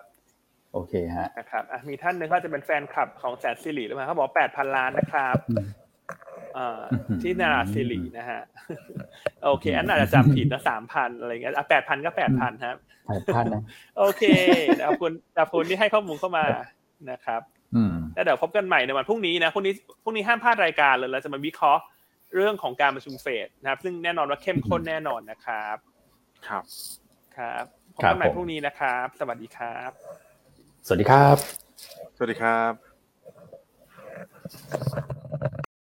[0.73, 5.67] โอเคฮะนะครับอะมีท่านหนึ่งก็จะเป็นแฟนคลับของแสนสิริหรือเปล่าเขาบอกแปดพันล้านนะครับอืม
[6.57, 8.41] อ่าอื้อหือที่นาราสิรินะฮะ
[9.45, 13.63] โอเค อันอาจจะจำผิดนะสามพันอะไรเงี้ยอะแปดพันก็แปดพันครับ หลายท่านนะ
[13.99, 14.23] โอเค
[14.87, 16.45] ขอบคุณขอบคุณที่ให้ข้อมูลเข้ามา
[17.11, 17.43] นะครับ
[17.75, 21.83] อืมแล้วเดี๋ยวพบกันใหม่ในวันพรุ่งนี้นะพรุ่งนี้พรุ่งนี้ห้ามพลาดรายการเลยเราจะมาวิเคราะห์
[22.35, 25.77] เรื่องของการประชุมเฟดนะครับ ซึ่งแน่นอนว่าเข้มข้นแน่นอนนะครับ
[26.49, 26.65] ครับ
[27.37, 29.91] ครับพบครับกันใหม่ผมพรุ่งนี้นะครับ สวัสดีครับ
[30.87, 31.37] สวัสดีครับ
[32.17, 32.73] สวัสดีครับ